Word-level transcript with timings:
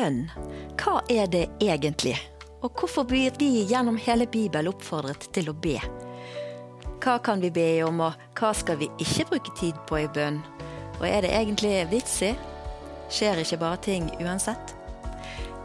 bønn, 0.00 0.20
hva 0.80 1.00
er 1.12 1.28
det 1.28 1.46
egentlig? 1.60 2.16
Og 2.64 2.72
hvorfor 2.76 3.04
blir 3.08 3.34
vi 3.40 3.66
gjennom 3.68 3.98
hele 4.00 4.26
Bibelen 4.30 4.72
oppfordret 4.72 5.28
til 5.34 5.50
å 5.50 5.56
be? 5.56 5.76
Hva 7.00 7.18
kan 7.24 7.40
vi 7.40 7.50
be 7.52 7.68
om, 7.84 8.00
og 8.04 8.16
hva 8.36 8.52
skal 8.56 8.78
vi 8.80 8.88
ikke 9.00 9.28
bruke 9.32 9.54
tid 9.58 9.76
på 9.88 10.00
i 10.00 10.08
bønn? 10.12 10.40
Og 11.00 11.06
er 11.08 11.24
det 11.24 11.32
egentlig 11.36 11.74
vits 11.92 12.18
i? 12.24 12.34
Skjer 13.12 13.40
ikke 13.42 13.60
bare 13.60 13.80
ting 13.84 14.08
uansett? 14.20 14.74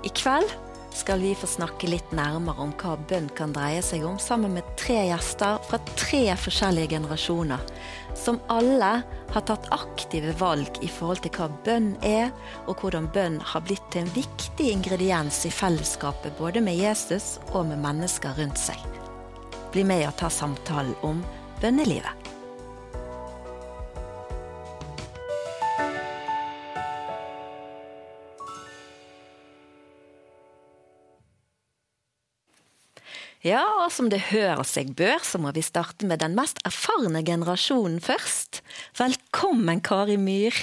I 0.04 0.12
kveld 0.16 0.52
skal 0.96 1.20
vi 1.20 1.34
få 1.36 1.48
snakke 1.50 1.90
litt 1.90 2.12
nærmere 2.16 2.64
om 2.64 2.72
hva 2.80 2.96
bønn 3.10 3.28
kan 3.36 3.54
dreie 3.56 3.82
seg 3.84 4.06
om, 4.08 4.18
sammen 4.22 4.56
med 4.56 4.68
tre 4.80 5.02
gjester 5.10 5.60
fra 5.68 5.80
tre 6.00 6.24
forskjellige 6.40 6.94
generasjoner, 6.96 7.62
som 8.16 8.40
alle 8.52 8.92
har 9.34 9.46
tatt 9.50 9.68
aktive 9.76 10.32
valg 10.40 10.80
i 10.86 10.90
forhold 10.92 11.24
til 11.26 11.36
hva 11.36 11.50
bønn 11.68 11.94
er, 12.06 12.32
og 12.66 12.80
hvordan 12.80 13.10
bønn 13.16 13.42
har 13.44 13.66
blitt 13.68 13.84
til 13.92 14.06
en 14.06 14.14
viktig 14.16 14.70
ingrediens 14.72 15.42
i 15.48 15.52
fellesskapet 15.54 16.38
både 16.40 16.64
med 16.64 16.80
Jesus 16.80 17.36
og 17.52 17.68
med 17.72 17.84
mennesker 17.84 18.38
rundt 18.40 18.62
seg. 18.62 18.80
Bli 19.76 19.84
med 19.84 20.08
og 20.08 20.16
ta 20.22 20.32
samtalen 20.32 20.96
om 21.04 21.20
bønnelivet. 21.62 22.25
Ja, 33.46 33.62
og 33.84 33.92
som 33.94 34.08
det 34.10 34.32
hører 34.32 34.66
seg 34.66 34.96
bør, 34.98 35.20
så 35.22 35.38
må 35.38 35.52
vi 35.54 35.62
starte 35.62 36.08
med 36.10 36.24
den 36.24 36.34
mest 36.34 36.58
erfarne 36.66 37.22
generasjonen 37.22 38.00
først. 38.02 38.64
Velkommen, 38.98 39.84
Kari 39.86 40.16
Myhr. 40.18 40.56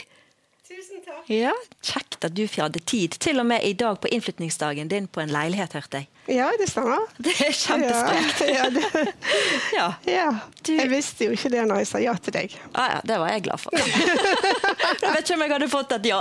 Tusen 0.66 0.98
takk. 1.04 1.28
Ja, 1.30 1.52
Kjekt 1.78 2.24
at 2.26 2.34
du 2.34 2.42
hadde 2.56 2.80
tid, 2.82 3.14
til 3.22 3.38
og 3.38 3.46
med 3.46 3.62
i 3.62 3.70
dag 3.78 4.00
på 4.02 4.10
innflytningsdagen 4.10 4.90
din 4.90 5.06
på 5.06 5.22
en 5.22 5.30
leilighet, 5.30 5.76
hørte 5.78 6.00
jeg. 6.00 6.08
Ja, 6.34 6.48
det 6.58 6.66
stemmer. 6.72 7.04
Det 7.22 7.34
er 7.46 7.54
kjempesprekt. 7.54 8.42
Ja, 8.50 8.64
ja, 8.64 8.66
det, 8.74 9.04
Ja. 9.78 9.86
ja. 10.10 10.26
Jeg 10.66 10.90
visste 10.90 11.28
jo 11.28 11.36
ikke 11.36 11.52
det 11.54 11.62
når 11.68 11.84
jeg 11.84 11.90
sa 11.92 12.00
ja 12.02 12.16
til 12.18 12.34
deg. 12.34 12.56
Ah, 12.74 12.96
ja, 12.96 13.04
det 13.12 13.20
var 13.22 13.30
jeg 13.30 13.44
glad 13.46 13.62
for. 13.62 13.78
jeg 15.04 15.06
vet 15.06 15.22
ikke 15.22 15.38
om 15.38 15.46
jeg 15.46 15.54
hadde 15.54 15.70
fått 15.70 15.94
et 16.00 16.10
ja. 16.10 16.18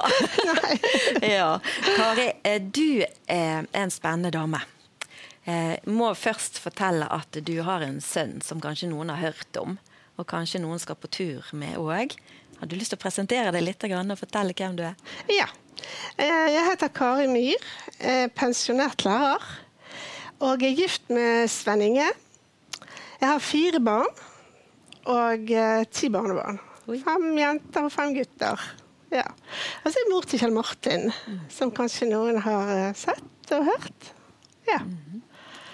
ja. 1.25 1.49
Kari, 1.95 2.27
eh, 2.45 2.61
du 2.61 3.01
er 3.25 3.65
en 3.65 3.97
spennende 3.97 4.29
dame. 4.37 4.61
Eh, 5.49 5.77
må 5.89 6.11
først 6.13 6.59
fortelle 6.61 7.07
at 7.09 7.39
du 7.45 7.55
har 7.65 7.81
en 7.81 7.97
sønn 8.03 8.39
som 8.45 8.61
kanskje 8.61 8.91
noen 8.91 9.09
har 9.09 9.21
hørt 9.31 9.57
om, 9.57 9.77
og 10.19 10.27
kanskje 10.29 10.61
noen 10.61 10.79
skal 10.81 10.99
på 11.01 11.09
tur 11.09 11.47
med 11.57 11.79
òg. 11.81 12.13
Har 12.59 12.69
du 12.69 12.75
lyst 12.77 12.93
til 12.93 12.99
å 12.99 13.01
presentere 13.01 13.49
deg 13.55 13.63
litt 13.65 13.83
og 13.87 14.17
fortelle 14.19 14.53
hvem 14.53 14.75
du 14.77 14.83
er? 14.85 14.95
Ja. 15.33 15.47
Eh, 16.17 16.47
Jeg 16.53 16.67
heter 16.69 16.91
Kari 16.93 17.25
Myhr, 17.27 17.63
er 17.99 18.27
pensjonert 18.29 19.01
lærer. 19.05 19.41
Og 20.41 20.61
er 20.65 20.73
gift 20.77 21.09
med 21.13 21.49
Sven 21.49 21.81
Inge. 21.85 22.07
Jeg 23.21 23.27
har 23.29 23.41
fire 23.41 23.79
barn 23.79 24.09
og 25.05 25.51
eh, 25.53 25.83
ti 25.93 26.09
barnebarn. 26.09 26.57
Fem 26.85 27.27
jenter 27.37 27.85
og 27.85 27.93
fem 27.93 28.13
gutter. 28.15 28.61
Ja. 29.13 29.25
Og 29.83 29.89
så 29.91 29.93
er 29.97 30.01
jeg 30.05 30.09
mor 30.11 30.25
til 30.25 30.41
Kjell 30.41 30.53
Martin, 30.55 31.09
som 31.49 31.73
kanskje 31.75 32.09
noen 32.09 32.39
har 32.41 32.71
eh, 32.77 32.93
sett 32.97 33.53
og 33.57 33.67
hørt. 33.69 34.11
Ja. 34.69 34.79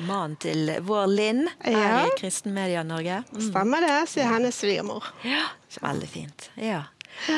Mannen 0.06 0.36
til 0.42 0.70
vår 0.86 1.08
Linn 1.10 1.48
her 1.64 2.06
i 2.06 2.12
Kristen 2.20 2.54
Media 2.56 2.84
Norge. 2.86 3.24
Stemmer 3.34 3.86
det, 3.86 3.96
sier 4.12 4.30
hennes 4.30 4.60
svigermor. 4.62 5.08
Ja, 5.26 5.48
veldig 5.82 6.10
fint. 6.12 6.50
Ja. 6.62 6.84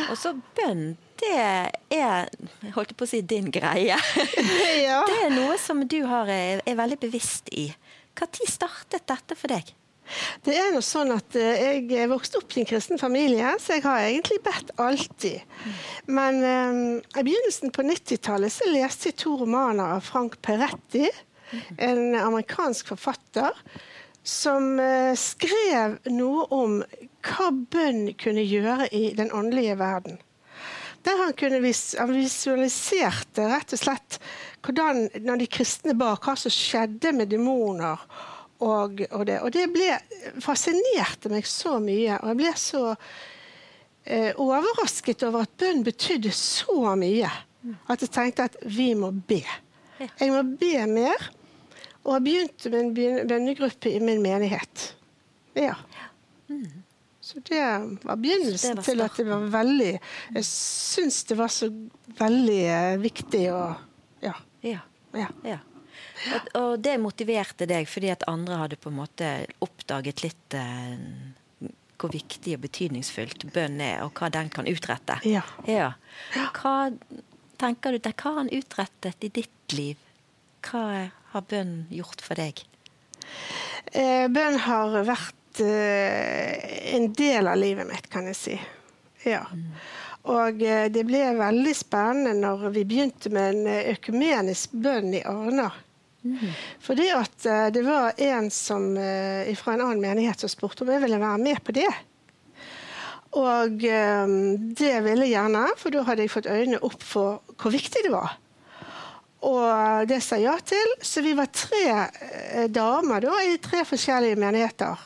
Og 0.09 0.17
så 0.19 0.33
bønn, 0.57 0.97
det 1.21 1.35
er 1.39 1.69
jeg 1.93 2.73
holdt 2.75 2.95
på 2.99 3.07
å 3.07 3.09
si 3.09 3.21
din 3.23 3.51
greie. 3.53 3.97
Ja. 4.79 5.01
Det 5.05 5.17
er 5.25 5.33
noe 5.33 5.57
som 5.59 5.81
du 5.91 5.99
har, 6.07 6.29
er, 6.31 6.61
er 6.65 6.77
veldig 6.79 6.97
bevisst 7.01 7.49
i. 7.51 7.67
Når 8.19 8.49
startet 8.51 9.05
dette 9.07 9.35
for 9.37 9.51
deg? 9.51 9.73
Det 10.45 10.55
er 10.57 10.71
noe 10.73 10.83
sånn 10.83 11.11
at 11.13 11.35
eh, 11.37 11.79
jeg 11.85 12.09
vokste 12.09 12.39
opp 12.39 12.55
i 12.55 12.63
en 12.63 12.67
kristen 12.69 12.99
familie, 13.01 13.51
så 13.61 13.77
jeg 13.77 13.85
har 13.85 14.07
egentlig 14.07 14.39
bedt 14.45 14.71
alltid. 14.81 15.43
Men 16.09 16.39
um, 16.41 16.79
i 16.97 17.25
begynnelsen 17.25 17.73
på 17.75 17.85
90-tallet 17.85 18.53
så 18.53 18.69
leste 18.71 19.11
jeg 19.11 19.19
to 19.21 19.35
romaner 19.43 19.97
av 19.97 20.05
Frank 20.07 20.39
Peretti, 20.45 21.05
en 21.77 22.15
amerikansk 22.15 22.93
forfatter, 22.93 23.55
som 24.23 24.79
eh, 24.79 25.15
skrev 25.17 25.97
noe 26.11 26.45
om 26.53 26.79
hva 27.25 27.51
bønn 27.51 28.11
kunne 28.19 28.43
gjøre 28.43 28.89
i 28.95 29.09
den 29.17 29.31
åndelige 29.35 29.77
verden. 29.79 30.19
Der 31.07 31.21
han 31.23 31.33
kunne 31.39 31.61
vis 31.63 31.95
han 31.97 32.11
visualiserte 32.11 33.47
rett 33.47 33.73
og 33.73 33.79
slett 33.79 34.19
hvordan, 34.65 35.07
når 35.23 35.41
de 35.41 35.47
kristne 35.51 35.95
ba, 35.97 36.13
hva 36.19 36.35
som 36.37 36.51
skjedde 36.53 37.13
med 37.15 37.31
demoner. 37.31 38.03
Og, 38.59 38.99
og, 39.15 39.21
det. 39.25 39.37
og 39.39 39.53
det 39.55 39.69
ble, 39.71 39.93
fascinerte 40.43 41.31
meg 41.31 41.47
så 41.47 41.77
mye, 41.79 42.17
og 42.19 42.33
jeg 42.33 42.39
ble 42.41 42.49
så 42.59 42.81
eh, 44.03 44.33
overrasket 44.35 45.23
over 45.29 45.47
at 45.47 45.55
bønn 45.61 45.85
betydde 45.87 46.33
så 46.35 46.91
mye. 46.99 47.31
At 47.91 48.03
jeg 48.03 48.11
tenkte 48.15 48.49
at 48.49 48.59
vi 48.67 48.91
må 48.99 49.11
be. 49.11 49.41
Jeg 49.99 50.31
må 50.31 50.43
be 50.59 50.73
mer. 50.91 51.29
Og 52.09 52.15
har 52.15 52.25
begynt 52.25 52.65
med 52.73 52.79
en 52.81 53.27
bønnegruppe 53.29 53.91
i 53.93 53.99
min 54.01 54.23
menighet. 54.23 54.93
Ja. 55.53 55.75
Så 57.21 57.39
det 57.45 57.61
var 58.01 58.15
begynnelsen 58.17 58.75
Det 58.75 58.81
var 58.81 58.85
til 58.87 59.01
at 59.05 59.17
det 59.19 59.25
var 59.29 59.43
veldig 59.53 59.89
Jeg 60.33 60.45
syns 60.47 61.19
det 61.29 61.35
var 61.37 61.51
så 61.53 61.67
veldig 62.17 62.61
eh, 62.65 62.93
viktig 63.03 63.43
å 63.53 63.59
Ja. 64.25 64.33
Ja. 64.65 64.79
ja. 65.13 65.27
ja. 65.45 65.59
Og, 66.33 66.47
og 66.57 66.71
det 66.81 66.95
motiverte 66.97 67.67
deg 67.69 67.85
fordi 67.91 68.09
at 68.15 68.25
andre 68.31 68.57
hadde 68.63 68.79
på 68.81 68.89
en 68.89 68.97
måte 68.97 69.29
oppdaget 69.61 70.25
litt 70.25 70.57
eh, 70.57 70.97
hvor 71.99 72.11
viktig 72.15 72.55
og 72.55 72.63
betydningsfullt 72.63 73.45
bønn 73.53 73.77
er, 73.83 74.01
og 74.05 74.15
hva 74.15 74.29
den 74.31 74.49
kan 74.53 74.67
utrette. 74.71 75.19
Ja. 75.27 75.43
Ja. 75.67 75.91
Hva 76.55 76.75
tenker 77.59 77.91
du, 77.91 77.99
hva 77.99 78.13
har 78.23 78.37
han 78.37 78.51
utrettet 78.55 79.27
i 79.27 79.31
ditt 79.41 79.75
liv? 79.75 79.99
Hva 80.63 80.85
har 81.33 81.45
bønn 81.49 81.83
gjort 81.93 82.21
for 82.25 82.39
deg? 82.39 82.61
Eh, 83.91 84.27
bønn 84.29 84.57
har 84.65 84.97
vært 85.07 85.61
eh, 85.63 86.95
en 86.95 87.09
del 87.17 87.49
av 87.49 87.59
livet 87.59 87.87
mitt, 87.89 88.09
kan 88.11 88.29
jeg 88.29 88.37
si. 88.37 88.57
Ja. 89.27 89.43
Og 90.29 90.61
eh, 90.61 90.87
det 90.93 91.05
ble 91.07 91.23
veldig 91.39 91.75
spennende 91.77 92.37
når 92.41 92.73
vi 92.75 92.85
begynte 92.89 93.31
med 93.33 93.55
en 93.55 93.93
økumenisk 93.95 94.75
bønn 94.77 95.13
i 95.17 95.23
Arna. 95.27 95.71
Fordi 96.83 97.05
at 97.15 97.45
det 97.71 97.79
var 97.85 98.17
en 98.19 98.49
som, 98.51 98.89
fra 98.91 99.73
en 99.73 99.83
annen 99.85 100.01
menighet 100.03 100.41
som 100.43 100.51
spurte 100.51 100.83
om 100.83 100.91
jeg 100.91 100.99
ville 101.05 101.19
være 101.21 101.39
med 101.39 101.61
på 101.63 101.71
det. 101.77 101.87
Og 103.39 103.77
det 103.79 104.91
ville 105.05 105.29
jeg 105.29 105.31
gjerne, 105.31 105.63
for 105.79 105.95
da 105.95 106.03
hadde 106.09 106.25
jeg 106.25 106.33
fått 106.33 106.51
øynene 106.51 106.81
opp 106.83 107.05
for 107.07 107.55
hvor 107.55 107.71
viktig 107.71 108.03
det 108.03 108.11
var. 108.11 108.35
Og 109.45 110.07
det 110.09 110.19
sa 110.23 110.39
ja 110.39 110.57
til. 110.65 110.95
Så 111.01 111.23
vi 111.23 111.33
var 111.37 111.51
tre 111.53 111.83
eh, 111.87 112.67
damer 112.71 113.23
da, 113.23 113.39
i 113.47 113.57
tre 113.63 113.85
forskjellige 113.87 114.39
menigheter. 114.39 114.99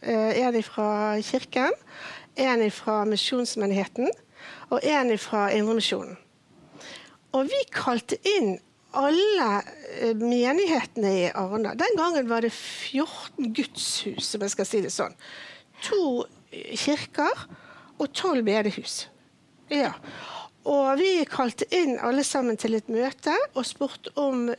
Eh, 0.00 0.38
en 0.44 0.62
fra 0.62 1.18
kirken, 1.26 1.74
en 2.36 2.64
fra 2.72 3.02
misjonsmenigheten 3.04 4.10
og 4.70 4.80
en 4.86 5.14
fra 5.18 5.48
Indremisjonen. 5.52 6.16
Og 7.34 7.46
vi 7.50 7.60
kalte 7.74 8.18
inn 8.38 8.56
alle 8.96 9.50
eh, 9.98 10.14
menighetene 10.18 11.12
i 11.24 11.28
Arna. 11.34 11.74
Den 11.78 11.98
gangen 11.98 12.30
var 12.30 12.46
det 12.46 12.52
14 12.54 13.52
gudshus, 13.54 14.34
om 14.34 14.46
jeg 14.46 14.54
skal 14.54 14.68
si 14.70 14.82
det 14.86 14.94
sånn. 14.94 15.14
To 15.86 16.24
kirker 16.50 17.46
og 18.00 18.10
tolv 18.16 18.46
bedehus. 18.46 19.04
Ja. 19.70 19.92
Og 20.68 20.98
vi 21.00 21.24
kalte 21.28 21.64
inn 21.72 21.96
alle 22.04 22.24
sammen 22.26 22.58
til 22.60 22.76
et 22.76 22.90
møte 22.92 23.32
og 23.54 23.64
spurte 23.64 24.12
om 24.20 24.50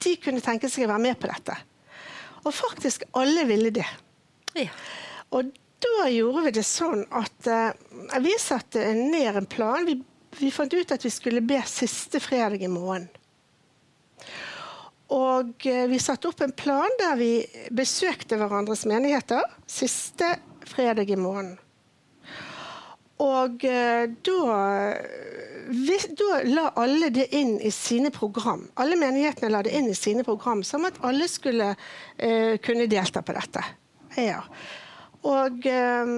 de 0.00 0.14
kunne 0.22 0.40
tenke 0.40 0.70
seg 0.72 0.86
å 0.86 0.92
være 0.94 1.04
med 1.10 1.18
på 1.20 1.28
dette. 1.28 1.56
Og 2.46 2.54
faktisk 2.56 3.04
alle 3.20 3.44
ville 3.48 3.72
det. 3.74 3.88
Ja. 4.56 4.70
Og 5.36 5.50
da 5.80 6.08
gjorde 6.10 6.46
vi 6.46 6.54
det 6.56 6.64
sånn 6.66 7.04
at 7.16 7.48
uh, 7.48 8.20
vi 8.24 8.32
satte 8.40 8.84
ned 8.96 9.36
en 9.36 9.48
plan. 9.48 9.84
Vi, 9.86 9.98
vi 10.40 10.52
fant 10.52 10.72
ut 10.72 10.92
at 10.96 11.04
vi 11.04 11.12
skulle 11.12 11.44
be 11.44 11.60
siste 11.68 12.20
fredag 12.24 12.64
i 12.64 12.70
måneden. 12.72 13.08
Og 15.12 15.66
uh, 15.66 15.86
vi 15.90 16.00
satte 16.00 16.30
opp 16.30 16.40
en 16.44 16.56
plan 16.56 17.00
der 17.00 17.16
vi 17.20 17.32
besøkte 17.76 18.40
hverandres 18.40 18.86
menigheter 18.88 19.44
siste 19.68 20.38
fredag 20.68 21.12
i 21.12 21.20
måneden. 21.20 21.58
Og 23.20 23.64
eh, 23.68 24.10
da, 24.26 24.44
da 26.20 26.28
la 26.48 26.68
alle 26.80 27.10
det 27.12 27.28
inn 27.36 27.58
i 27.60 27.72
sine 27.74 28.12
program. 28.14 28.64
Alle 28.80 28.96
menighetene 29.00 29.52
la 29.52 29.62
det 29.66 29.74
inn 29.76 29.90
i 29.90 29.96
sine 29.98 30.24
program, 30.24 30.64
som 30.64 30.86
at 30.88 31.00
alle 31.04 31.28
skulle 31.28 31.74
uh, 31.74 32.54
kunne 32.64 32.88
delta 32.90 33.22
på 33.22 33.36
dette. 33.36 33.64
Ja. 34.16 34.40
Og 35.28 35.66
eh, 35.68 36.10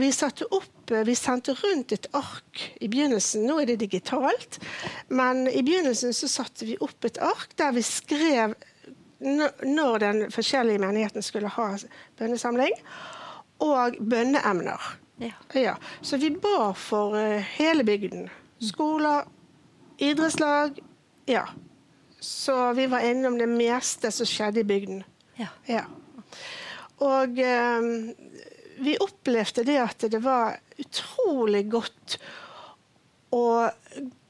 vi 0.00 0.08
satte 0.16 0.48
opp 0.48 0.72
Vi 0.86 1.14
sendte 1.18 1.50
rundt 1.58 1.90
et 1.92 2.06
ark 2.14 2.60
i 2.80 2.86
begynnelsen. 2.88 3.42
Nå 3.42 3.58
er 3.58 3.72
det 3.72 3.80
digitalt. 3.82 4.60
Men 5.10 5.48
i 5.50 5.64
begynnelsen 5.66 6.14
så 6.14 6.30
satte 6.30 6.64
vi 6.68 6.76
opp 6.80 7.04
et 7.04 7.18
ark 7.18 7.56
der 7.58 7.74
vi 7.74 7.82
skrev 7.84 8.54
når 9.18 9.98
den 9.98 10.22
forskjellige 10.30 10.78
menigheten 10.78 11.24
skulle 11.24 11.48
ha 11.48 11.70
bønnesamling, 12.20 12.74
og 13.64 13.96
bønneemner. 14.00 14.82
Ja. 15.18 15.32
Ja. 15.54 15.76
Så 16.04 16.16
vi 16.20 16.30
ba 16.30 16.72
for 16.76 17.16
eh, 17.18 17.40
hele 17.56 17.84
bygden. 17.84 18.26
Skoler, 18.60 19.24
idrettslag. 19.98 20.78
Ja. 21.26 21.46
Så 22.20 22.72
vi 22.76 22.86
var 22.86 23.00
innom 23.04 23.38
det 23.38 23.46
meste 23.48 24.10
som 24.12 24.26
skjedde 24.28 24.60
i 24.60 24.64
bygden. 24.68 25.04
Ja. 25.40 25.48
Ja. 25.68 25.84
Og 27.04 27.38
eh, 27.38 27.88
vi 28.80 28.96
opplevde 29.00 29.64
det 29.64 29.78
at 29.80 30.04
det 30.12 30.20
var 30.24 30.58
utrolig 30.80 31.64
godt 31.72 32.18
å 33.32 33.44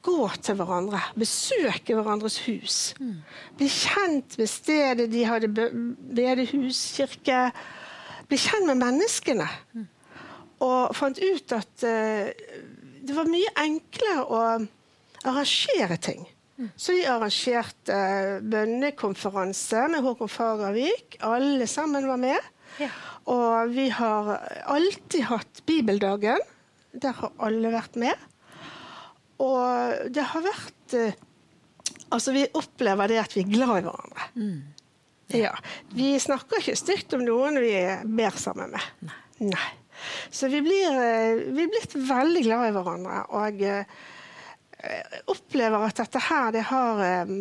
gå 0.06 0.29
til 0.39 0.55
hverandre. 0.61 1.00
Besøke 1.19 1.97
hverandres 1.99 2.39
hus. 2.47 2.77
Bli 3.59 3.67
kjent 3.75 4.37
med 4.39 4.50
stedet 4.50 5.09
de 5.11 5.25
hadde 5.27 5.50
be- 5.50 5.73
bedehus, 6.15 6.85
kirke. 6.94 7.49
Bli 8.31 8.39
kjent 8.39 8.69
med 8.71 8.79
menneskene. 8.85 9.49
Og 10.64 10.94
fant 10.97 11.19
ut 11.20 11.53
at 11.53 11.85
eh, 11.85 12.31
det 13.06 13.14
var 13.17 13.29
mye 13.31 13.53
enklere 13.61 14.25
å 14.25 14.41
arrangere 15.26 15.99
ting. 16.00 16.25
Så 16.81 16.94
vi 16.97 17.05
arrangerte 17.05 17.93
eh, 17.93 18.38
bønnekonferanse 18.41 19.87
med 19.93 20.05
Håkon 20.06 20.31
Fagervik. 20.32 21.19
Alle 21.26 21.67
sammen 21.69 22.08
var 22.08 22.20
med. 22.20 22.49
Ja. 22.81 22.88
Og 23.29 23.75
vi 23.75 23.91
har 23.93 24.32
alltid 24.64 25.29
hatt 25.29 25.61
Bibeldagen. 25.69 26.41
Der 26.97 27.12
har 27.19 27.35
alle 27.44 27.73
vært 27.75 27.99
med. 28.00 28.25
Og 29.43 30.08
det 30.14 30.25
har 30.32 30.47
vært 30.47 30.97
eh, 30.97 31.23
Altså, 32.06 32.31
vi 32.31 32.44
opplever 32.55 33.11
det 33.11 33.17
at 33.19 33.32
vi 33.35 33.43
er 33.43 33.49
glad 33.50 33.81
i 33.81 33.82
hverandre. 33.82 34.26
Ja. 35.35 35.50
Vi 35.91 36.12
snakker 36.23 36.61
ikke 36.62 36.76
stygt 36.79 37.17
om 37.19 37.25
noen 37.26 37.58
vi 37.58 37.73
ber 38.14 38.37
sammen 38.38 38.70
med. 38.76 39.11
Nei. 39.43 39.70
Så 40.31 40.48
vi 40.52 40.60
blir, 40.64 40.93
eh, 40.93 41.40
vi 41.54 41.64
er 41.64 41.72
blitt 41.72 41.96
veldig 42.08 42.43
glad 42.46 42.69
i 42.69 42.75
hverandre. 42.76 43.22
Og 43.38 43.62
eh, 43.62 43.96
opplever 45.32 45.87
at 45.87 46.02
dette 46.02 46.22
her, 46.28 46.50
det 46.54 46.66
har 46.70 47.02
eh, 47.04 47.32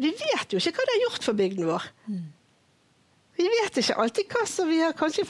Vi 0.00 0.14
vet 0.22 0.54
jo 0.54 0.62
ikke 0.62 0.78
hva 0.78 0.88
det 0.88 0.96
har 0.96 1.04
gjort 1.08 1.28
for 1.30 1.38
bygden 1.38 1.68
vår. 1.68 1.90
Vi 3.38 3.50
vet 3.52 3.82
ikke 3.82 3.98
alltid 4.02 4.32
hva 4.34 4.46
som 4.50 4.70
vi 4.70 4.80
har 4.82 4.96
kanskje 4.98 5.28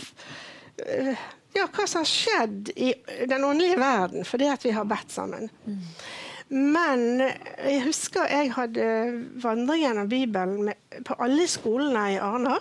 ja, 1.57 1.65
hva 1.67 1.85
som 1.91 2.05
har 2.05 2.09
skjedd 2.09 2.71
i 2.79 2.93
den 3.29 3.45
åndelige 3.45 3.81
verden 3.81 4.25
fordi 4.25 4.47
at 4.49 4.65
vi 4.65 4.73
har 4.73 4.87
bedt 4.89 5.13
sammen. 5.13 5.51
Men 6.49 7.21
jeg 7.21 7.83
husker 7.85 8.31
jeg 8.31 8.55
hadde 8.55 8.87
vandring 9.43 9.83
gjennom 9.83 10.09
Bibelen 10.09 10.71
med, 10.71 11.03
på 11.05 11.19
alle 11.21 11.45
skolene 11.51 12.07
i 12.15 12.21
Arna. 12.23 12.57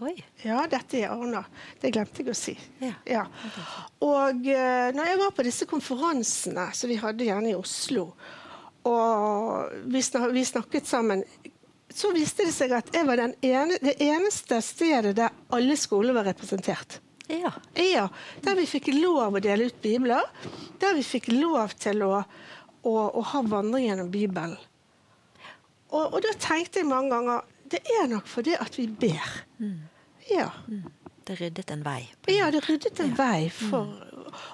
Oi. 0.00 0.14
Ja, 0.40 0.62
dette 0.70 1.02
er 1.02 1.10
Arna. 1.12 1.42
Det 1.80 1.90
glemte 1.92 2.22
jeg 2.22 2.32
å 2.32 2.36
si. 2.36 2.54
Ja. 3.04 3.26
Og 4.00 4.46
eh, 4.48 4.88
når 4.96 5.10
jeg 5.10 5.20
var 5.20 5.34
på 5.36 5.44
disse 5.44 5.68
konferansene 5.68 6.70
som 6.72 6.88
vi 6.88 6.96
hadde 7.00 7.26
gjerne 7.26 7.52
i 7.52 7.58
Oslo, 7.58 8.06
og 8.88 9.74
vi, 9.92 10.00
snak, 10.02 10.30
vi 10.32 10.46
snakket 10.48 10.88
sammen, 10.88 11.22
så 11.92 12.08
viste 12.16 12.48
det 12.48 12.56
seg 12.56 12.72
at 12.72 12.88
jeg 12.96 13.04
var 13.06 13.20
den 13.20 13.36
ene, 13.44 13.76
det 13.84 13.98
eneste 14.00 14.62
stedet 14.64 15.12
der 15.18 15.36
alle 15.52 15.76
skoler 15.76 16.16
var 16.16 16.26
representert. 16.30 16.98
Ja. 17.28 17.52
Ja, 17.76 18.08
der 18.40 18.56
vi 18.58 18.66
fikk 18.66 18.88
lov 18.96 19.36
å 19.36 19.44
dele 19.44 19.68
ut 19.68 19.80
bibler. 19.84 20.24
Der 20.80 20.96
vi 20.96 21.04
fikk 21.04 21.28
lov 21.36 21.76
til 21.80 22.00
å, 22.08 22.24
å, 22.82 22.92
å 22.96 23.28
ha 23.28 23.44
vandring 23.44 23.90
gjennom 23.90 24.10
Bibelen. 24.12 24.56
Og, 25.92 26.16
og 26.16 26.22
da 26.24 26.32
tenkte 26.40 26.80
jeg 26.80 26.88
mange 26.88 27.12
ganger 27.12 27.51
det 27.72 27.80
er 28.00 28.06
nok 28.12 28.26
fordi 28.30 28.54
at 28.60 28.76
vi 28.78 28.86
ber. 28.86 29.30
Ja. 30.30 30.48
Det 31.26 31.36
ryddet 31.38 31.70
en 31.70 31.84
vei. 31.86 32.00
ja, 32.28 32.48
det 32.50 32.64
ryddet 32.68 32.98
en 33.00 33.12
vei 33.14 33.48
for 33.54 33.86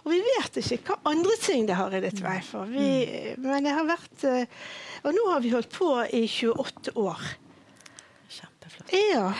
Og 0.05 0.09
vi 0.13 0.19
vet 0.21 0.59
ikke 0.61 0.83
hva 0.91 0.97
andre 1.09 1.37
ting 1.41 1.65
det 1.69 1.77
har 1.79 1.89
ryddet 1.95 2.21
vei 2.25 2.41
for. 2.45 2.67
Vi, 2.69 3.35
Men 3.41 3.65
det 3.65 3.73
har 3.77 3.87
vært 3.89 4.25
eh, 4.29 4.45
Og 5.07 5.15
nå 5.17 5.25
har 5.31 5.41
vi 5.45 5.53
holdt 5.55 5.71
på 5.73 5.89
i 6.13 6.25
28 6.29 6.93
år. 6.99 7.23
Kjempeflott. 8.29 8.93
Ja. 8.93 9.31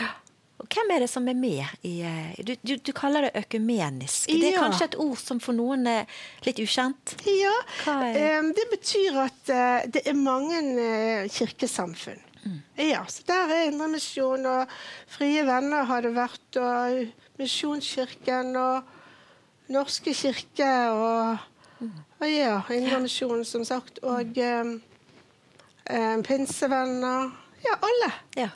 Og 0.59 0.67
hvem 0.73 0.89
er 0.95 1.03
det 1.05 1.09
som 1.11 1.27
er 1.29 1.37
med 1.37 1.85
i 1.87 1.93
eh, 2.07 2.33
Du, 2.43 2.55
du, 2.65 2.73
du 2.81 2.91
kaller 2.97 3.27
det 3.27 3.43
økumenisk. 3.43 4.25
Det 4.31 4.49
er 4.49 4.55
Ja. 4.57 4.63
kanskje 4.65 4.89
et 4.89 4.97
ord 4.99 5.19
som 5.21 5.39
for 5.43 5.53
noen 5.55 5.85
er 5.87 6.09
litt 6.47 6.59
ukjent? 6.63 7.13
Ja, 7.29 7.53
eh, 8.09 8.41
det 8.57 8.65
betyr 8.73 9.21
at 9.27 9.53
det 9.93 10.01
er 10.07 10.17
mange 10.17 10.63
kirkesamfunn. 11.29 12.25
Ja, 12.77 13.03
så 13.07 13.23
Der 13.27 13.51
er 13.53 13.67
Indremisjon 13.67 14.45
og 14.45 14.71
Frie 15.07 15.43
Venner 15.45 15.83
har 15.83 16.01
det 16.01 16.13
vært, 16.15 16.59
og 16.61 17.39
Misjonskirken 17.39 18.55
og 18.55 18.95
Norske 19.69 20.13
kirke 20.13 20.69
og, 20.95 21.37
og 22.19 22.25
ja, 22.29 22.61
Indremisjonen, 22.73 23.45
som 23.45 23.65
sagt. 23.67 23.99
Og 24.03 24.39
um, 24.39 24.73
eh, 25.85 26.17
Pinsevenner. 26.25 27.29
Ja, 27.65 27.75
alle. 27.83 28.11
Ja. 28.37 28.49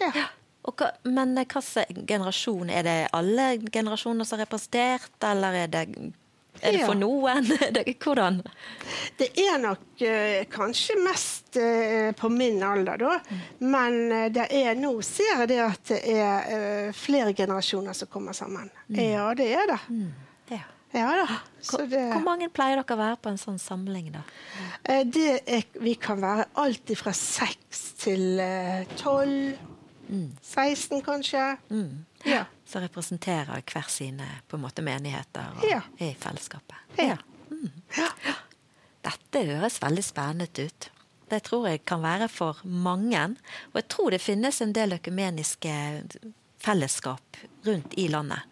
Ja. 0.00 0.28
Og 0.62 0.78
hva, 0.78 0.92
men 1.04 1.34
hvilken 1.34 2.06
generasjon? 2.06 2.70
Er 2.70 2.84
det 2.86 2.98
alle 3.16 3.56
generasjoner 3.72 4.26
som 4.28 4.38
er 4.38 4.44
representert, 4.44 5.16
eller 5.26 5.64
er 5.64 5.72
det, 5.72 6.12
er 6.62 6.76
det 6.76 6.86
for 6.86 6.98
noen? 6.98 7.48
Hvordan? 8.02 8.40
Det 9.18 9.28
er 9.44 9.60
nok 9.62 10.02
eh, 10.06 10.42
kanskje 10.50 10.96
mest 11.02 11.58
eh, 11.60 12.10
på 12.16 12.30
min 12.32 12.62
alder, 12.66 13.02
da. 13.02 13.16
Men 13.62 13.98
eh, 14.12 14.28
det 14.34 14.48
er 14.62 14.78
nå 14.78 14.94
ser 15.06 15.42
jeg 15.42 15.52
det 15.52 15.60
at 15.64 15.92
det 15.92 16.00
er 16.16 16.92
flere 16.96 17.34
generasjoner 17.36 17.96
som 17.96 18.10
kommer 18.12 18.36
sammen. 18.36 18.70
Ja, 18.88 19.32
det 19.38 19.50
er 19.56 19.74
det. 19.74 19.80
Ja. 20.52 20.62
Ja 20.92 21.12
da. 21.22 21.38
Det, 21.88 22.00
hvor 22.12 22.24
mange 22.26 22.50
pleier 22.52 22.76
dere 22.76 22.94
å 22.96 23.00
være 23.00 23.16
på 23.24 23.30
en 23.32 23.38
sånn 23.40 23.56
samling, 23.60 24.10
da? 24.12 24.26
det 25.08 25.38
er, 25.48 25.64
vi 25.80 25.94
kan 25.96 26.20
være 26.20 26.50
alt 26.60 26.92
fra 27.00 27.14
seks 27.16 27.80
til 28.02 28.40
eh, 28.42 28.84
tolv. 30.12 30.38
16, 30.42 31.02
kanskje. 31.06 31.44
Ja. 32.28 32.44
Som 32.68 32.84
representerer 32.84 33.62
hver 33.72 33.88
sine 33.90 34.28
på 34.48 34.56
en 34.58 34.62
måte, 34.66 34.82
menigheter 34.84 35.56
og 35.58 35.64
Ja. 35.68 35.80
i 35.98 36.12
fellesskapet. 36.14 36.76
Ja. 36.98 37.16
ja. 37.96 38.08
Dette 39.02 39.42
høres 39.48 39.80
veldig 39.82 40.04
spennende 40.04 40.66
ut. 40.68 40.90
Det 41.32 41.42
tror 41.48 41.66
jeg 41.70 41.84
kan 41.88 42.02
være 42.04 42.28
for 42.28 42.60
mange. 42.64 43.22
Og 43.72 43.80
jeg 43.80 43.88
tror 43.88 44.10
det 44.12 44.20
finnes 44.20 44.60
en 44.60 44.72
del 44.76 44.92
økumeniske 44.98 45.72
fellesskap 46.62 47.38
rundt 47.66 47.94
i 47.98 48.08
landet. 48.12 48.44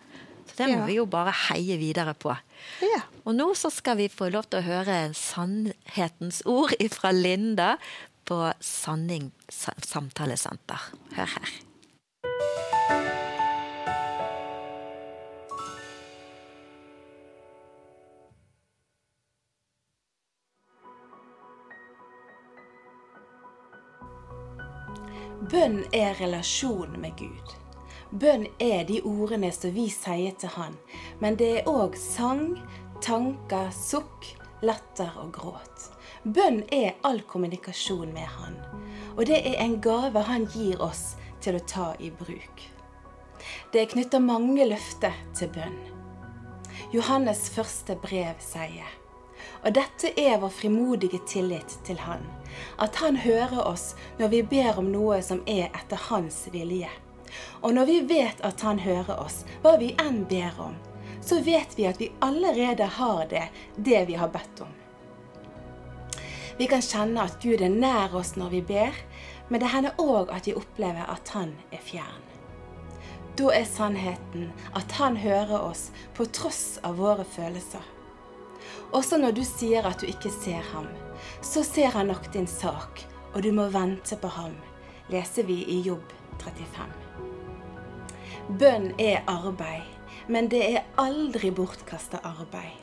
Så 0.50 0.56
det 0.64 0.68
må 0.76 0.86
vi 0.88 0.96
jo 0.96 1.04
bare 1.06 1.30
heie 1.46 1.76
videre 1.78 2.14
på. 2.18 2.34
ja. 2.82 3.02
Og 3.28 3.34
nå 3.36 3.50
så 3.54 3.68
skal 3.70 3.98
vi 4.00 4.08
få 4.08 4.30
lov 4.32 4.46
til 4.50 4.58
å 4.58 4.64
høre 4.66 4.94
sannhetens 5.14 6.40
ord 6.48 6.72
fra 6.96 7.12
Linda 7.14 7.74
på 8.30 8.52
Sanning 8.60 9.32
sa- 9.48 9.74
samtalesenter. 9.82 10.80
Hør 11.16 11.26
her. 11.34 11.50
Bønn 25.50 25.80
er 25.92 26.14
relasjon 26.20 26.94
med 27.02 27.16
Gud. 27.18 27.54
Bønn 28.12 28.46
er 28.62 28.84
de 28.86 29.00
ordene 29.02 29.50
som 29.54 29.74
vi 29.74 29.88
sier 29.90 30.36
til 30.38 30.52
Han, 30.54 30.76
men 31.18 31.38
det 31.40 31.50
er 31.60 31.70
òg 31.70 31.98
sang, 31.98 32.52
tanker, 33.02 33.72
sukk, 33.74 34.36
latter 34.62 35.10
og 35.18 35.32
gråt. 35.34 35.90
Bønn 36.24 36.62
er 36.72 36.98
all 37.02 37.22
kommunikasjon 37.24 38.12
med 38.12 38.28
Han, 38.36 38.58
og 39.16 39.24
det 39.30 39.40
er 39.40 39.60
en 39.64 39.78
gave 39.80 40.24
Han 40.28 40.46
gir 40.52 40.80
oss 40.84 41.14
til 41.40 41.56
å 41.56 41.64
ta 41.64 41.92
i 41.98 42.10
bruk. 42.12 42.64
Det 43.72 43.80
er 43.80 43.92
knytta 43.92 44.20
mange 44.20 44.66
løfter 44.68 45.16
til 45.34 45.48
bønn. 45.54 45.78
Johannes 46.92 47.48
første 47.54 47.96
brev 48.02 48.36
sier 48.44 48.98
og 49.64 49.74
dette 49.76 50.10
er 50.16 50.38
vår 50.40 50.52
frimodige 50.54 51.20
tillit 51.28 51.76
til 51.84 52.00
Han, 52.04 52.24
at 52.80 52.96
Han 52.96 53.16
hører 53.20 53.60
oss 53.66 53.94
når 54.18 54.32
vi 54.34 54.42
ber 54.42 54.78
om 54.80 54.90
noe 54.92 55.20
som 55.24 55.42
er 55.46 55.68
etter 55.68 56.00
Hans 56.08 56.46
vilje. 56.52 56.88
Og 57.62 57.74
når 57.76 57.86
vi 57.90 57.98
vet 58.14 58.40
at 58.46 58.64
Han 58.64 58.80
hører 58.80 59.20
oss, 59.20 59.44
hva 59.62 59.76
vi 59.80 59.92
enn 60.00 60.24
ber 60.30 60.56
om, 60.60 60.76
så 61.20 61.40
vet 61.44 61.76
vi 61.76 61.86
at 61.86 62.00
vi 62.00 62.12
allerede 62.24 62.88
har 62.96 63.26
det, 63.30 63.48
det 63.76 64.06
vi 64.08 64.16
har 64.16 64.32
bedt 64.32 64.64
om. 64.64 64.79
Vi 66.60 66.66
kan 66.68 66.82
kjenne 66.84 67.22
at 67.24 67.38
Gud 67.40 67.62
er 67.64 67.72
nær 67.72 68.12
oss 68.18 68.34
når 68.36 68.50
vi 68.52 68.58
ber, 68.68 68.96
men 69.48 69.62
det 69.62 69.70
hender 69.72 69.96
òg 69.96 70.28
at 70.28 70.44
vi 70.44 70.52
opplever 70.52 71.06
at 71.08 71.30
Han 71.32 71.54
er 71.72 71.80
fjern. 71.80 72.26
Da 73.38 73.48
er 73.56 73.64
sannheten 73.64 74.50
at 74.76 74.92
han 74.98 75.16
hører 75.16 75.56
oss 75.56 75.86
på 76.12 76.26
tross 76.28 76.76
av 76.84 76.98
våre 77.00 77.24
følelser. 77.24 77.86
Også 78.92 79.16
når 79.16 79.38
du 79.38 79.40
sier 79.48 79.88
at 79.88 80.02
du 80.02 80.10
ikke 80.10 80.28
ser 80.34 80.60
ham, 80.74 80.90
så 81.40 81.62
ser 81.64 81.94
han 81.96 82.12
nok 82.12 82.28
din 82.34 82.50
sak, 82.50 83.06
og 83.32 83.40
du 83.40 83.52
må 83.56 83.70
vente 83.72 84.20
på 84.20 84.28
ham, 84.34 84.52
leser 85.08 85.48
vi 85.48 85.62
i 85.64 85.80
Jobb 85.86 86.12
35. 86.44 86.92
Bønn 88.60 88.90
er 89.00 89.24
arbeid, 89.32 89.88
men 90.28 90.52
det 90.52 90.62
er 90.74 90.84
aldri 91.00 91.54
bortkasta 91.56 92.20
arbeid. 92.34 92.76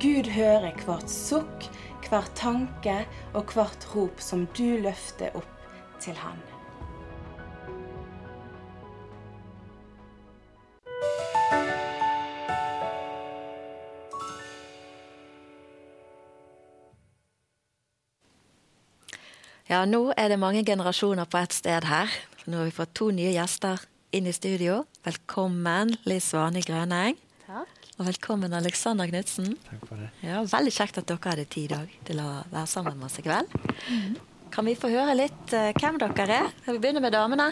Gud 0.00 0.28
hører 0.34 0.74
hvert 0.84 1.10
sukk, 1.10 1.66
hver 2.08 2.26
tanke 2.38 3.02
og 3.34 3.54
hvert 3.54 3.88
rop 3.94 4.20
som 4.22 4.46
du 4.56 4.76
løfter 4.84 5.34
opp 5.38 5.50
til 6.02 6.18
Han. 6.20 6.42
Ja, 19.64 19.86
nå 19.88 20.12
er 20.12 20.28
det 20.28 20.36
mange 20.38 20.60
generasjoner 20.64 21.24
på 21.24 21.40
ett 21.40 21.54
sted 21.56 21.86
her. 21.88 22.12
Nå 22.44 22.60
har 22.60 22.68
vi 22.68 22.76
fått 22.76 22.92
to 22.94 23.08
nye 23.16 23.32
gjester 23.32 23.80
inn 24.14 24.28
i 24.28 24.34
studio. 24.36 24.82
Velkommen, 25.06 25.96
Liss 26.04 26.28
Svane 26.30 26.60
Grøneng. 26.62 27.16
Takk. 27.46 27.83
Og 27.94 28.06
velkommen, 28.08 28.50
Alexander 28.56 29.06
Knutsen. 29.06 29.52
Takk 29.68 29.84
for 29.86 30.00
det. 30.02 30.08
Ja, 30.26 30.40
veldig 30.50 30.72
kjekt 30.74 30.96
at 30.98 31.06
dere 31.06 31.30
hadde 31.30 31.44
tid 31.46 31.68
i 31.68 31.74
dag 31.76 31.92
til 32.08 32.22
å 32.22 32.28
være 32.50 32.66
sammen 32.70 32.96
med 32.98 33.06
oss 33.06 33.20
i 33.20 33.24
kveld. 33.26 33.52
Kan 34.54 34.66
vi 34.66 34.74
få 34.78 34.90
høre 34.90 35.14
litt 35.18 35.54
uh, 35.54 35.68
hvem 35.78 36.00
dere 36.02 36.40
er? 36.40 36.48
Vi 36.66 36.74
begynne 36.82 37.02
med 37.04 37.14
damene? 37.14 37.46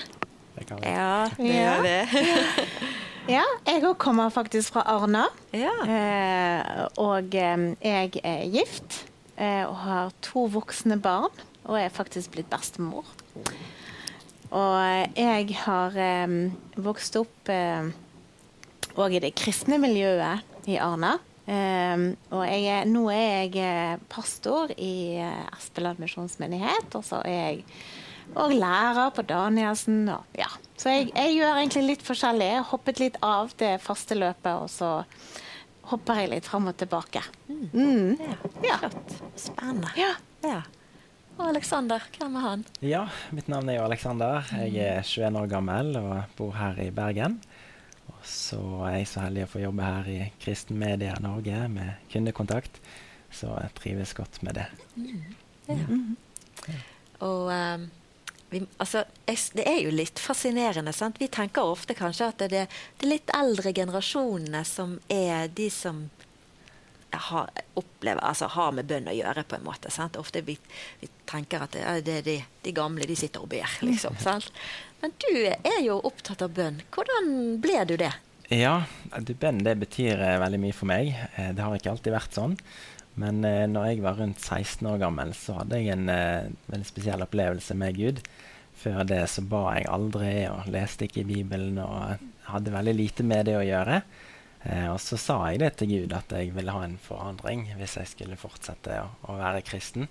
Det 0.57 0.67
kan 0.69 0.83
vi. 0.83 0.91
Ja, 0.91 1.29
det 1.37 1.47
Ja. 1.47 1.63
gjør 1.63 1.87
vi. 1.87 2.67
Ja, 3.31 3.45
jeg 3.69 3.85
òg 3.87 4.01
kommer 4.03 4.33
faktisk 4.35 4.73
fra 4.75 4.83
Arna. 4.91 5.29
ja. 5.55 5.71
Eh, 5.87 6.89
og 6.99 7.37
eh, 7.39 7.61
jeg 7.79 8.19
er 8.27 8.41
gift 8.51 8.97
eh, 9.39 9.63
og 9.63 9.77
har 9.85 10.11
to 10.27 10.49
voksne 10.51 10.97
barn. 10.99 11.31
Og 11.71 11.79
er 11.79 11.95
faktisk 11.95 12.33
blitt 12.35 12.51
bestemor. 12.51 13.07
Og 14.51 14.75
eh, 14.75 15.07
jeg 15.15 15.55
har 15.63 15.95
eh, 15.95 16.35
vokst 16.83 17.15
opp 17.23 17.47
òg 19.01 19.17
i 19.17 19.23
det 19.25 19.35
kristne 19.39 19.79
miljøet 19.83 20.69
i 20.71 20.79
Arna. 20.81 21.17
Um, 21.43 22.05
og 22.31 22.45
jeg 22.47 22.69
er, 22.71 22.85
nå 22.87 23.09
er 23.11 23.25
jeg 23.27 23.57
eh, 23.59 24.03
pastor 24.13 24.71
i 24.77 25.19
eh, 25.19 25.41
Espeland 25.57 25.99
misjonsmenighet, 25.99 26.95
og 26.95 27.03
så 27.03 27.19
er 27.27 27.35
jeg 27.35 27.65
og 28.39 28.53
lærer 28.55 29.11
på 29.13 29.25
Danielsen. 29.27 30.05
Og, 30.15 30.29
ja. 30.39 30.49
Så 30.79 30.93
jeg, 30.95 31.11
jeg 31.11 31.35
gjør 31.37 31.59
egentlig 31.59 31.83
litt 31.91 32.05
forskjellig. 32.07 32.49
Jeg 32.55 32.69
hoppet 32.71 33.03
litt 33.03 33.19
av 33.27 33.51
det 33.61 33.75
faste 33.83 34.17
løpet, 34.17 34.53
og 34.55 34.71
så 34.73 34.93
hopper 35.91 36.23
jeg 36.23 36.31
litt 36.33 36.47
fram 36.49 36.71
og 36.71 36.79
tilbake. 36.81 37.25
Mm. 37.49 38.15
ja. 38.23 38.39
Ja. 38.69 38.79
Flott. 38.85 39.19
Spennende. 39.35 39.91
Ja. 39.99 40.15
Ja. 40.47 40.63
Og 41.39 41.47
Alexander, 41.49 42.03
hvem 42.19 42.37
er 42.37 42.45
han? 42.45 42.65
Ja, 42.85 43.07
mitt 43.35 43.49
navn 43.51 43.71
er 43.73 43.81
jo 43.81 43.87
Alexander. 43.87 44.47
Jeg 44.53 44.77
er 44.85 45.03
21 45.03 45.41
år 45.41 45.49
gammel 45.51 45.97
og 45.99 46.37
bor 46.39 46.53
her 46.57 46.79
i 46.83 46.91
Bergen. 46.95 47.41
Så 48.25 48.61
er 48.87 49.00
jeg 49.00 49.09
så 49.11 49.25
heldig 49.26 49.47
å 49.47 49.52
få 49.55 49.62
jobbe 49.62 49.87
her 49.87 50.11
i 50.11 50.19
Kristen 50.43 50.79
Media 50.81 51.14
Norge 51.23 51.64
med 51.73 52.05
kundekontakt. 52.12 52.79
Så 53.33 53.49
jeg 53.57 53.75
trives 53.79 54.12
godt 54.17 54.43
med 54.47 54.61
det. 54.61 54.67
Og 57.23 57.49
um, 57.49 57.87
vi, 58.52 58.61
altså, 58.83 59.05
jeg, 59.26 59.38
det 59.57 59.64
er 59.69 59.79
jo 59.87 59.95
litt 59.95 60.21
fascinerende. 60.21 60.93
Sant? 60.93 61.21
Vi 61.23 61.31
tenker 61.33 61.64
ofte 61.64 61.97
kanskje 61.97 62.29
at 62.29 62.43
det 62.43 62.50
er 62.50 62.55
det, 62.55 62.64
det 63.00 63.09
litt 63.09 63.33
eldre 63.37 63.73
generasjonene 63.73 64.64
som 64.69 64.99
er 65.12 65.49
de 65.57 65.71
som 65.73 66.05
har, 67.12 67.50
opplever, 67.78 68.23
altså, 68.25 68.49
har 68.54 68.73
med 68.76 68.88
bønn 68.90 69.11
å 69.11 69.16
gjøre, 69.16 69.45
på 69.49 69.59
en 69.59 69.66
måte. 69.66 69.92
Sant? 69.92 70.19
Ofte 70.21 70.42
vi, 70.47 70.57
vi 71.00 71.11
tenker 71.28 71.64
at 71.66 71.76
det, 71.76 71.85
ja, 71.85 71.97
det 72.04 72.19
er 72.21 72.26
de, 72.26 72.37
de 72.64 72.75
gamle, 72.76 73.09
de 73.09 73.16
sitter 73.19 73.45
og 73.45 73.52
ber, 73.52 73.78
liksom. 73.85 74.19
sant? 74.26 74.50
Men 75.02 75.14
du 75.25 75.33
er 75.47 75.81
jo 75.83 75.99
opptatt 76.07 76.45
av 76.45 76.54
bønn. 76.57 76.83
Hvordan 76.95 77.33
ble 77.62 77.83
du 77.90 77.97
det? 78.00 78.12
Ja, 78.52 78.83
du, 79.25 79.33
bønn 79.38 79.62
det 79.64 79.78
betyr 79.81 80.21
eh, 80.21 80.38
veldig 80.42 80.61
mye 80.62 80.76
for 80.76 80.90
meg. 80.90 81.14
Eh, 81.37 81.52
det 81.57 81.64
har 81.64 81.76
ikke 81.76 81.95
alltid 81.95 82.14
vært 82.14 82.37
sånn. 82.37 82.57
Men 83.21 83.45
eh, 83.45 83.66
når 83.69 83.90
jeg 83.90 84.04
var 84.04 84.19
rundt 84.21 84.40
16 84.40 84.88
år 84.88 85.00
gammel, 85.02 85.35
så 85.37 85.59
hadde 85.61 85.81
jeg 85.81 85.95
en 85.95 86.09
eh, 86.12 86.50
veldig 86.73 86.88
spesiell 86.88 87.25
opplevelse 87.25 87.76
med 87.78 87.99
Gud. 87.99 88.23
Før 88.83 89.02
det 89.07 89.21
så 89.31 89.45
ba 89.47 89.66
jeg 89.76 89.90
aldri 89.92 90.35
og 90.50 90.71
leste 90.73 91.07
ikke 91.07 91.23
i 91.23 91.28
Bibelen 91.28 91.78
og 91.83 92.23
hadde 92.49 92.75
veldig 92.75 92.95
lite 92.99 93.26
med 93.26 93.47
det 93.49 93.59
å 93.59 93.66
gjøre. 93.66 94.00
Eh, 94.62 94.88
og 94.92 95.00
så 95.02 95.19
sa 95.21 95.38
jeg 95.50 95.62
det 95.62 95.73
til 95.81 95.92
Gud, 95.92 96.14
at 96.16 96.33
jeg 96.35 96.54
ville 96.57 96.75
ha 96.75 96.85
en 96.87 96.99
forandring 97.02 97.66
hvis 97.78 97.99
jeg 98.00 98.12
skulle 98.12 98.40
fortsette 98.40 99.00
å, 99.02 99.11
å 99.33 99.38
være 99.40 99.64
kristen. 99.66 100.09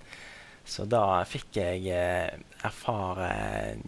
Så 0.67 0.85
da 0.85 1.23
fikk 1.25 1.57
jeg 1.57 1.87
eh, 1.89 2.37
erfare 2.67 3.31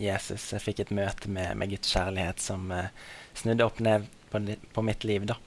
Jesus. 0.01 0.49
Jeg 0.55 0.63
fikk 0.63 0.83
et 0.83 0.95
møte 0.95 1.29
med, 1.29 1.53
med 1.59 1.75
Guds 1.75 1.93
kjærlighet 1.93 2.41
som 2.41 2.71
eh, 2.73 2.89
snudde 3.37 3.67
opp 3.67 3.81
ned 3.83 4.07
på, 4.31 4.41
på 4.73 4.85
mitt 4.85 5.05
liv. 5.07 5.27
da. 5.29 5.37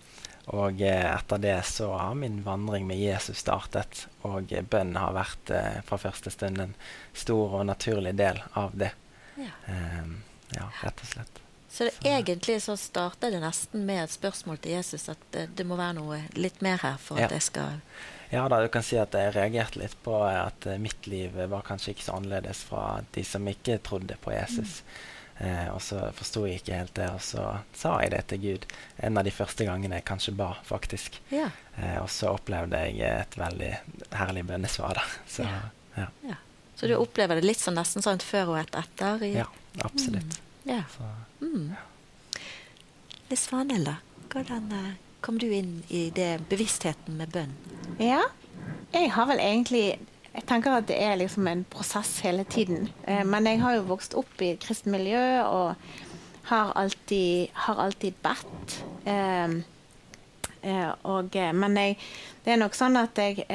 Og 0.55 0.83
eh, 0.83 1.07
etter 1.11 1.43
det 1.43 1.57
så 1.67 1.91
har 1.99 2.15
min 2.15 2.43
vandring 2.47 2.87
med 2.87 3.01
Jesus 3.01 3.43
startet. 3.43 4.07
Og 4.29 4.53
eh, 4.55 4.63
bønn 4.63 4.95
har 4.99 5.17
vært 5.17 5.51
eh, 5.51 5.81
fra 5.87 5.99
første 5.99 6.31
stund 6.31 6.63
en 6.63 6.77
stor 7.17 7.59
og 7.61 7.67
naturlig 7.67 8.15
del 8.19 8.39
av 8.55 8.77
det. 8.79 8.93
Ja. 9.37 9.51
Ja, 10.55 10.71
rett 10.81 11.03
og 11.03 11.11
slett. 11.11 11.46
Så 11.77 11.85
det, 11.85 11.93
egentlig 12.09 12.55
så 12.65 12.73
starter 12.81 13.35
det 13.35 13.41
nesten 13.43 13.83
med 13.85 14.05
et 14.07 14.13
spørsmål 14.15 14.57
til 14.65 14.79
Jesus 14.79 15.11
at 15.13 15.25
det, 15.35 15.43
det 15.59 15.67
må 15.69 15.77
være 15.77 15.99
noe 15.99 16.23
litt 16.39 16.63
mer 16.65 16.79
her 16.81 16.97
for 17.03 17.21
Ja. 17.21 17.27
at 17.29 17.35
jeg 17.37 17.45
skal 17.51 17.83
Ja 18.33 18.47
da, 18.49 18.63
du 18.65 18.69
kan 18.73 18.83
si 18.83 18.97
at 18.99 19.13
jeg 19.15 19.35
reagerte 19.37 19.79
litt 19.83 19.97
på 20.03 20.15
at 20.27 20.65
eh, 20.67 20.79
mitt 20.83 21.05
liv 21.07 21.37
var 21.53 21.63
kanskje 21.69 21.93
ikke 21.93 22.07
så 22.09 22.17
annerledes 22.17 22.63
fra 22.67 23.03
de 23.15 23.23
som 23.29 23.45
ikke 23.47 23.77
trodde 23.87 24.17
på 24.25 24.33
Jesus. 24.35 24.81
Eh, 25.39 25.69
og 25.69 25.79
så 25.85 26.01
forsto 26.17 26.47
jeg 26.49 26.63
ikke 26.63 26.75
helt 26.81 26.95
det, 26.97 27.07
og 27.13 27.21
så 27.23 27.45
sa 27.77 27.93
jeg 28.03 28.11
det 28.17 28.23
til 28.33 28.41
Gud. 28.47 28.67
En 29.05 29.21
av 29.21 29.29
de 29.29 29.35
første 29.37 29.67
gangene 29.69 30.01
jeg 30.01 30.07
kanskje 30.09 30.35
ba, 30.35 30.49
faktisk. 30.67 31.21
Ja. 31.31 31.51
Eh, 31.77 31.99
og 32.03 32.09
så 32.11 32.33
opplevde 32.35 32.81
jeg 32.89 33.05
et 33.05 33.37
veldig 33.39 33.71
herlig 34.17 34.47
bønnesvar, 34.49 34.97
da. 34.99 35.05
Så 35.29 35.45
Ja. 35.47 36.09
ja. 36.25 36.41
Så 36.77 36.89
du 36.91 36.97
opplever 36.97 37.37
det 37.39 37.45
litt 37.47 37.61
sånn 37.63 37.77
nesten 37.79 38.03
sånn 38.03 38.19
før 38.25 38.57
og 38.57 38.59
et 38.65 38.75
etter? 38.75 39.23
I, 39.23 39.35
ja 39.39 39.47
absolutt. 39.85 40.41
ja. 40.65 40.83
Så, 40.97 41.05
Mm. 41.41 41.75
Litt 43.29 43.41
Svanhild. 43.41 43.91
Hvordan 44.33 44.73
eh, 44.73 44.93
kom 45.21 45.39
du 45.39 45.49
inn 45.51 45.81
i 45.89 46.09
det 46.15 46.37
bevisstheten 46.51 47.17
med 47.19 47.33
bønn? 47.35 47.55
Ja, 47.99 48.23
jeg 48.95 49.11
har 49.17 49.27
vel 49.31 49.43
egentlig 49.43 49.87
Jeg 50.37 50.45
tenker 50.45 50.75
at 50.77 50.85
det 50.85 50.99
er 51.01 51.15
liksom 51.17 51.47
en 51.49 51.63
prosess 51.65 52.19
hele 52.21 52.45
tiden. 52.45 52.91
Eh, 53.09 53.25
men 53.25 53.47
jeg 53.49 53.63
har 53.63 53.79
jo 53.79 53.87
vokst 53.89 54.15
opp 54.21 54.43
i 54.45 54.51
et 54.53 54.61
kristent 54.61 54.93
miljø 54.93 55.23
og 55.43 55.75
har 56.51 56.75
alltid, 56.77 57.49
har 57.55 57.81
alltid 57.81 58.19
bedt. 58.23 58.75
Eh, 59.09 59.57
og, 61.09 61.39
men 61.55 61.77
jeg, 61.81 61.97
det 62.45 62.53
er 62.53 62.61
nok 62.61 62.75
sånn 62.77 62.99
at 62.99 63.19
jeg 63.23 63.47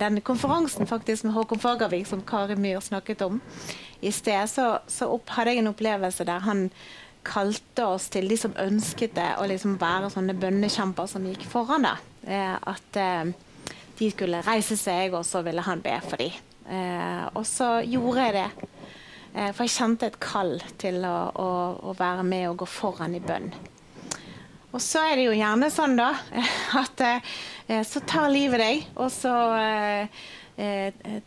Denne 0.00 0.20
konferansen 0.22 0.86
faktisk 0.86 1.24
med 1.26 1.34
Håkon 1.34 1.60
Fagervik, 1.60 2.06
som 2.06 2.20
Kari 2.24 2.54
Myhr 2.54 2.80
snakket 2.84 3.24
om 3.26 3.40
i 4.00 4.12
sted, 4.14 4.48
så, 4.50 4.72
så 4.90 5.10
opp, 5.12 5.30
hadde 5.36 5.54
jeg 5.54 5.64
en 5.64 5.72
opplevelse 5.72 6.26
der 6.28 6.44
han 6.46 6.68
kalte 7.26 7.84
oss 7.84 8.08
til 8.12 8.30
de 8.30 8.38
som 8.40 8.54
ønsket 8.58 9.14
det, 9.18 9.28
å 9.36 9.46
liksom 9.48 9.76
være 9.80 10.08
sånne 10.14 10.36
bønnekjemper 10.40 11.08
som 11.10 11.26
gikk 11.28 11.44
foran. 11.50 11.84
da. 11.84 11.96
Eh, 12.24 12.56
at 12.56 13.00
eh, 13.00 13.32
de 14.00 14.10
skulle 14.12 14.40
reise 14.46 14.78
seg, 14.80 15.14
og 15.16 15.26
så 15.28 15.44
ville 15.44 15.64
han 15.64 15.82
be 15.84 15.98
for 16.06 16.20
dem. 16.20 16.38
Eh, 16.70 17.26
og 17.34 17.44
så 17.48 17.80
gjorde 17.84 18.28
jeg 18.28 18.36
det. 18.38 18.68
Eh, 19.34 19.50
for 19.52 19.66
jeg 19.66 19.76
kjente 19.76 20.08
et 20.08 20.20
kall 20.22 20.56
til 20.80 21.04
å, 21.06 21.16
å, 21.36 21.50
å 21.90 21.96
være 21.98 22.24
med 22.26 22.48
og 22.50 22.62
gå 22.64 22.70
foran 22.70 23.14
i 23.18 23.22
bønn. 23.24 23.52
Og 24.70 24.78
så 24.82 25.02
er 25.10 25.18
det 25.18 25.26
jo 25.26 25.34
gjerne 25.34 25.68
sånn, 25.74 25.96
da, 25.98 26.12
at 26.82 27.04
eh, 27.06 27.82
så 27.86 28.02
tar 28.06 28.30
livet 28.32 28.62
deg, 28.62 28.84
og 28.96 29.10
så 29.12 29.34
eh, 29.58 30.22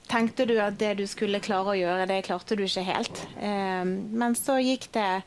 tenkte 0.09 0.45
du 0.45 0.57
at 0.61 0.77
det 0.79 0.93
du 0.99 1.07
skulle 1.09 1.41
klare 1.43 1.73
å 1.73 1.79
gjøre, 1.79 2.07
det 2.09 2.23
klarte 2.27 2.57
du 2.59 2.65
ikke 2.65 2.85
helt. 2.85 3.23
Eh, 3.41 3.83
men 3.85 4.37
så 4.37 4.59
gikk 4.61 4.89
det 4.93 5.23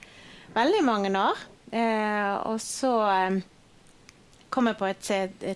veldig 0.57 0.85
mange 0.87 1.11
år, 1.21 1.43
eh, 1.73 2.33
og 2.47 2.61
så 2.63 2.93
eh, 3.11 3.43
kom 4.53 4.71
jeg 4.71 4.79
på 4.79 4.89
et, 4.89 5.11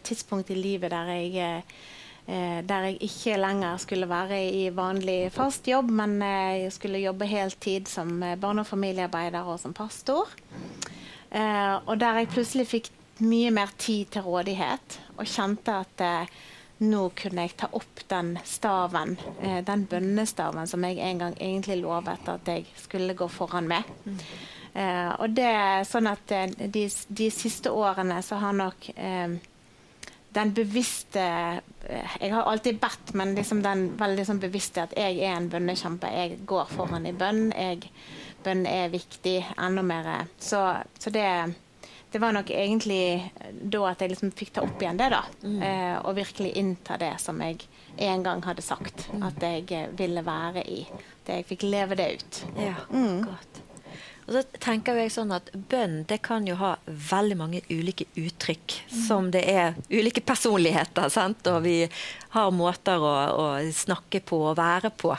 tidspunkt 0.04 0.50
i 0.52 0.58
livet 0.58 0.92
der 0.92 1.14
jeg 1.14 1.40
eh, 1.46 2.60
der 2.62 2.84
jeg 2.86 2.98
ikke 3.02 3.38
lenger 3.40 3.80
skulle 3.82 4.06
være 4.06 4.36
i 4.54 4.68
vanlig 4.74 5.32
fast 5.34 5.66
jobb, 5.66 5.90
men 5.90 6.20
eh, 6.22 6.66
jeg 6.66 6.74
skulle 6.76 7.02
jobbe 7.02 7.26
heltid 7.26 7.88
som 7.90 8.12
eh, 8.22 8.38
barne- 8.38 8.62
og 8.62 8.70
familiearbeider 8.70 9.48
og 9.50 9.58
som 9.62 9.74
pastor. 9.74 10.30
Eh, 11.30 11.74
og 11.86 11.98
der 11.98 12.20
jeg 12.20 12.30
plutselig 12.34 12.68
fikk 12.70 12.90
mye 13.20 13.50
mer 13.52 13.72
tid 13.78 14.12
til 14.14 14.24
rådighet 14.24 15.00
og 15.16 15.26
kjente 15.28 15.74
at 15.82 16.04
eh, 16.06 16.38
nå 16.80 17.02
kunne 17.16 17.44
jeg 17.44 17.56
ta 17.60 17.68
opp 17.76 18.04
den 18.08 18.34
staven, 18.44 19.16
eh, 19.42 19.60
den 19.64 19.84
bønnestaven 19.90 20.68
som 20.70 20.84
jeg 20.84 20.98
en 21.04 21.18
gang 21.24 21.36
egentlig 21.36 21.80
lovet 21.82 22.28
at 22.32 22.48
jeg 22.48 22.66
skulle 22.80 23.16
gå 23.18 23.28
foran 23.28 23.68
med. 23.68 23.84
Eh, 24.72 25.10
og 25.18 25.34
det 25.36 25.48
er 25.50 25.84
sånn 25.88 26.08
at 26.08 26.32
eh, 26.32 26.50
de, 26.72 26.86
de 27.08 27.30
siste 27.34 27.72
årene 27.74 28.20
så 28.24 28.38
har 28.40 28.56
nok 28.56 28.90
eh, 28.94 29.36
den 30.30 30.52
bevisste 30.54 31.22
eh, 31.88 32.16
Jeg 32.20 32.32
har 32.32 32.46
alltid 32.46 32.78
bedt, 32.80 33.14
men 33.18 33.34
liksom 33.34 33.64
den 33.64 33.88
veldig 33.98 34.26
sånn 34.28 34.42
bevisste 34.42 34.84
at 34.86 34.94
jeg 34.96 35.18
er 35.24 35.34
en 35.34 35.50
bønnekjempe. 35.50 36.10
Jeg 36.14 36.44
går 36.46 36.70
foran 36.70 37.08
i 37.08 37.12
bønn. 37.16 37.50
Jeg, 37.50 37.90
bønn 38.44 38.62
er 38.68 38.92
viktig. 38.92 39.40
Enda 39.58 39.82
mer. 39.82 40.10
Så, 40.38 40.62
så 40.98 41.12
det, 41.12 41.26
det 42.10 42.18
var 42.18 42.34
nok 42.34 42.50
egentlig 42.50 43.30
da 43.50 43.84
at 43.90 44.02
jeg 44.02 44.12
liksom 44.12 44.32
fikk 44.34 44.52
ta 44.56 44.64
opp 44.66 44.82
igjen 44.82 44.98
det, 44.98 45.10
da. 45.12 45.22
Mm. 45.44 45.62
Eh, 45.62 45.96
og 46.02 46.16
virkelig 46.18 46.52
innta 46.58 46.98
det 46.98 47.12
som 47.22 47.38
jeg 47.44 47.62
en 48.02 48.24
gang 48.26 48.42
hadde 48.42 48.64
sagt 48.64 49.08
at 49.22 49.42
jeg 49.44 49.90
ville 49.98 50.22
være 50.26 50.64
i. 50.66 50.84
Det 51.26 51.40
jeg 51.40 51.50
fikk 51.52 51.66
leve 51.70 51.98
det 52.00 52.08
ut. 52.18 52.40
Ja, 52.58 52.78
mm. 52.90 53.26
godt. 53.28 53.62
Og 54.30 54.36
så 54.36 54.42
tenker 54.62 54.94
jeg 54.94 55.10
sånn 55.10 55.32
at 55.34 55.48
Bønn 55.54 56.04
det 56.10 56.20
kan 56.22 56.44
jo 56.46 56.54
ha 56.60 56.76
veldig 56.86 57.36
mange 57.38 57.62
ulike 57.70 58.06
uttrykk. 58.14 58.76
Mm. 58.90 59.00
Som 59.06 59.30
det 59.34 59.42
er 59.50 59.78
ulike 59.90 60.22
personligheter. 60.22 61.08
Sant? 61.10 61.46
Og 61.50 61.64
vi 61.66 61.78
har 62.36 62.52
måter 62.54 63.02
å, 63.02 63.14
å, 63.34 63.48
snakke 63.74 64.22
på 64.22 64.38
og 64.52 64.58
være 64.60 64.92
på. 64.94 65.16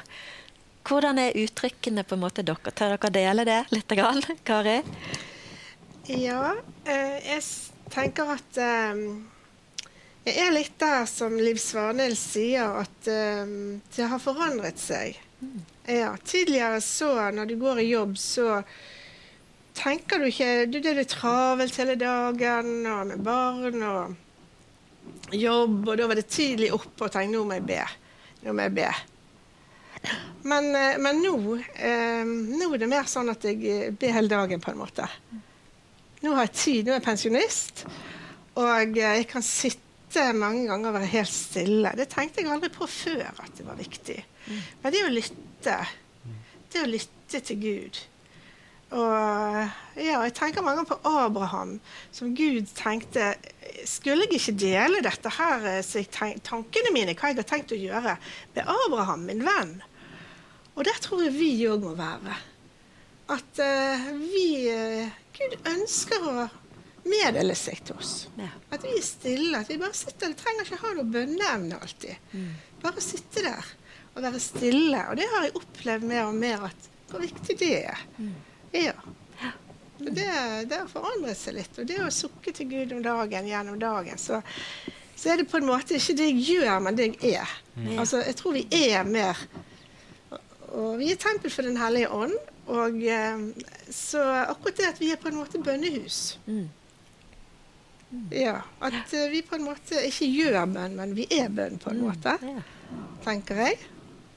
Hvordan 0.87 1.19
er 1.21 1.35
uttrykkene 1.37 2.05
på 2.07 2.15
en 2.15 2.23
måte 2.23 2.43
dere? 2.47 2.71
Tør 2.71 2.95
dere 2.95 3.11
dele 3.13 3.45
det 3.47 3.59
litt, 3.75 3.91
grann, 3.99 4.23
Kari? 4.47 4.79
Ja, 6.09 6.55
eh, 6.85 7.17
jeg 7.27 7.43
tenker 7.93 8.33
at 8.33 8.57
um, 8.57 9.03
jeg 10.25 10.37
er 10.37 10.53
litt 10.53 10.73
der 10.81 11.05
som 11.09 11.35
Liv 11.37 11.59
Svanhild 11.61 12.17
sier, 12.17 12.81
at 12.81 13.11
um, 13.45 13.81
det 13.93 14.07
har 14.09 14.21
forandret 14.21 14.81
seg. 14.81 15.19
Mm. 15.41 15.59
Ja, 15.89 16.15
tidligere 16.25 16.81
så, 16.81 17.13
når 17.33 17.51
du 17.51 17.55
går 17.61 17.83
i 17.83 17.91
jobb, 17.91 18.17
så 18.17 18.61
tenker 19.77 20.21
du 20.21 20.27
ikke 20.29 20.65
du, 20.69 20.79
Det 20.81 20.93
er 20.93 21.07
travelt 21.09 21.77
hele 21.79 21.95
dagen 21.97 22.85
og 22.85 23.07
med 23.09 23.23
barn 23.25 23.79
og 23.85 25.33
jobb, 25.33 25.87
og 25.87 25.95
da 25.97 26.09
var 26.09 26.19
det 26.19 26.27
tidlig 26.29 26.73
opp 26.75 27.01
og 27.01 27.13
tenkte 27.13 27.37
nå 27.37 27.45
må 27.45 27.57
jeg 27.57 27.67
be. 27.69 27.81
Nå 28.45 28.57
må 28.57 28.67
jeg 28.67 28.77
be. 28.81 28.91
Men, 30.41 30.75
eh, 30.75 30.97
men 30.97 31.21
nå, 31.21 31.55
eh, 31.75 32.25
nå, 32.25 32.73
er 32.73 32.81
det 32.81 32.89
mer 32.89 33.09
sånn 33.09 33.29
at 33.29 33.45
jeg 33.45 33.61
eh, 33.69 33.89
ber 33.93 34.15
hele 34.15 34.31
dagen, 34.31 34.61
på 34.61 34.73
en 34.73 34.81
måte. 34.81 35.05
Nå 36.21 36.35
har 36.37 36.47
jeg 36.47 36.57
tid. 36.57 36.81
Nå 36.85 36.93
er 36.93 36.99
jeg 36.99 37.07
pensjonist, 37.07 37.85
og 38.61 38.99
jeg 38.99 39.25
kan 39.31 39.45
sitte 39.45 40.27
mange 40.37 40.67
ganger 40.69 40.91
og 40.91 40.99
være 40.99 41.13
helt 41.15 41.33
stille. 41.33 41.95
Det 41.97 42.09
tenkte 42.11 42.43
jeg 42.43 42.51
aldri 42.51 42.71
på 42.73 42.87
før 42.89 43.29
at 43.31 43.57
det 43.57 43.65
var 43.67 43.79
viktig. 43.79 44.19
Men 44.83 44.93
det 44.93 45.03
å 45.07 45.11
lytte, 45.13 45.77
det 46.73 46.83
å 46.83 46.89
lytte 46.89 47.43
til 47.47 47.61
Gud 47.61 48.01
og 48.91 49.69
ja, 49.95 50.19
jeg 50.25 50.33
tenker 50.35 50.63
mange 50.65 50.83
på 50.87 50.97
Abraham, 51.07 51.77
som 52.11 52.33
Gud 52.35 52.67
tenkte 52.75 53.33
Skulle 53.87 54.27
jeg 54.27 54.41
ikke 54.41 54.57
dele 54.59 55.03
dette 55.05 55.31
her, 55.37 55.63
eh, 55.69 56.41
tankene 56.43 56.91
mine, 56.91 57.15
hva 57.15 57.31
jeg 57.31 57.39
har 57.39 57.47
tenkt 57.47 57.71
å 57.71 57.79
gjøre, 57.79 58.17
med 58.55 58.67
Abraham, 58.67 59.23
min 59.29 59.45
venn? 59.47 59.77
Og 60.75 60.83
der 60.85 60.99
tror 61.03 61.23
jeg 61.23 61.33
vi 61.37 61.53
òg 61.71 61.85
må 61.85 61.95
være. 61.97 62.35
At 63.31 63.61
uh, 63.63 64.05
vi 64.19 64.67
uh, 64.69 65.07
Gud 65.37 65.55
ønsker 65.71 66.27
å 66.27 66.47
meddele 67.07 67.55
seg 67.57 67.81
til 67.87 67.97
oss. 67.97 68.13
Ja. 68.37 68.49
At 68.73 68.83
vi 68.85 68.93
er 68.97 69.05
stille. 69.05 69.61
At 69.61 69.71
vi 69.71 69.79
bare 69.81 69.97
sitter. 69.97 70.33
Vi 70.33 70.39
trenger 70.41 70.67
ikke 70.67 70.81
ha 70.83 70.93
noe 70.97 71.13
bønneevne 71.15 71.79
alltid. 71.81 72.31
Mm. 72.35 72.51
Bare 72.83 73.03
sitte 73.03 73.45
der 73.45 73.71
og 74.11 74.21
være 74.25 74.41
stille. 74.43 75.05
Og 75.09 75.17
det 75.19 75.27
har 75.31 75.47
jeg 75.47 75.57
opplevd 75.61 76.07
mer 76.07 76.27
og 76.27 76.37
mer 76.37 76.67
at 76.69 76.89
hvor 77.11 77.23
viktig 77.23 77.57
det 77.59 77.73
er. 77.81 78.05
Mm. 78.17 78.35
Ja. 78.75 78.95
Det, 80.01 80.27
det 80.69 80.77
har 80.77 80.87
forandret 80.89 81.37
seg 81.37 81.57
litt. 81.59 81.75
Og 81.77 81.87
det 81.89 81.99
å 82.01 82.11
sukke 82.13 82.53
til 82.55 82.69
Gud 82.71 82.93
om 82.95 83.01
dagen 83.05 83.49
gjennom 83.49 83.79
dagen, 83.81 84.17
så, 84.21 84.39
så 85.15 85.33
er 85.33 85.41
det 85.41 85.49
på 85.51 85.59
en 85.59 85.67
måte 85.69 85.97
ikke 85.97 86.15
det 86.17 86.29
jeg 86.31 86.45
gjør, 86.55 86.77
men 86.85 86.97
det 86.97 87.11
jeg 87.11 87.35
er. 87.41 87.57
Mm. 87.75 87.97
Altså, 87.99 88.23
jeg 88.25 88.37
tror 88.39 88.57
vi 88.57 88.65
er 88.75 89.07
mer 89.07 89.37
Og 90.71 90.97
vi 90.99 91.11
er 91.11 91.19
tempel 91.19 91.51
for 91.51 91.67
Den 91.67 91.77
hellige 91.79 92.09
ånd. 92.15 92.35
Og 92.67 93.01
eh, 93.03 93.41
så 93.89 94.21
akkurat 94.45 94.77
det 94.77 94.91
at 94.91 95.01
vi 95.01 95.09
er 95.11 95.19
på 95.21 95.31
en 95.31 95.39
måte 95.39 95.61
bønnehus. 95.63 96.39
Mm. 96.45 96.69
Mm. 98.11 98.27
Ja. 98.35 98.61
At 98.79 99.13
uh, 99.13 99.29
vi 99.31 99.41
på 99.41 99.55
en 99.55 99.65
måte 99.65 100.01
ikke 100.05 100.27
gjør 100.27 100.65
bønn, 100.73 100.95
men 100.99 101.15
vi 101.15 101.25
er 101.31 101.49
bønn, 101.49 101.79
på 101.79 101.93
en 101.93 102.01
mm. 102.01 102.07
måte. 102.07 102.37
Tenker 103.23 103.61
jeg. 103.65 103.77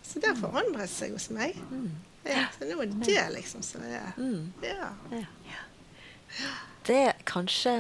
Så 0.05 0.21
det 0.23 0.31
har 0.31 0.39
forandret 0.39 0.93
seg 0.93 1.15
hos 1.17 1.31
meg. 1.35 1.59
Mm. 1.71 1.91
Ja, 2.25 2.47
så 2.57 2.69
nå 2.69 2.79
er 2.81 2.93
det 2.93 3.07
det 3.09 3.25
liksom 3.35 3.65
som 3.65 3.83
er 3.85 4.15
mm. 4.17 4.53
ja. 4.65 4.93
ja. 5.13 6.53
Det 6.87 6.97
er 7.11 7.19
kanskje 7.29 7.75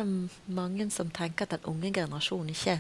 mange 0.44 0.90
som 0.92 1.08
tenker 1.12 1.46
at 1.46 1.54
den 1.56 1.70
unge 1.70 1.92
generasjonen 1.96 2.52
ikke 2.52 2.78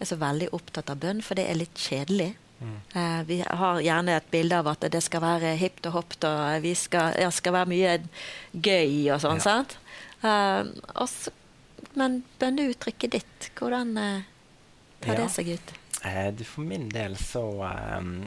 er 0.00 0.08
så 0.08 0.18
veldig 0.20 0.50
opptatt 0.56 0.92
av 0.92 1.00
bønn, 1.00 1.22
for 1.24 1.38
det 1.38 1.46
er 1.48 1.56
litt 1.56 1.80
kjedelig. 1.80 2.34
Mm. 2.56 2.76
Uh, 2.94 3.22
vi 3.28 3.40
har 3.44 3.80
gjerne 3.84 4.14
et 4.16 4.30
bilde 4.32 4.60
av 4.62 4.70
at 4.72 4.86
det 4.92 5.02
skal 5.04 5.24
være 5.24 5.56
hipt 5.60 5.88
og 5.90 5.98
hopt, 5.98 6.24
og 6.28 6.62
vi 6.64 6.72
skal, 6.78 7.18
ja, 7.20 7.32
skal 7.34 7.56
være 7.58 7.72
mye 7.72 7.96
gøy 8.52 9.10
og 9.14 9.20
sånn. 9.24 9.42
Ja. 9.42 9.48
sant? 9.48 9.76
Uh, 10.24 10.72
også, 10.96 11.34
men 12.00 12.22
bønneuttrykket 12.40 13.18
ditt, 13.18 13.50
hvordan 13.58 13.92
uh, 14.00 14.24
tar 15.04 15.22
det 15.22 15.30
seg 15.34 15.56
ut? 15.56 15.76
for 16.46 16.62
min 16.62 16.84
del 16.92 17.16
så 17.18 17.42
um, 17.66 18.20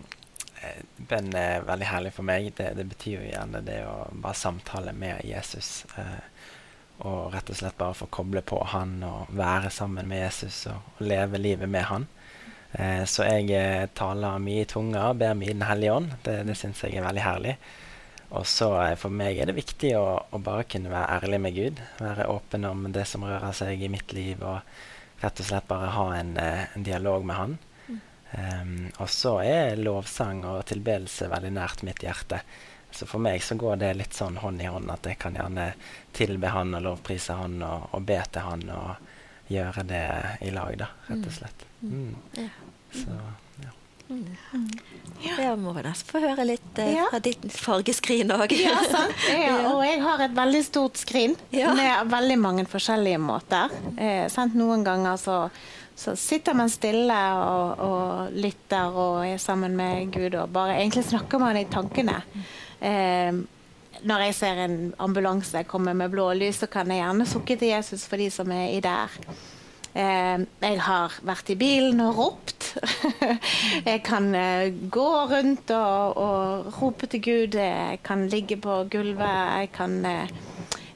Eh, 0.62 0.82
bønn 0.98 1.32
er 1.36 1.64
veldig 1.68 1.88
herlig 1.88 2.14
for 2.16 2.28
meg. 2.28 2.52
Det, 2.58 2.74
det, 2.76 2.86
betyr 2.92 3.20
jo 3.20 3.28
gjerne 3.30 3.62
det 3.64 3.80
å 3.88 4.10
bare 4.12 4.36
samtale 4.38 4.94
med 4.96 5.24
Jesus. 5.28 5.86
Eh, 6.00 6.20
og 7.08 7.32
rett 7.32 7.52
og 7.52 7.60
slett 7.62 7.78
bare 7.80 7.96
få 7.96 8.10
koble 8.12 8.44
på 8.44 8.60
han 8.74 8.98
og 9.08 9.32
være 9.32 9.72
sammen 9.72 10.10
med 10.10 10.26
Jesus 10.26 10.66
og, 10.68 10.90
og 10.98 11.06
leve 11.08 11.40
livet 11.40 11.72
med 11.72 11.88
han. 11.88 12.08
Eh, 12.72 13.04
så 13.10 13.26
jeg 13.26 13.50
eh, 13.58 13.88
taler 13.98 14.42
mye 14.44 14.64
i 14.64 14.70
tunga, 14.70 15.10
ber 15.18 15.38
mye 15.38 15.52
i 15.52 15.58
Den 15.58 15.68
hellige 15.70 15.96
ånd. 15.96 16.12
Det, 16.26 16.42
det 16.48 16.58
syns 16.60 16.84
jeg 16.86 17.00
er 17.00 17.08
veldig 17.08 17.26
herlig. 17.26 17.56
Og 18.30 18.46
så 18.48 18.70
eh, 18.84 18.96
for 19.00 19.14
meg 19.14 19.40
er 19.40 19.50
det 19.50 19.58
viktig 19.58 19.96
å, 19.98 20.06
å, 20.30 20.42
bare 20.44 20.68
kunne 20.70 20.92
være 20.94 21.18
ærlig 21.18 21.42
med 21.46 21.58
Gud. 21.58 21.82
Være 22.02 22.30
åpen 22.30 22.68
om 22.70 22.86
det 22.94 23.08
som 23.10 23.26
rører 23.26 23.56
seg 23.58 23.82
i 23.82 23.92
mitt 23.92 24.14
liv, 24.14 24.44
og 24.46 24.62
rett 25.24 25.42
og 25.42 25.50
slett 25.50 25.70
bare 25.70 25.94
ha 25.96 26.08
en, 26.20 26.36
eh, 26.38 26.68
en 26.76 26.86
dialog 26.86 27.26
med 27.26 27.40
han. 27.40 27.58
Um, 28.30 28.92
og 29.02 29.08
så 29.10 29.40
er 29.42 29.80
lovsang 29.82 30.44
og 30.46 30.68
tilbedelse 30.70 31.32
veldig 31.32 31.50
nært 31.56 31.82
mitt 31.82 32.04
hjerte. 32.06 32.44
Så 32.94 33.08
for 33.10 33.22
meg 33.22 33.42
så 33.42 33.58
går 33.58 33.80
det 33.82 33.96
litt 33.98 34.14
sånn 34.14 34.38
hånd 34.42 34.62
i 34.62 34.70
hånd 34.70 34.90
at 34.94 35.10
jeg 35.10 35.18
kan 35.22 35.38
gjerne 35.38 35.72
tilbe 36.14 36.54
han 36.54 36.78
og 36.78 36.86
lovprise 36.86 37.38
han 37.38 37.58
og, 37.66 37.90
og 37.98 38.06
be 38.06 38.20
til 38.30 38.46
han 38.46 38.68
og 38.74 39.50
gjøre 39.50 39.88
det 39.90 40.06
i 40.46 40.54
lag, 40.54 40.78
da, 40.78 40.92
rett 41.10 41.26
og 41.26 41.34
mm. 41.34 41.38
slett. 41.40 41.69
Mm. 41.82 42.16
Ja. 42.38 42.50
Så, 42.92 43.18
ja. 43.64 43.74
Mm. 44.10 44.26
Ja. 45.20 45.34
Jeg 45.38 45.58
må 45.62 45.74
nesten 45.76 46.10
få 46.10 46.22
høre 46.24 46.46
litt 46.48 46.80
eh, 46.82 47.02
fra 47.12 47.20
ditt 47.24 47.44
fargeskrin 47.54 48.32
òg. 48.36 48.56
Ja, 48.58 48.78
sant. 48.90 49.26
Ja, 49.36 49.58
og 49.74 49.84
jeg 49.86 50.00
har 50.04 50.24
et 50.26 50.38
veldig 50.38 50.64
stort 50.66 51.02
skrin 51.02 51.36
med 51.52 52.14
veldig 52.14 52.40
mange 52.40 52.66
forskjellige 52.70 53.20
måter. 53.22 53.76
Eh, 53.98 54.26
Noen 54.56 54.88
ganger 54.88 55.20
så 55.20 55.44
så 56.00 56.14
sitter 56.16 56.56
man 56.56 56.70
stille 56.72 57.16
og, 57.36 57.82
og, 57.84 58.30
lytter 58.32 58.94
og 58.96 59.26
er 59.28 59.40
sammen 59.42 59.74
med 59.76 60.14
Gud 60.14 60.38
og 60.40 60.54
bare 60.56 60.78
egentlig 60.78 61.04
snakker 61.10 61.42
man 61.42 61.60
i 61.60 61.66
tankene. 61.68 62.22
Eh, 62.80 63.36
når 64.08 64.24
jeg 64.24 64.36
ser 64.38 64.62
en 64.64 64.78
ambulanse 65.04 65.66
komme 65.68 65.92
med 66.00 66.14
blå 66.14 66.30
lys, 66.40 66.62
så 66.62 66.70
kan 66.72 66.88
jeg 66.88 67.02
gjerne 67.02 67.28
sukke 67.28 67.58
til 67.60 67.74
Jesus 67.74 68.06
for 68.08 68.22
de 68.22 68.30
som 68.32 68.52
er 68.56 68.78
i 68.78 68.80
der. 68.80 69.18
Eh, 69.94 70.42
jeg 70.62 70.82
har 70.86 71.16
vært 71.26 71.50
i 71.50 71.58
bilen 71.58 72.02
og 72.04 72.20
ropt. 72.20 72.68
jeg 73.90 74.04
kan 74.06 74.30
eh, 74.38 74.70
gå 74.92 75.10
rundt 75.32 75.74
og, 75.74 76.20
og, 76.22 76.70
rope 76.82 77.10
til 77.10 77.24
Gud. 77.26 77.58
Jeg 77.58 78.00
kan 78.06 78.28
ligge 78.30 78.60
på 78.62 78.84
gulvet. 78.92 79.42
Jeg 79.64 79.72
kan 79.74 79.98
eh, 80.06 80.30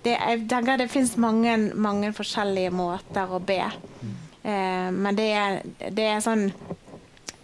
det, 0.04 0.18
jeg 0.18 0.46
tenker 0.52 0.78
det 0.78 0.92
finnes 0.92 1.16
mange, 1.18 1.58
mange 1.74 2.14
forskjellige 2.14 2.74
måter 2.76 3.32
å 3.32 3.40
be. 3.40 3.64
Men 4.44 5.16
det 5.16 5.30
er, 5.32 5.62
det 5.96 6.04
er, 6.04 6.18
sånn 6.20 6.50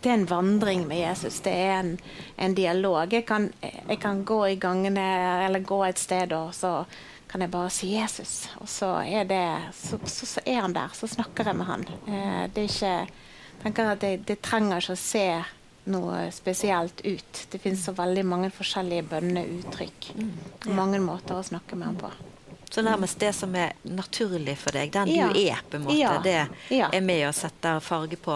det 0.04 0.10
er 0.10 0.18
en 0.18 0.26
vandring 0.28 0.82
med 0.90 1.00
Jesus. 1.00 1.38
Det 1.46 1.54
er 1.54 1.78
en, 1.78 1.94
en 2.36 2.56
dialog. 2.58 3.14
Jeg 3.16 3.24
kan, 3.30 3.48
jeg 3.64 4.00
kan, 4.04 4.26
gå 4.28 4.42
i 4.50 4.58
gangene 4.60 5.06
eller 5.46 5.64
gå 5.64 5.80
et 5.88 6.02
sted, 6.04 6.36
og 6.36 6.52
så 6.58 6.74
kan 7.30 7.42
jeg 7.42 7.52
bare 7.54 7.70
si 7.70 7.94
'Jesus'. 7.94 8.50
Og 8.58 8.70
så 8.70 8.92
er, 9.06 9.24
det, 9.24 9.74
så, 9.78 10.00
så, 10.06 10.26
så 10.26 10.42
er 10.46 10.62
han 10.62 10.74
der. 10.74 10.90
Så 10.94 11.08
snakker 11.08 11.46
jeg 11.46 11.56
med 11.56 11.66
han. 11.66 11.86
Eh, 12.08 12.46
det 12.54 12.64
er 12.64 12.70
ikke 12.70 12.96
tenker 13.64 13.94
at 13.94 14.04
det, 14.04 14.14
det 14.28 14.42
trenger 14.46 14.82
ikke 14.82 14.96
å 14.96 15.02
se 15.02 15.26
noe 15.90 16.26
spesielt 16.34 17.02
ut. 17.06 17.46
Det 17.52 17.62
finnes 17.62 17.84
så 17.86 17.94
veldig 17.98 18.26
mange 18.28 18.52
forskjellige 18.54 19.08
bønneuttrykk. 19.10 20.12
Mm. 20.20 20.34
Mange 20.78 21.00
måter 21.04 21.40
å 21.40 21.46
snakke 21.46 21.80
med 21.80 21.92
han 21.92 22.00
på. 22.00 22.12
Så 22.70 22.84
nærmest 22.86 23.18
det 23.20 23.32
som 23.34 23.56
er 23.58 23.72
naturlig 23.84 24.54
for 24.62 24.72
deg, 24.78 24.92
den 24.94 25.08
Ja. 25.10 25.28
du 25.34 25.40
er, 25.40 25.58
på 25.72 25.76
en 25.80 25.84
måte, 25.88 25.98
Ja. 25.98 26.20
det 26.22 26.48
Ja. 26.70 26.90
er 26.94 27.02
med 27.02 27.24
å 27.28 27.34
sette 27.34 27.80
farge 27.82 28.16
på, 28.16 28.36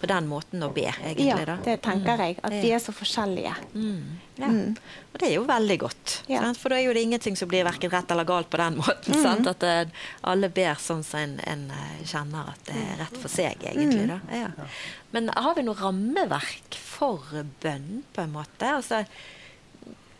på 0.00 0.06
den 0.08 0.26
måten 0.28 0.62
å 0.64 0.72
be, 0.72 0.86
egentlig. 1.04 1.26
Ja, 1.26 1.44
da. 1.44 1.56
det 1.62 1.82
tenker 1.82 2.16
jeg. 2.16 2.38
At 2.42 2.50
vi 2.52 2.70
Ja. 2.70 2.76
er 2.76 2.78
så 2.80 2.92
forskjellige. 2.96 3.54
Mm. 3.74 4.04
Ja. 4.38 4.46
Mm. 4.48 4.76
Og 5.12 5.18
det 5.20 5.28
er 5.28 5.34
jo 5.34 5.44
veldig 5.44 5.78
godt. 5.78 6.22
Ja. 6.28 6.52
For 6.54 6.70
da 6.70 6.76
er 6.76 6.84
jo 6.86 6.94
det 6.94 7.02
ingenting 7.04 7.36
som 7.36 7.46
blir 7.48 7.62
verken 7.64 7.90
rett 7.90 8.10
eller 8.10 8.24
galt 8.24 8.48
på 8.50 8.56
den 8.56 8.76
måten. 8.82 9.14
Sant? 9.22 9.46
At 9.46 9.62
eh, 9.62 9.84
alle 10.24 10.48
ber 10.48 10.74
sånn 10.76 11.04
som 11.04 11.20
en, 11.20 11.40
en 11.46 11.70
eh, 11.70 12.04
kjenner 12.04 12.48
at 12.48 12.64
det 12.64 12.74
er 12.74 12.96
rett 13.04 13.16
for 13.20 13.28
seg, 13.28 13.56
egentlig. 13.62 14.08
Da. 14.08 14.20
Ja. 14.32 14.48
Men 15.12 15.28
har 15.28 15.54
vi 15.54 15.62
noe 15.62 15.74
rammeverk 15.76 16.74
for 16.74 17.20
bønn, 17.62 18.02
på 18.14 18.22
en 18.22 18.32
måte? 18.32 18.62
Altså, 18.80 19.04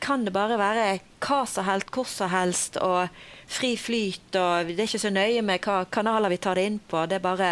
kan 0.05 0.25
det 0.27 0.35
bare 0.35 0.59
være 0.61 0.85
hva 1.25 1.41
som 1.49 1.65
helst, 1.65 1.91
hvor 1.95 2.09
som 2.09 2.31
helst, 2.33 2.77
og 2.77 3.09
fri 3.51 3.75
flyt, 3.81 4.37
og 4.37 4.69
det 4.69 4.79
er 4.79 4.89
ikke 4.89 5.05
så 5.07 5.13
nøye 5.15 5.43
med 5.45 5.65
hva 5.65 5.85
kanaler 5.93 6.33
vi 6.33 6.41
tar 6.45 6.61
det 6.61 6.69
inn 6.69 6.79
på. 6.79 7.07
Det 7.09 7.19
er 7.19 7.25
bare 7.25 7.51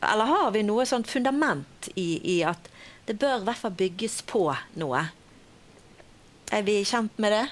Eller 0.00 0.26
har 0.26 0.50
vi 0.50 0.64
noe 0.66 0.84
sånt 0.88 1.08
fundament 1.08 1.90
i, 1.94 2.38
i 2.38 2.40
at 2.42 2.70
det 3.06 3.18
bør 3.20 3.42
i 3.42 3.46
hvert 3.46 3.60
fall 3.60 3.76
bygges 3.76 4.20
på 4.26 4.48
noe? 4.80 5.02
Er 6.50 6.62
vi 6.66 6.80
kjent 6.84 7.18
med 7.22 7.36
det? 7.36 7.46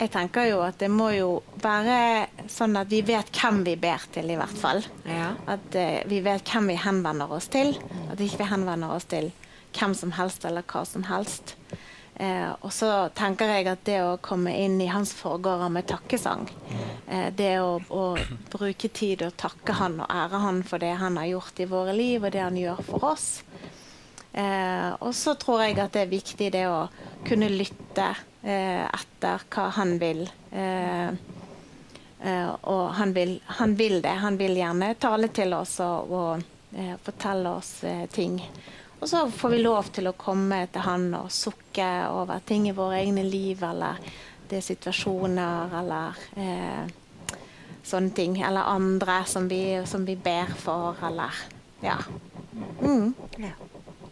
Jeg, 0.00 0.08
tenker 0.12 0.46
jo 0.48 0.62
at 0.64 0.78
det 0.80 0.88
må 0.88 1.10
jo 1.12 1.42
være 1.60 2.48
sånn 2.48 2.78
at 2.80 2.88
vi 2.88 3.02
vet 3.04 3.28
hvem 3.36 3.62
vi 3.66 3.74
ber 3.80 4.06
til, 4.12 4.30
i 4.32 4.38
hvert 4.40 4.56
fall. 4.56 4.80
Ja. 5.04 5.34
At 5.44 5.76
uh, 5.76 6.00
vi 6.08 6.22
vet 6.24 6.48
hvem 6.48 6.70
vi 6.72 6.78
henvender 6.80 7.32
oss 7.36 7.50
til. 7.52 7.74
At 8.08 8.20
ikke 8.20 8.40
vi 8.40 8.48
henvender 8.48 8.96
oss 8.96 9.08
til 9.12 9.28
hvem 9.76 9.94
som 9.94 10.14
helst 10.16 10.46
eller 10.48 10.64
hva 10.72 10.86
som 10.88 11.04
helst. 11.08 11.54
Eh, 12.20 12.50
og 12.60 12.72
så 12.74 13.08
tenker 13.16 13.48
jeg 13.48 13.64
at 13.70 13.84
det 13.86 14.00
å 14.04 14.18
komme 14.20 14.52
inn 14.60 14.76
i 14.84 14.90
hans 14.92 15.14
forgårder 15.16 15.70
med 15.72 15.86
takkesang, 15.88 16.42
eh, 17.08 17.30
det 17.32 17.54
å, 17.64 17.78
å 17.80 18.02
bruke 18.52 18.90
tid 18.92 19.24
og 19.24 19.38
takke 19.40 19.78
han 19.78 20.02
og 20.02 20.12
ære 20.12 20.40
han 20.42 20.60
for 20.68 20.82
det 20.82 20.92
han 21.00 21.16
har 21.16 21.30
gjort 21.30 21.62
i 21.64 21.68
våre 21.70 21.94
liv, 21.96 22.20
og 22.20 22.34
det 22.34 22.42
han 22.44 22.58
gjør 22.60 22.82
for 22.90 23.06
oss. 23.14 23.28
Eh, 24.32 24.90
og 25.00 25.14
så 25.16 25.32
tror 25.40 25.64
jeg 25.64 25.78
at 25.80 25.96
det 25.96 26.02
er 26.04 26.12
viktig 26.12 26.50
det 26.52 26.66
å 26.68 26.82
kunne 27.24 27.48
lytte 27.50 28.10
eh, 28.44 28.84
etter 28.84 29.46
hva 29.48 29.70
han 29.78 29.96
vil. 30.02 30.26
Eh, 30.52 31.08
eh, 32.20 32.50
og 32.68 32.84
han 33.00 33.14
vil, 33.16 33.38
han 33.58 33.74
vil 33.80 34.02
det. 34.04 34.12
Han 34.22 34.36
vil 34.36 34.60
gjerne 34.60 34.92
tale 35.00 35.32
til 35.32 35.56
oss 35.56 35.78
og, 35.86 36.12
og 36.12 36.48
fortelle 37.02 37.50
oss 37.58 37.80
ting. 38.14 38.36
Og 39.00 39.08
så 39.08 39.30
får 39.30 39.48
vi 39.48 39.58
lov 39.62 39.88
til 39.96 40.10
å 40.10 40.16
komme 40.18 40.66
til 40.72 40.84
han 40.84 41.06
og 41.16 41.30
sukke 41.32 41.88
over 42.12 42.42
ting 42.46 42.68
i 42.68 42.76
våre 42.76 42.98
egne 43.00 43.24
liv, 43.24 43.62
eller 43.64 43.96
det 44.50 44.58
er 44.58 44.66
situasjoner, 44.66 45.72
eller 45.80 46.20
eh, 46.36 46.90
sånne 47.86 48.12
ting. 48.16 48.36
Eller 48.44 48.68
andre 48.68 49.22
som 49.30 49.48
vi, 49.48 49.62
som 49.88 50.04
vi 50.04 50.18
ber 50.20 50.52
for, 50.60 51.00
eller 51.08 51.42
Ja. 51.80 51.96
Mm. 52.82 53.14
Ja. 53.40 53.54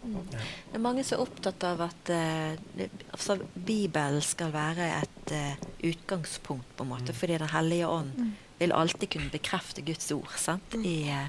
Det 0.08 0.78
er 0.78 0.80
mange 0.80 1.02
som 1.04 1.18
er 1.18 1.26
opptatt 1.26 1.64
av 1.68 1.82
at 1.84 2.10
eh, 2.14 2.86
altså, 3.12 3.36
Bibelen 3.52 4.22
skal 4.24 4.54
være 4.54 4.86
et 5.02 5.32
eh, 5.36 5.66
utgangspunkt, 5.84 6.70
på 6.76 6.86
en 6.86 6.94
måte, 6.94 7.12
fordi 7.12 7.36
Den 7.42 7.52
hellige 7.52 7.88
ånd 7.92 8.14
vil 8.58 8.72
alltid 8.74 9.10
kunne 9.14 9.30
bekrefte 9.32 9.82
Guds 9.86 10.10
ord. 10.12 10.30
Sant? 10.36 10.74
I, 10.74 11.08
eh, 11.08 11.28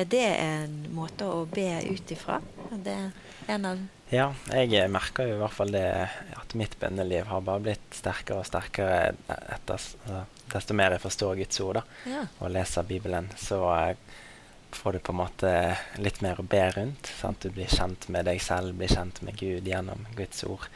er 0.00 0.04
det 0.08 0.24
en 0.40 0.76
måte 0.96 1.26
å 1.28 1.44
be 1.50 1.68
ut 1.90 2.12
ifra? 2.14 2.40
Er 2.86 3.10
en 3.48 3.64
av 3.66 3.80
Ja, 4.10 4.32
jeg 4.50 4.72
eh, 4.74 4.88
merker 4.90 5.28
jo 5.28 5.36
i 5.36 5.40
hvert 5.42 5.54
fall 5.54 5.70
det 5.70 5.84
at 6.36 6.54
mitt 6.58 6.74
bønneliv 6.80 7.28
har 7.30 7.44
bare 7.46 7.62
blitt 7.68 7.94
sterkere 7.94 8.40
og 8.42 8.48
sterkere 8.48 9.12
etter, 9.28 9.76
altså, 9.76 10.24
desto 10.50 10.74
mer 10.74 10.96
jeg 10.96 11.04
forstår 11.04 11.36
Guds 11.38 11.60
ord 11.62 11.78
da, 11.78 11.84
Ja. 12.10 12.24
og 12.40 12.50
leser 12.50 12.82
Bibelen. 12.88 13.30
Så 13.38 13.60
eh, 13.76 13.94
får 14.72 14.92
du 14.92 14.98
på 14.98 15.12
en 15.12 15.20
måte 15.20 15.52
litt 15.98 16.20
mer 16.22 16.40
å 16.40 16.46
be 16.46 16.64
rundt. 16.74 17.06
Sant? 17.20 17.42
Du 17.42 17.50
blir 17.54 17.70
kjent 17.70 18.08
med 18.08 18.26
deg 18.26 18.40
selv, 18.42 18.74
blir 18.78 18.90
kjent 18.90 19.22
med 19.22 19.38
Gud 19.38 19.66
gjennom 19.66 20.06
Guds 20.18 20.42
ord. 20.44 20.66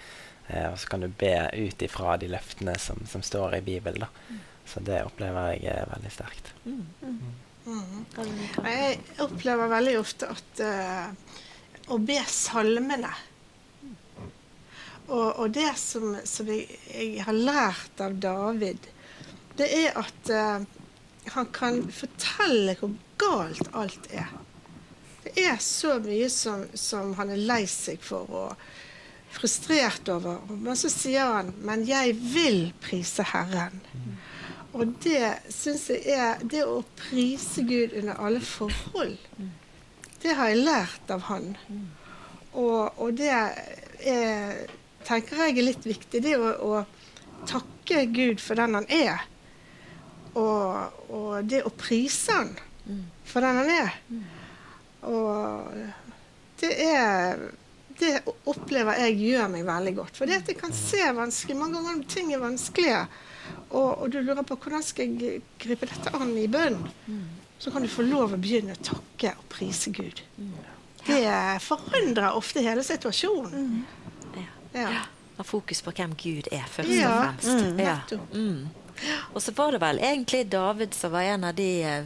Eh, 0.49 0.67
og 0.71 0.79
så 0.79 0.88
kan 0.93 1.01
du 1.01 1.09
be 1.09 1.35
ut 1.55 1.83
ifra 1.83 2.17
de 2.21 2.29
løftene 2.31 2.75
som, 2.79 3.03
som 3.11 3.23
står 3.23 3.59
i 3.59 3.64
Bibelen. 3.67 4.07
Da. 4.07 4.38
Så 4.66 4.81
det 4.81 5.03
opplever 5.05 5.53
jeg 5.59 5.70
er 5.74 5.90
veldig 5.92 6.11
sterkt. 6.14 6.53
Mm. 6.64 6.87
Kan- 8.14 8.33
Jeg 8.64 8.98
opplever 9.24 9.68
veldig 9.72 9.98
ofte 10.00 10.29
at 10.33 10.61
uh, 10.61 11.12
å 11.94 11.98
be 12.00 12.16
salmene 12.29 13.12
og, 15.07 15.29
og 15.38 15.50
det 15.53 15.70
som, 15.77 16.14
som 16.24 16.48
jeg, 16.48 16.64
jeg 16.88 17.24
har 17.27 17.37
lært 17.37 18.00
av 18.00 18.14
David, 18.22 18.87
det 19.59 19.66
er 19.83 19.98
at 20.00 20.31
uh, 20.33 20.64
han 21.35 21.50
kan 21.57 21.83
fortelle 21.92 22.77
hvor 22.81 22.94
galt 23.20 23.68
alt 23.77 24.09
er. 24.16 24.33
Det 25.24 25.35
er 25.44 25.61
så 25.61 25.98
mye 26.05 26.29
som, 26.33 26.64
som 26.77 27.12
han 27.18 27.33
er 27.35 27.40
lei 27.48 27.62
seg 27.68 28.00
for 28.05 28.29
og 28.29 28.64
frustrert 29.35 30.09
over. 30.12 30.40
Men 30.53 30.77
så 30.79 30.88
sier 30.92 31.27
han 31.37 31.53
'Men 31.64 31.85
jeg 31.88 32.12
vil 32.35 32.72
prise 32.85 33.24
Herren'. 33.33 33.81
Og 34.75 34.95
det 35.05 35.53
syns 35.55 35.87
jeg 35.93 36.17
er 36.19 36.41
Det 36.51 36.65
å 36.67 36.81
prise 36.99 37.63
Gud 37.67 37.95
under 38.01 38.19
alle 38.19 38.41
forhold, 38.43 39.19
det 40.25 40.33
har 40.39 40.51
jeg 40.51 40.65
lært 40.65 41.11
av 41.13 41.27
han. 41.29 41.51
Og, 42.57 42.97
og 42.97 43.17
det 43.19 43.29
er, 43.29 44.63
tenker 45.05 45.43
jeg 45.45 45.59
er 45.59 45.67
litt 45.67 45.85
viktig. 45.85 46.23
Det 46.25 46.33
å, 46.41 46.53
å 46.65 47.45
takke 47.45 48.07
Gud 48.15 48.41
for 48.41 48.57
den 48.57 48.79
han 48.79 48.89
er. 48.89 49.27
Og, 50.33 51.03
og 51.13 51.51
det 51.51 51.61
å 51.69 51.75
prise 51.77 52.39
han 52.39 52.55
for 53.29 53.45
den 53.45 53.61
han 53.61 53.75
er. 53.75 53.99
Og 55.13 55.77
det 56.63 56.73
er 56.89 57.45
Det 57.95 58.15
opplever 58.51 58.99
jeg 59.05 59.21
gjør 59.29 59.53
meg 59.53 59.67
veldig 59.69 59.93
godt. 60.01 60.17
For 60.17 60.27
det 60.27 60.41
at 60.41 60.49
jeg 60.51 60.59
kan 60.59 60.73
se 60.75 61.05
vanskelig 61.15 61.55
Mange 61.61 61.83
ganger 61.85 62.09
ting 62.11 62.33
er 62.35 62.43
vanskelige, 62.43 63.05
og, 63.75 63.91
og 64.05 64.11
du 64.15 64.21
lurer 64.23 64.47
på 64.47 64.57
hvordan 64.63 64.83
skal 64.87 65.15
jeg 65.19 65.43
gripe 65.61 65.89
dette 65.91 66.13
an 66.17 66.31
i 66.39 66.47
bønn, 66.51 66.79
så 67.59 67.73
kan 67.75 67.83
du 67.85 67.89
få 67.91 68.05
lov 68.07 68.35
å 68.37 68.41
begynne 68.41 68.77
å 68.77 68.83
takke 68.87 69.33
og 69.39 69.45
prise 69.53 69.91
Gud. 69.95 70.23
Det 71.05 71.21
forandrer 71.65 72.33
ofte 72.39 72.63
hele 72.65 72.85
situasjonen. 72.87 73.83
Ja. 74.39 74.49
Ja. 74.81 74.89
Ha 75.37 75.45
fokus 75.47 75.81
på 75.83 75.93
hvem 75.95 76.13
Gud 76.19 76.47
er, 76.55 76.65
først 76.71 76.91
Ja, 76.95 77.11
og 77.11 77.41
fremst. 77.43 77.65
mm, 77.75 77.81
Ja. 77.83 77.99
Mm. 78.33 78.69
Og 79.35 79.43
så 79.43 79.51
var 79.59 79.73
det 79.75 79.81
vel 79.83 79.99
egentlig 79.99 80.45
David 80.53 80.95
som 80.95 81.11
var 81.13 81.27
en 81.33 81.45
av 81.49 81.55
de 81.59 81.69
eh, 81.83 82.05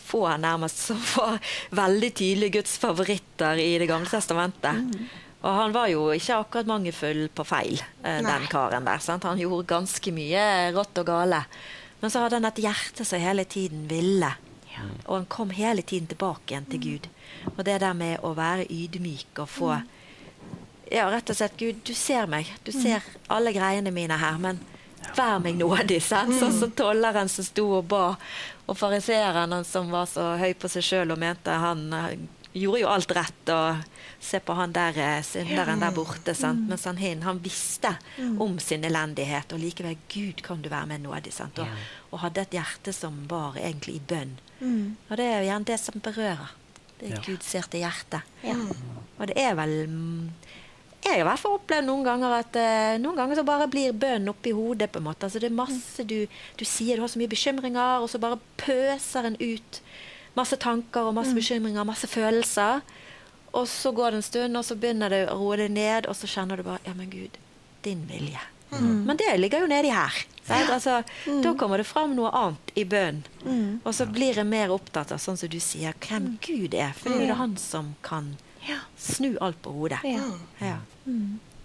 få 0.00 0.22
nærmest 0.40 0.78
som 0.88 0.96
var 1.16 1.36
veldig 1.82 2.08
tydelige 2.16 2.54
Guds 2.58 2.78
favoritter 2.80 3.60
i 3.60 3.74
Det 3.78 3.88
gamle 3.90 4.08
testamentet. 4.08 4.96
Og 5.40 5.54
han 5.56 5.72
var 5.72 5.88
jo 5.88 6.10
ikke 6.12 6.36
akkurat 6.42 6.68
mangelfull 6.68 7.28
på 7.32 7.44
feil, 7.48 7.80
eh, 8.04 8.20
den 8.24 8.46
karen 8.52 8.84
der. 8.84 9.00
Sant? 9.00 9.24
Han 9.24 9.40
gjorde 9.40 9.70
ganske 9.72 10.12
mye 10.12 10.42
rått 10.76 11.00
og 11.00 11.06
gale. 11.08 11.44
Men 12.00 12.12
så 12.12 12.24
hadde 12.24 12.40
han 12.40 12.48
et 12.48 12.60
hjerte 12.60 13.04
som 13.08 13.20
hele 13.20 13.44
tiden 13.48 13.86
ville. 13.88 14.34
Og 15.06 15.14
han 15.16 15.26
kom 15.26 15.50
hele 15.50 15.82
tiden 15.82 16.08
tilbake 16.08 16.54
igjen 16.54 16.68
til 16.70 16.80
Gud. 16.80 17.08
Og 17.56 17.64
det 17.64 17.80
der 17.82 17.96
med 17.96 18.20
å 18.24 18.34
være 18.36 18.68
ydmyk 18.68 19.42
og 19.44 19.48
få 19.48 19.72
Ja, 20.90 21.04
rett 21.06 21.30
og 21.30 21.36
slett, 21.38 21.54
Gud, 21.54 21.84
du 21.86 21.94
ser 21.94 22.26
meg. 22.26 22.48
Du 22.66 22.72
ser 22.74 23.04
alle 23.30 23.52
greiene 23.54 23.92
mine 23.94 24.16
her, 24.18 24.40
men 24.42 24.58
vær 25.14 25.38
meg 25.38 25.54
nådig. 25.60 26.00
sant? 26.08 26.34
Sånn 26.40 26.56
som 26.56 26.72
tolleren 26.74 27.30
som 27.30 27.46
sto 27.46 27.68
og 27.76 27.84
ba, 27.92 28.16
og 28.66 28.78
fariseeren 28.78 29.54
som 29.64 29.92
var 29.94 30.08
så 30.10 30.32
høy 30.40 30.50
på 30.58 30.66
seg 30.72 30.82
sjøl 30.82 31.14
og 31.14 31.20
mente 31.22 31.54
han 31.62 31.84
eh, 31.94 32.16
gjorde 32.52 32.80
jo 32.82 32.88
alt 32.90 33.12
rett. 33.16 33.48
og 33.54 33.76
Se 34.20 34.40
på 34.44 34.52
han 34.58 34.72
der 34.76 34.96
eh, 35.00 35.22
synderen 35.24 35.80
der 35.80 35.94
borte. 35.96 36.34
sant? 36.36 36.66
Mens 36.68 36.84
han 36.84 36.96
hin, 37.00 37.22
han 37.22 37.38
visste 37.40 37.94
om 38.38 38.58
sin 38.60 38.84
elendighet, 38.84 39.52
og 39.52 39.60
likevel 39.62 39.96
Gud 40.12 40.42
kan 40.44 40.60
du 40.62 40.68
være 40.68 40.86
meg 40.86 41.00
nådig. 41.00 41.32
sant? 41.32 41.58
Og, 41.58 41.68
og 42.12 42.18
hadde 42.26 42.42
et 42.42 42.56
hjerte 42.58 42.92
som 42.92 43.22
var 43.30 43.56
egentlig 43.56 43.96
i 43.96 44.00
bønn. 44.12 44.34
Og 45.08 45.16
det 45.16 45.24
er 45.24 45.38
jo 45.40 45.48
gjerne 45.50 45.64
det 45.70 45.78
som 45.80 46.00
berører. 46.04 46.50
Det 47.00 47.10
Ja. 47.14 47.20
Gud 47.24 47.40
ser 47.42 47.64
til 47.72 47.80
hjertet. 47.80 48.26
Ja. 48.44 48.52
Og 49.18 49.26
det 49.30 49.38
er 49.40 49.54
vel 49.56 49.86
mm, 49.88 50.26
Jeg 51.02 51.14
har 51.14 51.20
i 51.22 51.24
hvert 51.24 51.40
fall 51.40 51.54
opplevd 51.56 51.86
noen 51.86 52.04
ganger 52.04 52.34
at 52.42 52.56
uh, 52.60 52.98
noen 53.00 53.16
ganger 53.16 53.38
så 53.38 53.44
bare 53.48 53.66
blir 53.72 53.94
bønn 53.96 54.28
oppi 54.28 54.52
hodet. 54.52 54.90
på 54.92 54.98
en 55.00 55.06
måte. 55.08 55.24
Altså 55.24 55.40
Det 55.40 55.48
er 55.48 55.56
masse 55.56 56.04
du, 56.04 56.26
du 56.60 56.64
sier, 56.68 56.96
du 56.96 57.06
har 57.06 57.08
så 57.08 57.18
mye 57.22 57.32
bekymringer, 57.32 58.02
og 58.04 58.10
så 58.12 58.20
bare 58.20 58.36
pøser 58.60 59.30
en 59.30 59.36
ut 59.40 59.80
masse 60.36 60.56
tanker 60.56 61.08
og 61.10 61.14
masse 61.14 61.34
bekymringer, 61.34 61.84
masse 61.84 62.06
følelser. 62.10 62.80
Og 63.52 63.66
så 63.68 63.90
går 63.92 64.10
det 64.14 64.16
en 64.20 64.22
stund, 64.22 64.56
og 64.56 64.64
så 64.64 64.76
begynner 64.78 65.10
det 65.10 65.24
å 65.32 65.38
roe 65.40 65.56
deg 65.58 65.70
ned, 65.74 66.06
og 66.06 66.14
så 66.14 66.28
kjenner 66.30 66.56
du 66.56 66.62
bare 66.62 66.78
Ja, 66.86 66.94
men 66.94 67.10
Gud, 67.10 67.38
din 67.82 68.04
vilje. 68.10 68.40
Men 68.70 69.16
det 69.18 69.32
ligger 69.40 69.64
jo 69.64 69.66
nedi 69.66 69.90
her. 69.90 70.14
Altså, 70.70 71.00
Da 71.42 71.54
kommer 71.58 71.78
det 71.78 71.86
fram 71.86 72.12
noe 72.14 72.30
annet 72.30 72.70
i 72.78 72.84
bønn. 72.84 73.24
Og 73.84 73.94
så 73.94 74.06
blir 74.06 74.36
jeg 74.38 74.46
mer 74.46 74.70
opptatt 74.70 75.10
av 75.12 75.18
sånn 75.18 75.36
som 75.38 75.48
du 75.50 75.58
sier, 75.60 75.92
hvem 76.06 76.36
Gud 76.40 76.74
er. 76.74 76.92
For 76.94 77.10
det 77.10 77.28
er 77.30 77.34
han 77.34 77.56
som 77.58 77.96
kan 78.06 78.36
snu 78.98 79.36
alt 79.40 79.58
på 79.62 79.72
hodet. 79.74 79.98
Ja. 80.04 80.22
Ja. 80.60 80.76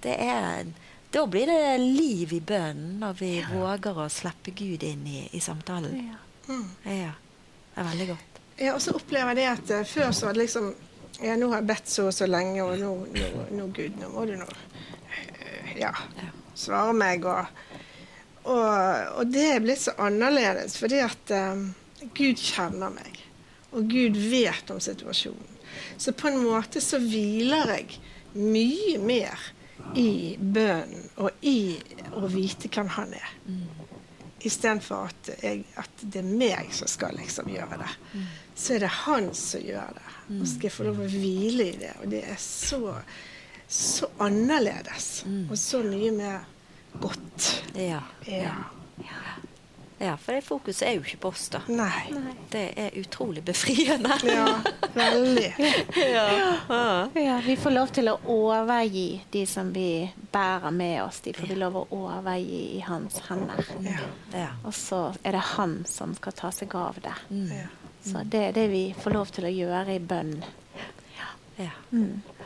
Det, 0.02 0.16
er, 0.18 0.66
Da 1.14 1.26
blir 1.28 1.46
det 1.46 1.78
liv 1.82 2.34
i 2.34 2.40
bønnen 2.42 2.98
når 3.00 3.14
vi 3.22 3.32
våger 3.54 3.98
å 4.02 4.10
slippe 4.10 4.52
Gud 4.58 4.84
inn 4.84 5.06
i, 5.08 5.30
i 5.32 5.40
samtalen. 5.40 6.10
Ja. 6.10 6.58
Ja, 6.90 7.14
det 7.76 7.78
er 7.84 7.84
veldig 7.92 8.08
godt. 8.16 8.35
Ja, 8.58 8.74
og 8.74 8.82
så 8.84 8.96
opplever 8.96 9.34
jeg 9.34 9.42
det 9.42 9.48
at 9.52 9.74
eh, 9.76 9.88
før 9.88 10.12
så 10.16 10.30
var 10.30 10.38
det 10.38 10.46
liksom 10.46 10.74
Ja, 11.24 11.38
nå 11.40 11.48
har 11.52 11.62
jeg 11.62 11.70
bedt 11.70 11.90
så 11.92 12.10
og 12.10 12.14
så 12.16 12.28
lenge, 12.28 12.64
og 12.64 12.76
nå, 12.80 12.92
nå, 13.16 13.46
nå 13.56 13.68
Gud, 13.76 13.96
nå 14.02 14.10
må 14.12 14.26
du 14.28 14.36
nå 14.40 14.48
eh, 14.48 15.76
Ja, 15.80 15.94
svare 16.56 16.96
meg, 16.96 17.28
og 17.28 17.48
og, 18.46 19.18
og 19.18 19.32
det 19.34 19.46
er 19.56 19.64
blitt 19.64 19.82
så 19.82 19.96
annerledes, 20.06 20.78
fordi 20.78 21.02
at 21.02 21.32
um, 21.34 21.68
Gud 22.14 22.38
kjenner 22.38 22.94
meg. 22.94 23.18
Og 23.74 23.90
Gud 23.90 24.20
vet 24.30 24.70
om 24.72 24.78
situasjonen. 24.78 25.56
Så 25.98 26.14
på 26.16 26.30
en 26.30 26.44
måte 26.44 26.82
så 26.84 27.00
hviler 27.02 27.74
jeg 27.74 27.98
mye 28.36 29.00
mer 29.02 29.42
i 29.98 30.36
bønnen 30.40 31.10
og 31.20 31.46
i 31.46 31.76
å 32.16 32.30
vite 32.32 32.70
hvem 32.72 32.92
han 32.96 33.16
er. 33.18 33.34
Istedenfor 34.46 35.10
at, 35.10 35.32
jeg, 35.42 35.66
at 35.82 36.06
det 36.06 36.22
er 36.22 36.30
meg 36.30 36.72
som 36.76 36.90
skal 36.92 37.18
liksom 37.18 37.50
gjøre 37.52 37.82
det. 37.82 37.92
Så 38.56 38.74
er 38.78 38.86
det 38.86 38.92
han 39.04 39.34
som 39.36 39.62
gjør 39.62 39.96
det. 39.98 40.06
Og 40.40 40.48
skal 40.48 40.70
jeg 40.70 40.74
få 40.74 40.86
lov 40.88 41.02
å 41.04 41.08
hvile 41.12 41.70
i 41.74 41.78
det. 41.82 41.92
Og 42.02 42.10
det 42.10 42.24
er 42.32 42.38
så, 42.40 42.80
så 43.68 44.10
annerledes. 44.24 45.10
Og 45.50 45.58
så 45.60 45.84
mye 45.84 46.12
mer 46.16 46.46
godt. 47.04 47.50
Ja. 47.76 48.00
Ja. 48.26 48.54
ja, 50.00 50.16
for 50.18 50.34
det 50.34 50.42
fokuset 50.48 50.88
er 50.88 50.96
jo 50.96 51.04
ikke 51.04 51.20
på 51.26 51.34
oss, 51.36 51.50
da. 51.52 51.62
Nei. 51.68 52.08
Det 52.52 52.64
er 52.80 52.96
utrolig 53.00 53.44
befriende. 53.46 54.16
Ja, 54.24 54.48
veldig. 54.96 55.50
ja. 56.16 56.28
Ja, 57.14 57.38
vi 57.46 57.58
får 57.60 57.76
lov 57.76 57.92
til 57.96 58.10
å 58.10 58.18
overgi 58.32 59.08
de 59.36 59.46
som 59.50 59.74
vi 59.76 60.08
bærer 60.32 60.72
med 60.72 61.02
oss. 61.04 61.20
De 61.28 61.36
får 61.36 61.52
vi 61.52 61.60
lov 61.60 61.82
å 61.84 61.88
overgi 62.06 62.62
i 62.80 62.84
hans 62.88 63.20
hender. 63.28 63.68
Ja. 63.84 64.00
Ja. 64.32 64.52
Og 64.64 64.74
så 64.74 65.10
er 65.24 65.36
det 65.38 65.50
han 65.58 65.82
som 65.90 66.16
skal 66.16 66.40
ta 66.40 66.56
seg 66.56 66.80
av 66.80 67.04
det. 67.04 67.18
Ja. 67.52 67.68
Så 68.06 68.22
det 68.30 68.42
er 68.50 68.56
det 68.56 68.68
vi 68.70 68.84
får 69.02 69.16
lov 69.16 69.32
til 69.34 69.48
å 69.48 69.54
gjøre 69.54 69.96
i 69.96 70.02
bønn. 70.04 70.36
Ja. 71.58 71.72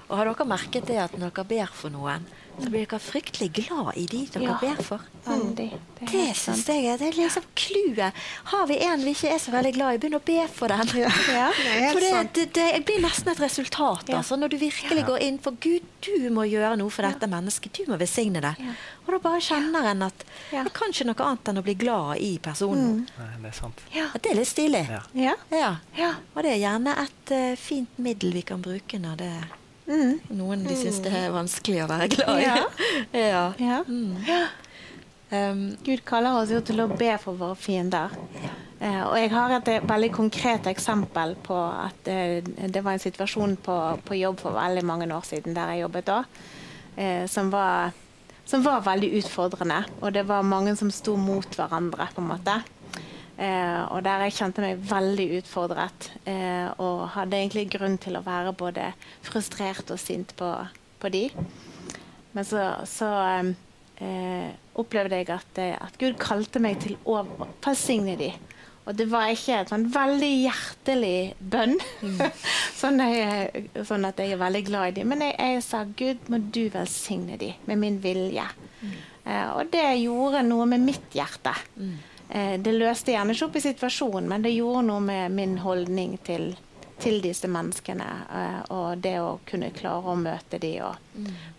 Og 0.08 0.14
har 0.18 0.30
dere 0.30 0.48
merket 0.48 0.88
det 0.88 1.00
at 1.02 1.18
når 1.18 1.34
dere 1.34 1.50
ber 1.50 1.74
for 1.76 1.94
noen, 1.94 2.28
blir 2.68 2.86
dere 2.86 3.00
fryktelig 3.00 3.48
glad 3.56 3.94
i 3.96 4.06
de 4.12 4.26
dere 4.34 4.44
Ja. 4.44 4.58
ber 4.62 4.84
for? 4.84 5.00
Veldig. 5.26 5.70
Det 6.00 6.04
er 6.04 6.12
Det 6.12 6.36
syns 6.36 6.66
jeg 6.68 6.86
er, 6.86 6.98
det 6.98 7.08
er 7.08 7.18
liksom 7.20 7.44
clouet. 7.56 8.14
Har 8.52 8.68
vi 8.68 8.78
en 8.84 9.04
vi 9.04 9.12
ikke 9.14 9.32
er 9.34 9.40
så 9.40 9.52
veldig 9.52 9.74
glad 9.76 9.94
i, 9.96 9.98
begynn 9.98 10.18
å 10.20 10.22
be 10.26 10.48
for 10.48 10.68
den. 10.68 10.88
Ja. 10.98 11.10
Det 11.30 11.74
er 11.84 11.92
For 11.94 12.00
det, 12.00 12.34
det, 12.34 12.48
det 12.54 12.86
blir 12.86 13.02
nesten 13.04 13.30
et 13.32 13.40
resultat. 13.40 14.08
Ja. 14.10 14.18
Altså, 14.18 14.36
når 14.40 14.50
du 14.50 14.58
virkelig 14.58 15.06
går 15.06 15.20
inn 15.28 15.40
for 15.40 15.52
Gud, 15.60 15.84
du 16.02 16.30
må 16.32 16.44
gjøre 16.50 16.76
noe 16.80 16.90
for 16.90 17.04
dette 17.04 17.28
mennesket. 17.28 17.74
Du 17.74 17.92
må 17.92 17.98
velsigne 18.00 18.42
det. 18.42 18.56
Ja. 18.60 18.74
Og 19.06 19.14
da 19.16 19.20
bare 19.20 19.42
kjenner 19.42 19.88
en 19.92 20.04
at 20.06 20.26
det 20.52 20.74
kan 20.74 20.90
ikke 20.94 21.08
noe 21.10 21.26
annet 21.26 21.50
enn 21.50 21.60
å 21.62 21.66
bli 21.66 21.74
glad 21.76 22.18
i 22.24 22.38
personen. 22.40 23.08
Nei, 23.20 23.30
det 23.44 23.52
er 23.52 23.58
sant. 23.58 23.80
Ja. 23.94 24.08
Det 24.16 24.32
er 24.32 24.36
litt 24.40 24.48
stilig. 24.52 24.86
Ja. 24.90 25.02
Ja. 25.14 25.36
Ja. 25.52 25.72
Ja. 25.98 26.12
Og 26.36 26.44
det 26.44 26.54
er 26.56 26.62
gjerne 26.64 26.96
et 27.06 27.34
uh, 27.34 27.56
fint 27.60 27.98
middel 27.98 28.34
vi 28.34 28.42
kan 28.42 28.62
bruke 28.62 29.00
når 29.02 29.16
det 29.24 29.32
er 29.40 29.48
Mm. 29.90 30.20
noen 30.38 30.64
de 30.68 30.76
syns 30.78 31.00
det 31.02 31.12
er 31.18 31.32
vanskelig 31.34 31.84
å 31.84 31.90
være 31.90 32.10
glad 32.14 32.36
i. 32.38 32.44
Ja. 32.46 32.58
ja. 33.26 33.46
Ja. 33.58 33.80
Mm. 33.88 34.18
Um, 35.30 35.64
Gud 35.86 36.04
kaller 36.06 36.40
oss 36.40 36.54
jo 36.54 36.62
til 36.66 36.82
å 36.82 36.90
be 36.90 37.12
for 37.22 37.38
våre 37.38 37.58
fiender. 37.58 38.14
Eh, 38.80 39.02
og 39.04 39.18
jeg 39.20 39.32
har 39.34 39.54
et 39.58 39.70
eh, 39.74 39.84
veldig 39.84 40.10
konkret 40.16 40.68
eksempel 40.72 41.34
på 41.44 41.56
at 41.58 42.08
eh, 42.08 42.40
det 42.42 42.84
var 42.86 42.96
en 42.96 43.04
situasjon 43.04 43.58
på, 43.66 43.76
på 44.08 44.20
jobb 44.22 44.40
for 44.40 44.56
veldig 44.56 44.86
mange 44.88 45.10
år 45.12 45.26
siden 45.28 45.58
der 45.58 45.74
jeg 45.74 45.84
jobbet 45.84 46.08
da, 46.08 46.20
eh, 46.96 47.26
som, 47.28 47.52
var, 47.52 47.92
som 48.48 48.64
var 48.64 48.86
veldig 48.86 49.12
utfordrende. 49.20 49.82
Og 50.00 50.16
det 50.16 50.24
var 50.30 50.48
mange 50.48 50.78
som 50.80 50.94
sto 50.96 51.18
mot 51.20 51.60
hverandre, 51.60 52.08
på 52.16 52.24
en 52.24 52.32
måte. 52.32 52.56
Eh, 53.40 53.82
og 53.94 54.04
der 54.04 54.26
jeg 54.26 54.36
kjente 54.36 54.64
meg 54.64 54.82
veldig 54.90 55.28
utfordret. 55.40 56.10
Eh, 56.28 56.68
og 56.82 57.08
hadde 57.16 57.40
egentlig 57.40 57.70
grunn 57.72 57.96
til 58.02 58.20
å 58.20 58.26
være 58.26 58.56
både 58.60 58.92
frustrert 59.26 59.94
og 59.96 60.02
sint 60.02 60.36
på, 60.40 60.52
på 61.00 61.12
de. 61.14 61.26
Men 62.36 62.48
så, 62.48 62.66
så 62.90 63.10
eh, 64.04 64.52
opplevde 64.80 65.22
jeg 65.22 65.32
at, 65.34 65.62
eh, 65.64 65.78
at 65.80 65.96
Gud 66.02 66.20
kalte 66.20 66.62
meg 66.64 66.82
til 66.84 67.00
å 67.08 67.22
velsigne 67.64 68.18
de. 68.20 68.34
Og 68.90 68.96
det 68.98 69.06
var 69.12 69.30
ikke 69.30 69.60
en 69.60 69.70
sånn 69.70 69.84
veldig 69.94 70.30
hjertelig 70.48 71.18
bønn, 71.38 71.76
sånn, 72.80 73.04
jeg, 73.06 73.68
sånn 73.86 74.08
at 74.08 74.20
jeg 74.20 74.34
er 74.34 74.42
veldig 74.42 74.64
glad 74.66 74.90
i 74.90 74.96
dem. 74.98 75.12
Men 75.14 75.28
jeg, 75.28 75.36
jeg 75.38 75.66
sa 75.66 75.84
Gud, 75.86 76.32
må 76.32 76.42
du 76.42 76.64
velsigne 76.74 77.38
de 77.40 77.54
med 77.70 77.82
min 77.84 78.00
vilje. 78.02 78.48
Eh, 79.30 79.50
og 79.54 79.70
det 79.74 79.86
gjorde 80.02 80.42
noe 80.48 80.66
med 80.72 80.88
mitt 80.90 81.14
hjerte. 81.14 81.54
Eh, 81.78 82.09
det 82.62 82.74
løste 82.76 83.12
gjerne 83.12 83.34
ikke 83.34 83.46
opp 83.50 83.56
i 83.58 83.62
situasjonen, 83.64 84.28
men 84.30 84.42
det 84.46 84.52
gjorde 84.54 84.84
noe 84.86 85.02
med 85.02 85.32
min 85.34 85.58
holdning 85.64 86.18
til, 86.24 86.52
til 87.02 87.22
disse 87.24 87.48
menneskene. 87.50 88.10
eh, 88.30 88.60
og 88.76 89.00
det 89.02 89.16
å 89.20 89.40
kunne 89.50 89.72
klare 89.74 90.14
å 90.14 90.16
møte 90.20 90.60
de 90.62 90.76
og 90.86 90.96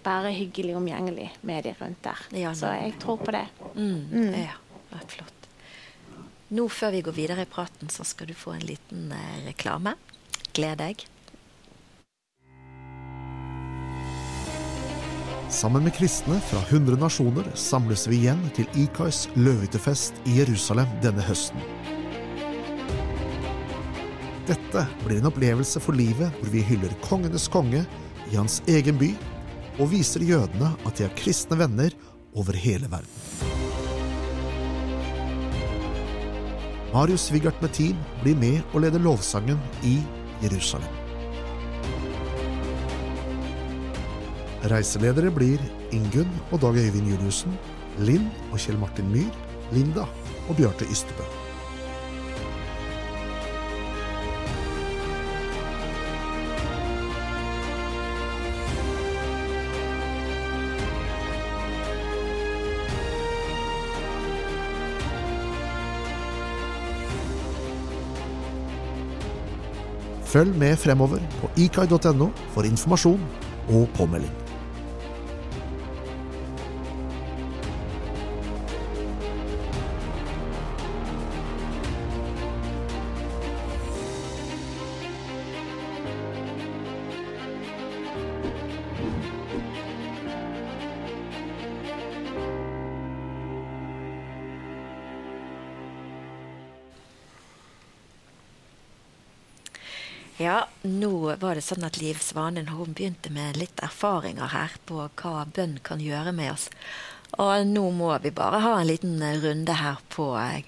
være 0.05 0.31
hyggelig 0.37 0.77
omgjengelig 0.79 1.31
med 1.43 1.65
de 1.65 1.75
rundt 1.81 2.03
der. 2.07 2.23
Ja, 2.39 2.53
Så 2.55 2.71
jeg 2.83 2.95
tror 3.03 3.19
på 3.19 3.33
det. 3.33 3.47
mm, 3.75 4.07
Mm. 4.13 4.35
Ja, 4.45 4.99
flott. 5.07 5.33
Nå 6.51 6.69
før 6.69 6.91
vi 6.91 7.03
går 7.03 7.13
videre 7.15 7.43
i 7.43 7.47
praten, 7.47 7.89
så 7.89 8.05
skal 8.05 8.27
du 8.27 8.35
få 8.35 8.53
en 8.55 8.67
liten 8.67 9.13
eh, 9.13 9.47
reklame. 9.47 9.95
Gled 10.53 10.79
deg. 10.79 11.05
Sammen 15.51 15.83
med 15.83 15.95
kristne 15.95 16.37
fra 16.41 16.61
100 16.69 16.95
nasjoner 17.01 17.47
samles 17.59 18.05
vi 18.07 18.21
igjen 18.21 18.43
til 18.55 18.69
Ikais 18.79 19.25
løvehyttefest 19.35 20.21
i 20.31 20.37
Jerusalem 20.39 20.87
denne 21.03 21.25
høsten. 21.27 21.59
Dette 24.47 24.85
blir 25.03 25.19
en 25.19 25.27
opplevelse 25.27 25.83
for 25.83 25.99
livet 25.99 26.31
hvor 26.39 26.53
vi 26.55 26.63
hyller 26.69 26.95
kongenes 27.03 27.49
konge 27.51 27.83
i 28.31 28.39
hans 28.39 28.61
egen 28.71 28.99
by, 29.03 29.11
og 29.83 29.91
viser 29.91 30.23
jødene 30.23 30.71
at 30.87 30.95
de 30.95 31.09
har 31.09 31.19
kristne 31.19 31.59
venner 31.59 31.99
over 32.39 32.55
hele 32.55 32.87
verden. 32.87 33.11
Marius 36.95 37.27
Svigart 37.27 37.59
med 37.63 37.75
team 37.75 37.99
blir 38.23 38.39
med 38.39 38.63
og 38.71 38.87
leder 38.87 39.03
lovsangen 39.03 39.59
i 39.83 39.99
Jerusalem. 40.47 41.00
Reiseledere 44.69 45.31
blir 45.33 45.61
Ingunn 45.97 46.29
og 46.53 46.61
Dag 46.61 46.77
Øyvind 46.77 47.09
Juliussen, 47.09 47.55
Linn 48.05 48.27
og 48.53 48.59
Kjell 48.61 48.77
Martin 48.79 49.09
Myhr, 49.09 49.31
Linda 49.73 50.05
og 50.49 50.59
Bjarte 50.59 50.85
Ystebø. 50.85 51.25
Følg 70.31 70.53
med 70.55 70.77
fremover 70.77 71.25
på 71.41 71.51
ikai.no 71.59 72.29
for 72.53 72.69
informasjon 72.69 73.25
og 73.73 73.89
påmelding. 73.97 74.40
Det 101.61 101.67
sånn 101.69 101.85
at 101.85 102.01
Liv 102.01 102.21
Svanen 102.25 102.71
hun 102.73 102.95
begynte 102.97 103.31
med 103.33 103.59
litt 103.61 103.83
erfaringer 103.85 104.49
her 104.55 104.77
på 104.89 105.05
hva 105.21 105.45
bønn 105.45 105.77
kan 105.85 106.01
gjøre 106.01 106.33
med 106.33 106.55
oss. 106.55 106.71
Og 107.39 107.67
nå 107.69 107.83
må 107.95 108.11
vi 108.25 108.33
bare 108.35 108.63
ha 108.65 108.79
en 108.79 108.89
liten 108.89 109.21
runde 109.43 109.77
her 109.79 110.01
på 110.11 110.33
eh, 110.41 110.65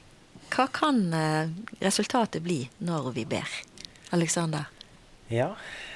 hva 0.53 0.67
kan 0.69 1.01
eh, 1.17 1.49
resultatet 1.81 2.45
bli 2.45 2.61
når 2.85 3.09
vi 3.17 3.25
ber? 3.27 3.49
Alexander? 4.13 4.69
Ja, 5.33 5.55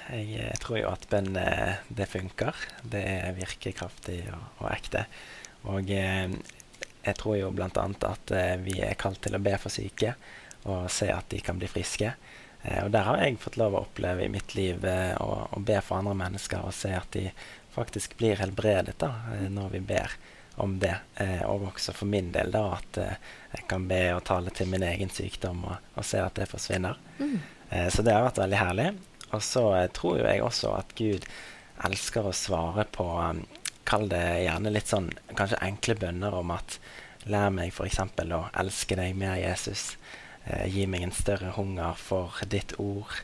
jeg 0.08 0.56
tror 0.62 0.80
jo 0.80 0.88
at 0.94 1.04
bønn 1.12 1.36
eh, 1.36 1.76
det 1.92 2.08
funker. 2.08 2.56
Det 2.82 3.04
er 3.04 3.36
virkekraftig 3.36 4.22
og, 4.32 4.48
og 4.62 4.70
ekte. 4.72 5.04
Og 5.66 5.92
jeg 5.92 7.14
tror 7.18 7.36
jo 7.36 7.52
bl.a. 7.52 7.68
at 8.08 8.32
vi 8.62 8.80
er 8.86 8.98
kalt 8.98 9.20
til 9.26 9.34
å 9.34 9.42
be 9.42 9.54
for 9.58 9.74
syke 9.74 10.12
og 10.66 10.86
se 10.90 11.08
at 11.10 11.26
de 11.30 11.40
kan 11.42 11.58
bli 11.58 11.68
friske. 11.70 12.12
Eh, 12.66 12.82
og 12.84 12.90
der 12.94 13.06
har 13.06 13.22
jeg 13.22 13.38
fått 13.42 13.58
lov 13.60 13.76
å 13.76 13.84
oppleve 13.86 14.26
i 14.26 14.32
mitt 14.32 14.56
liv 14.58 14.84
eh, 14.84 15.14
å, 15.22 15.46
å 15.54 15.62
be 15.62 15.78
for 15.84 16.00
andre 16.02 16.16
mennesker 16.26 16.66
og 16.66 16.74
se 16.74 16.90
at 16.98 17.12
de 17.14 17.28
faktisk 17.76 18.16
blir 18.18 18.40
helbredet 18.40 18.96
da, 19.00 19.12
eh, 19.36 19.46
når 19.52 19.76
vi 19.76 19.84
ber. 19.94 20.18
om 20.56 20.78
det. 20.80 20.94
Eh, 21.20 21.42
og 21.44 21.66
også 21.68 21.92
for 21.92 22.08
min 22.08 22.30
del 22.32 22.48
da 22.54 22.62
at 22.78 22.96
eh, 22.96 23.18
jeg 23.52 23.66
kan 23.68 23.84
be 23.88 24.00
og 24.14 24.22
tale 24.24 24.52
til 24.56 24.70
min 24.72 24.86
egen 24.88 25.10
sykdom 25.12 25.66
og, 25.68 25.90
og 25.94 26.06
se 26.08 26.22
at 26.22 26.38
det 26.38 26.48
forsvinner. 26.48 26.96
Mm. 27.18 27.34
Eh, 27.68 27.88
så 27.92 28.00
det 28.02 28.14
har 28.14 28.24
vært 28.24 28.40
veldig 28.40 28.60
herlig. 28.62 28.86
Og 29.36 29.42
så 29.44 29.66
tror 29.92 30.20
jo 30.20 30.24
jeg 30.24 30.42
også 30.42 30.72
at 30.78 30.94
Gud 30.96 31.26
elsker 31.84 32.28
å 32.28 32.32
svare 32.32 32.86
på 32.88 33.04
um, 33.04 33.44
Kall 33.86 34.08
det 34.10 34.22
gjerne 34.42 34.72
litt 34.72 34.88
sånn 34.90 35.12
kanskje 35.38 35.60
enkle 35.62 35.94
bønner 36.00 36.34
om 36.34 36.48
at 36.50 36.78
lær 37.30 37.52
meg 37.54 37.70
f.eks. 37.70 38.00
å 38.34 38.40
elske 38.58 38.96
deg 38.98 39.12
mer, 39.14 39.36
Jesus. 39.38 39.92
Eh, 40.46 40.66
gi 40.70 40.86
meg 40.86 41.02
en 41.02 41.14
større 41.14 41.50
hunger 41.56 41.94
for 41.98 42.30
ditt 42.46 42.76
ord. 42.82 43.22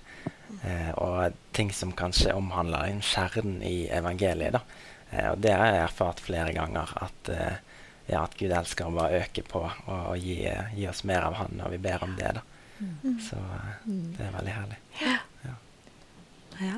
Eh, 0.63 0.91
og 1.01 1.33
ting 1.57 1.73
som 1.75 1.93
kanskje 1.97 2.35
omhandler 2.37 2.91
en 2.91 3.03
kjernen 3.03 3.63
i 3.67 3.89
evangeliet. 3.91 4.53
da. 4.59 4.63
Eh, 5.11 5.31
og 5.31 5.39
det 5.39 5.53
har 5.55 5.67
jeg 5.67 5.85
erfart 5.85 6.21
flere 6.21 6.53
ganger. 6.57 6.89
At, 6.97 7.29
eh, 7.29 7.57
ja, 8.07 8.25
at 8.25 8.37
Gud 8.39 8.51
elsker 8.51 8.87
å 8.89 8.97
bare 8.97 9.23
øke 9.23 9.43
på 9.47 9.61
og, 9.63 9.97
og 9.97 10.19
gi, 10.19 10.51
gi, 10.75 10.89
oss 10.91 11.05
mer 11.09 11.23
av 11.29 11.35
Han 11.39 11.51
når 11.61 11.69
vi 11.77 11.83
ber 11.87 12.05
om 12.05 12.13
det. 12.19 12.31
da. 12.39 12.43
Mm. 12.83 13.19
Så 13.23 13.37
eh, 13.39 13.73
det 13.87 14.27
er 14.27 14.37
veldig 14.39 14.55
herlig. 14.57 14.79
Ja. 15.03 15.19
Ja. 15.45 15.55
ja. 16.59 16.77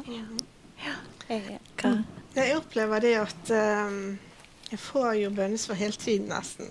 Jeg 2.35 2.57
opplever 2.59 3.00
det 3.00 3.14
at 3.22 3.50
um, 3.54 4.18
jeg 4.74 4.80
får 4.82 5.10
jo 5.20 5.28
bønnesvar 5.30 5.78
hele 5.78 5.94
tiden, 5.94 6.30
nesten. 6.32 6.70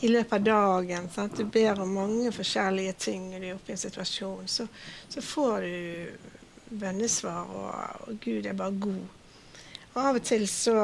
I 0.00 0.08
løpet 0.08 0.38
av 0.38 0.44
dagen. 0.46 1.08
Sant? 1.12 1.36
Du 1.36 1.44
ber 1.44 1.82
om 1.84 1.90
mange 1.98 2.32
forskjellige 2.32 2.94
ting 2.96 3.26
når 3.28 3.42
du 3.42 3.48
er 3.50 3.58
oppe 3.58 3.72
i 3.72 3.74
en 3.74 3.82
situasjon. 3.82 4.46
Så, 4.48 4.64
så 5.12 5.24
får 5.24 5.66
du 5.66 6.78
bønnesvar, 6.80 7.52
og, 7.52 8.08
og 8.08 8.24
Gud 8.24 8.48
er 8.48 8.56
bare 8.56 8.78
god. 8.80 9.52
Og 9.92 10.00
av 10.00 10.16
og 10.16 10.24
til 10.24 10.46
så 10.48 10.78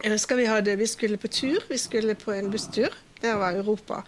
Jeg 0.00 0.14
husker 0.16 0.38
vi, 0.40 0.48
hadde, 0.48 0.78
vi 0.80 0.86
skulle 0.90 1.20
på 1.20 1.28
tur. 1.30 1.62
Vi 1.68 1.78
skulle 1.78 2.18
på 2.18 2.32
en 2.34 2.50
busstur. 2.50 2.94
Det 3.20 3.34
var 3.36 3.54
Europa. 3.54 4.02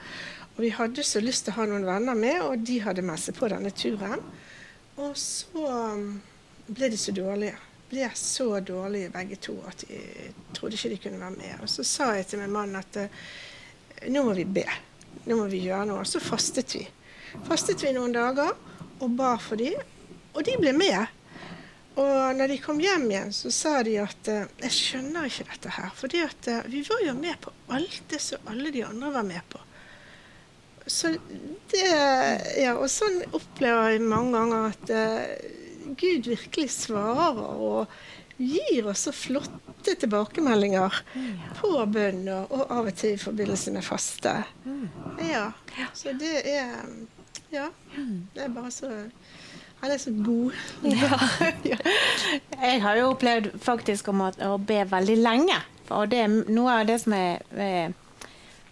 Og 0.57 0.63
vi 0.65 0.75
hadde 0.75 1.05
så 1.07 1.21
lyst 1.23 1.47
til 1.47 1.55
å 1.55 1.61
ha 1.61 1.67
noen 1.69 1.87
venner 1.87 2.17
med, 2.19 2.41
og 2.43 2.65
de 2.67 2.81
hadde 2.83 3.05
messe 3.07 3.35
på 3.37 3.51
denne 3.53 3.71
turen. 3.71 4.25
Og 4.97 5.13
så 5.21 5.69
um, 5.69 6.17
ble 6.67 6.91
de 6.91 6.99
så 6.99 7.15
dårlige. 7.15 7.55
Ble 7.93 8.09
så 8.17 8.49
dårlige 8.65 9.13
begge 9.13 9.37
to 9.37 9.59
at 9.69 9.85
de 9.85 10.33
trodde 10.57 10.79
ikke 10.79 10.95
de 10.95 11.01
kunne 11.05 11.21
være 11.21 11.37
med. 11.37 11.55
Og 11.61 11.69
så 11.69 11.85
sa 11.85 12.13
jeg 12.17 12.31
til 12.31 12.41
min 12.41 12.55
mann 12.55 12.77
at 12.79 12.97
eh, 13.03 13.23
nå 14.09 14.25
må 14.25 14.35
vi 14.39 14.47
be. 14.49 14.65
Nå 15.29 15.37
må 15.37 15.47
vi 15.53 15.61
gjøre 15.67 15.91
noe. 15.91 16.03
Og 16.03 16.09
så 16.09 16.23
fastet 16.23 16.73
vi. 16.79 16.87
Fastet 17.47 17.85
vi 17.85 17.93
noen 17.93 18.15
dager 18.17 18.55
og 19.03 19.17
ba 19.19 19.35
for 19.41 19.61
dem, 19.61 19.77
og 20.33 20.45
de 20.47 20.57
ble 20.61 20.73
med. 20.77 21.19
Og 22.01 22.37
når 22.39 22.55
de 22.55 22.61
kom 22.63 22.79
hjem 22.81 23.11
igjen, 23.11 23.33
så 23.37 23.51
sa 23.53 23.75
de 23.85 23.99
at 24.01 24.29
eh, 24.33 24.49
jeg 24.65 24.77
skjønner 24.79 25.29
ikke 25.29 25.51
dette 25.51 25.75
her. 25.77 25.91
For 25.97 26.09
vi 26.73 26.81
var 26.89 27.05
jo 27.05 27.17
med 27.19 27.37
på 27.45 27.53
alt 27.77 28.01
det 28.09 28.21
som 28.25 28.49
alle 28.49 28.73
de 28.73 28.87
andre 28.87 29.13
var 29.13 29.29
med 29.29 29.45
på. 29.53 29.61
Så 30.87 31.13
det, 31.71 31.91
ja, 32.59 32.73
og 32.75 32.89
sånn 32.91 33.21
opplever 33.37 33.93
jeg 33.93 34.03
mange 34.03 34.33
ganger 34.35 34.73
at 34.73 34.95
eh, 34.97 35.61
Gud 35.99 36.29
virkelig 36.31 36.71
svarer 36.75 37.39
og 37.43 37.93
gir 38.43 38.89
oss 38.91 39.07
så 39.07 39.13
flotte 39.15 39.95
tilbakemeldinger 40.01 40.95
på 41.59 41.71
bønn, 41.93 42.25
og, 42.33 42.65
av 42.71 42.89
og 42.91 42.95
til 42.99 43.17
i 43.17 43.21
forbindelse 43.21 43.75
med 43.75 43.85
faste. 43.87 44.35
Ja, 45.23 45.51
så 45.95 46.15
det 46.19 46.43
er 46.49 46.77
Ja. 47.53 47.69
Det 48.35 48.47
er 48.47 48.49
bare 48.49 48.71
så 48.73 48.89
Han 49.83 49.91
er 49.91 49.99
så 49.99 50.13
god. 50.15 50.53
jeg 52.63 52.83
har 52.83 52.97
jo 52.97 53.09
opplevd 53.11 53.49
faktisk 53.61 54.09
om 54.13 54.21
å, 54.23 54.29
å 54.47 54.57
be 54.63 54.85
veldig 54.87 55.17
lenge. 55.19 55.57
Og 55.91 56.07
det 56.13 56.21
er 56.23 56.31
noe 56.55 56.77
av 56.79 56.87
det 56.87 57.01
som 57.03 57.17
er 57.17 57.43
eh, 57.59 57.91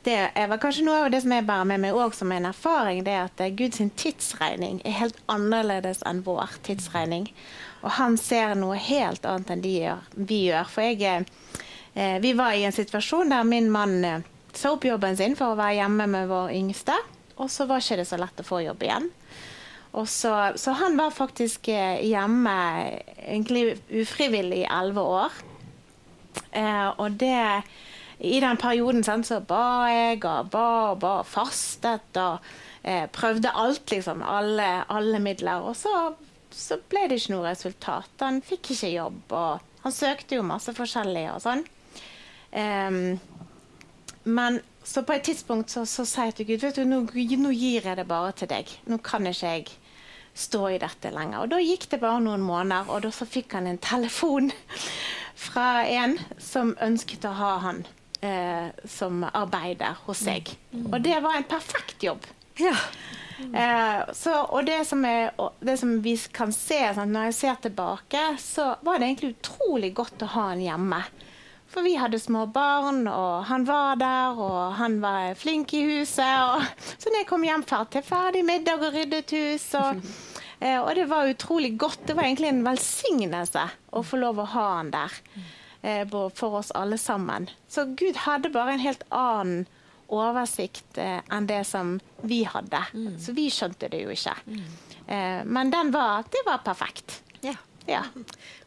det 0.06 0.16
er 0.32 0.52
kanskje 0.60 0.84
noe 0.86 1.04
av 1.04 1.10
det 1.12 1.20
som 1.24 1.32
jeg 1.34 1.44
bærer 1.48 1.68
med 1.68 1.82
meg 1.82 1.96
også 1.96 2.22
som 2.22 2.32
en 2.32 2.48
erfaring, 2.48 3.02
det 3.04 3.12
er 3.12 3.26
at 3.28 3.42
eh, 3.44 3.52
Guds 3.56 3.82
tidsregning 4.00 4.80
er 4.84 4.96
helt 4.96 5.18
annerledes 5.28 6.00
enn 6.08 6.22
vår 6.24 6.56
tidsregning. 6.64 7.28
Og 7.84 7.94
han 7.96 8.16
ser 8.20 8.54
noe 8.56 8.78
helt 8.80 9.26
annet 9.28 9.52
enn 9.52 9.64
gjør, 9.64 10.04
vi 10.16 10.42
gjør. 10.48 10.72
For 10.72 10.88
jeg, 10.88 11.26
eh, 11.94 12.16
vi 12.24 12.32
var 12.38 12.56
i 12.56 12.64
en 12.68 12.76
situasjon 12.76 13.32
der 13.32 13.44
min 13.48 13.70
mann 13.72 13.98
eh, 14.04 14.26
sa 14.56 14.72
opp 14.74 14.84
jobben 14.88 15.16
sin 15.16 15.36
for 15.38 15.52
å 15.52 15.60
være 15.60 15.82
hjemme 15.82 16.08
med 16.10 16.30
vår 16.30 16.54
yngste, 16.56 16.96
og 17.40 17.52
så 17.52 17.66
var 17.68 17.84
ikke 17.84 18.00
det 18.00 18.08
så 18.08 18.18
lett 18.20 18.40
å 18.40 18.46
få 18.46 18.64
jobb 18.64 18.82
igjen. 18.84 19.10
Så, 20.06 20.52
så, 20.56 20.70
han 20.78 20.96
var 20.96 21.10
faktisk 21.10 21.68
eh, 21.68 21.98
hjemme 22.06 22.56
egentlig 23.18 23.80
ufrivillig 23.90 24.62
i 24.62 24.68
elleve 24.70 25.02
år. 25.02 25.40
Eh, 26.52 26.88
og 26.94 27.16
det 27.18 27.62
i 28.20 28.40
den 28.40 28.59
perioden 28.61 29.04
sant, 29.04 29.28
så 29.28 29.40
ba 29.40 29.88
jeg 29.88 30.20
og 30.28 30.50
ba 30.52 30.66
og 30.90 31.00
ba, 31.00 31.12
fastet 31.24 32.18
og 32.20 32.44
eh, 32.85 33.06
prøvde 33.12 33.52
alt, 33.56 33.90
liksom. 33.90 34.22
Alle, 34.22 34.68
alle 34.92 35.20
midler. 35.24 35.64
Og 35.64 35.76
så, 35.76 36.12
så, 36.52 36.76
ble 36.90 37.06
det 37.09 37.20
ikke 37.20 37.35
noe 37.35 37.48
resultat. 37.48 38.12
Han 38.20 38.42
fikk 38.44 38.74
ikke 38.74 38.92
jobb, 38.92 39.22
og 39.33 39.85
han 39.85 39.96
søkte 39.96 40.37
jo 40.37 40.44
masse 40.46 40.74
forskjellig 40.76 41.26
og 41.33 41.44
sånn. 41.46 41.64
Um, 42.50 43.14
men 44.28 44.59
så 44.85 45.04
på 45.06 45.14
et 45.14 45.24
tidspunkt 45.24 45.70
så, 45.72 45.87
så 45.88 46.04
sa 46.09 46.26
jeg 46.28 46.40
til 46.40 46.48
Gud 46.50 46.64
vet 46.64 46.80
du, 46.80 46.83
nå, 46.88 47.04
nå 47.06 47.52
gir 47.54 47.87
jeg 47.87 47.96
det 47.96 48.09
bare 48.11 48.35
til 48.37 48.50
deg. 48.50 48.68
Nå 48.90 48.98
kan 49.06 49.28
ikke 49.30 49.54
jeg 49.54 49.70
stå 50.37 50.66
i 50.74 50.80
dette 50.83 51.12
lenger. 51.14 51.44
Og 51.44 51.54
da 51.54 51.61
gikk 51.62 51.88
det 51.92 52.02
bare 52.02 52.20
noen 52.24 52.44
måneder, 52.44 52.90
og 52.92 53.06
da 53.06 53.14
så 53.14 53.24
fikk 53.28 53.56
han 53.56 53.70
en 53.70 53.80
telefon 53.80 54.52
fra 55.46 55.87
en 55.88 56.18
som 56.42 56.74
ønsket 56.85 57.24
å 57.24 57.33
ha 57.38 57.54
han 57.64 57.83
eh, 58.20 58.68
som 58.85 59.24
arbeider 59.24 59.98
hos 60.06 60.24
seg. 60.26 60.52
Mm. 60.72 60.92
Og 60.92 61.00
det 61.04 61.18
var 61.24 61.38
en 61.38 61.48
perfekt 61.48 62.02
jobb. 62.02 62.26
Ja. 62.61 62.76
Eh, 63.40 64.12
så, 64.12 64.35
og 64.42 64.64
det 64.66 64.85
som, 64.85 65.04
er, 65.04 65.30
det 65.61 65.76
som, 65.80 65.96
vi 66.04 66.16
kan 66.33 66.52
se 66.52 66.80
sånn, 66.94 67.12
når 67.14 67.30
jeg 67.30 67.38
ser 67.38 67.61
tilbake, 67.66 68.24
så 68.40 68.74
var 68.85 69.00
det 69.00 69.11
egentlig 69.11 69.35
utrolig 69.38 69.94
godt 69.96 70.24
å 70.26 70.33
ha 70.35 70.48
han 70.52 70.64
hjemme. 70.64 71.02
For 71.70 71.87
vi 71.87 71.94
hadde 71.94 72.18
små 72.18 72.48
barn, 72.50 73.04
og 73.06 73.44
han 73.46 73.64
var 73.68 73.98
der, 74.00 74.38
og 74.42 74.74
han 74.80 74.98
var 75.02 75.37
flink 75.38 75.74
i 75.78 75.85
huset. 75.87 76.26
Og, 76.26 76.66
så 76.98 77.12
når 77.12 77.22
jeg 77.22 77.30
kom 77.30 77.46
hjem 77.46 77.64
til 77.64 78.04
ferdig 78.06 78.42
middag 78.46 78.83
og 78.83 78.96
ryddet 78.96 79.37
hus 79.37 79.68
og, 79.78 80.02
eh, 80.64 80.80
og 80.80 80.90
det 80.98 81.06
var 81.11 81.30
utrolig 81.30 81.76
godt. 81.78 82.02
Det 82.11 82.18
var 82.18 82.26
egentlig 82.26 82.50
en 82.50 82.66
velsignelse 82.66 83.68
å 83.94 84.02
få 84.02 84.18
lov 84.18 84.42
å 84.42 84.50
ha 84.56 84.66
han 84.80 84.90
der 84.94 85.22
eh, 85.38 85.56
for 86.37 86.59
oss 86.59 86.71
alle 86.77 86.99
sammen. 87.01 87.49
Så 87.69 87.87
Gud 87.97 88.16
hadde 88.27 88.51
bare 88.53 88.75
en 88.77 88.83
helt 88.83 89.03
annen 89.09 89.64
oversikt 90.11 90.99
eh, 90.99 91.21
enn 91.31 91.47
det 91.47 91.62
som 91.64 91.95
vi 92.27 92.43
hadde. 92.45 92.83
Mm. 92.95 93.14
Så 93.23 93.33
vi 93.33 93.47
skjønte 93.53 93.88
det 93.93 94.03
jo 94.03 94.12
ikke. 94.14 94.35
Mm. 94.47 94.64
Eh, 95.07 95.40
men 95.47 95.71
den 95.71 95.93
var, 95.95 96.27
det 96.31 96.43
var 96.47 96.62
perfekt. 96.66 97.21
Ja. 97.47 97.55
ja. 97.87 98.03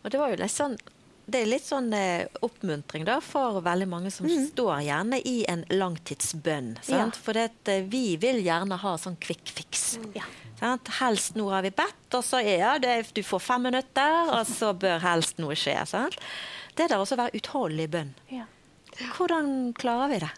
Og 0.02 0.12
det 0.12 0.22
var 0.22 0.32
jo 0.32 0.40
litt 0.40 0.56
sånn 0.56 0.78
det 1.26 1.40
er 1.40 1.48
litt 1.48 1.64
sånn 1.64 1.94
eh, 1.96 2.26
oppmuntring 2.44 3.06
da, 3.08 3.20
for 3.24 3.62
veldig 3.64 3.88
mange 3.88 4.12
som 4.12 4.28
mm. 4.28 4.48
står 4.52 4.82
gjerne 4.84 5.20
i 5.28 5.36
en 5.50 5.64
langtidsbønn. 5.72 6.74
Ja. 6.92 7.06
For 7.16 7.38
det, 7.38 7.52
eh, 7.72 7.86
vi 7.88 8.18
vil 8.20 8.42
gjerne 8.44 8.80
ha 8.82 8.96
sånn 9.00 9.16
quick 9.24 9.54
fix. 9.56 9.94
Mm. 10.02 10.10
Ja. 10.20 10.76
Helst 11.00 11.38
nå 11.40 11.50
har 11.52 11.64
vi 11.66 11.74
bedt, 11.76 12.08
og 12.16 12.24
så 12.28 12.42
er 12.44 12.60
ja, 12.60 12.74
det, 12.80 12.98
du 13.16 13.24
får 13.26 13.42
fem 13.44 13.70
minutter, 13.70 14.34
og 14.36 14.48
så 14.48 14.72
bør 14.76 15.02
helst 15.04 15.40
noe 15.44 15.56
skje. 15.60 15.76
Sant? 15.90 16.20
Det 16.76 16.90
der 16.92 17.00
også 17.00 17.16
å 17.18 17.24
være 17.24 17.40
utholdelig 17.40 17.88
i 17.88 17.94
bønn. 17.96 18.14
Ja. 18.32 18.48
Hvordan 19.16 19.48
klarer 19.78 20.12
vi 20.12 20.20
det? 20.24 20.32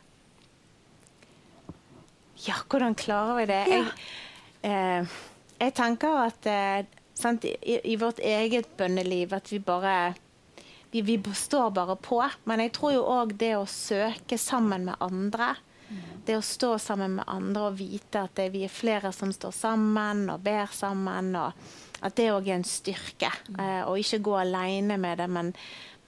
Ja, 2.46 2.60
hvordan 2.70 2.96
klarer 3.00 3.40
vi 3.40 3.48
det? 3.50 3.62
Jeg, 3.72 3.88
eh, 4.68 5.18
jeg, 5.60 5.74
tenker 5.78 6.20
at 6.28 6.50
eh, 6.52 6.86
sant, 7.18 7.46
i, 7.48 7.80
i, 7.82 7.96
vårt 8.00 8.20
eget 8.20 8.70
bønneliv 8.78 9.34
at 9.36 9.52
vi 9.52 9.60
bare 9.64 9.96
vi, 11.02 11.20
står 11.34 11.72
bare 11.76 11.96
på. 12.00 12.22
Men 12.46 12.64
jeg 12.64 12.72
tror 12.78 12.94
jo 12.96 13.08
òg 13.10 13.34
det 13.40 13.56
å 13.58 13.66
søke 13.70 14.38
sammen 14.40 14.86
med 14.88 14.96
andre 15.04 15.56
mm. 15.90 16.04
det 16.26 16.38
å 16.38 16.46
stå 16.46 16.76
sammen 16.82 17.18
med 17.20 17.28
andre 17.28 17.70
og 17.70 17.80
vite 17.80 18.26
at 18.26 18.36
det, 18.38 18.50
vi 18.54 18.66
er 18.66 18.74
flere 18.74 19.12
som 19.16 19.34
står 19.34 19.54
sammen 19.56 20.26
og 20.34 20.44
ber 20.46 20.72
sammen. 20.74 21.36
og 21.40 22.06
At 22.06 22.18
det 22.18 22.32
òg 22.34 22.50
er 22.50 22.60
en 22.60 22.68
styrke. 22.68 23.32
Mm. 23.50 23.60
Eh, 23.60 23.84
og 23.90 24.00
ikke 24.02 24.24
gå 24.26 24.40
alene 24.42 24.98
med 25.02 25.22
det, 25.22 25.30
men, 25.32 25.54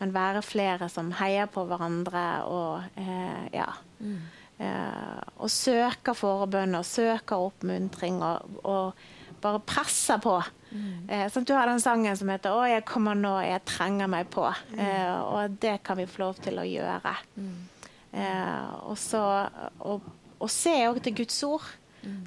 men 0.01 0.15
være 0.15 0.45
flere 0.45 0.89
som 0.93 1.13
heier 1.19 1.49
på 1.51 1.65
hverandre 1.69 2.25
og 2.49 2.99
eh, 2.99 3.45
ja. 3.55 3.69
Mm. 3.99 4.17
Eh, 4.57 5.21
og 5.37 5.51
søker 5.53 6.17
forbønn 6.17 6.79
og 6.79 6.87
søker 6.87 7.49
oppmuntring 7.49 8.23
og, 8.25 8.61
og 8.65 9.41
bare 9.43 9.61
presser 9.61 10.21
på. 10.23 10.39
Mm. 10.71 11.09
Eh, 11.09 11.25
sånn, 11.31 11.45
du 11.47 11.53
har 11.55 11.69
den 11.69 11.79
sangen 11.79 12.17
som 12.17 12.29
heter 12.29 12.51
'Å, 12.51 12.67
jeg 12.69 12.85
kommer 12.85 13.15
nå, 13.15 13.39
jeg 13.45 13.65
trenger 13.65 14.07
meg 14.07 14.29
på'. 14.29 14.53
Mm. 14.73 14.79
Eh, 14.79 15.19
og 15.21 15.59
det 15.59 15.83
kan 15.83 15.97
vi 15.97 16.05
få 16.05 16.19
lov 16.19 16.35
til 16.41 16.59
å 16.59 16.67
gjøre. 16.67 17.15
Mm. 17.37 17.67
Eh, 18.13 18.89
og 18.89 18.97
så 18.97 19.49
og, 19.79 20.01
og 20.39 20.49
se 20.49 20.75
òg 20.87 21.01
til 21.03 21.15
Guds 21.15 21.43
ord. 21.43 21.67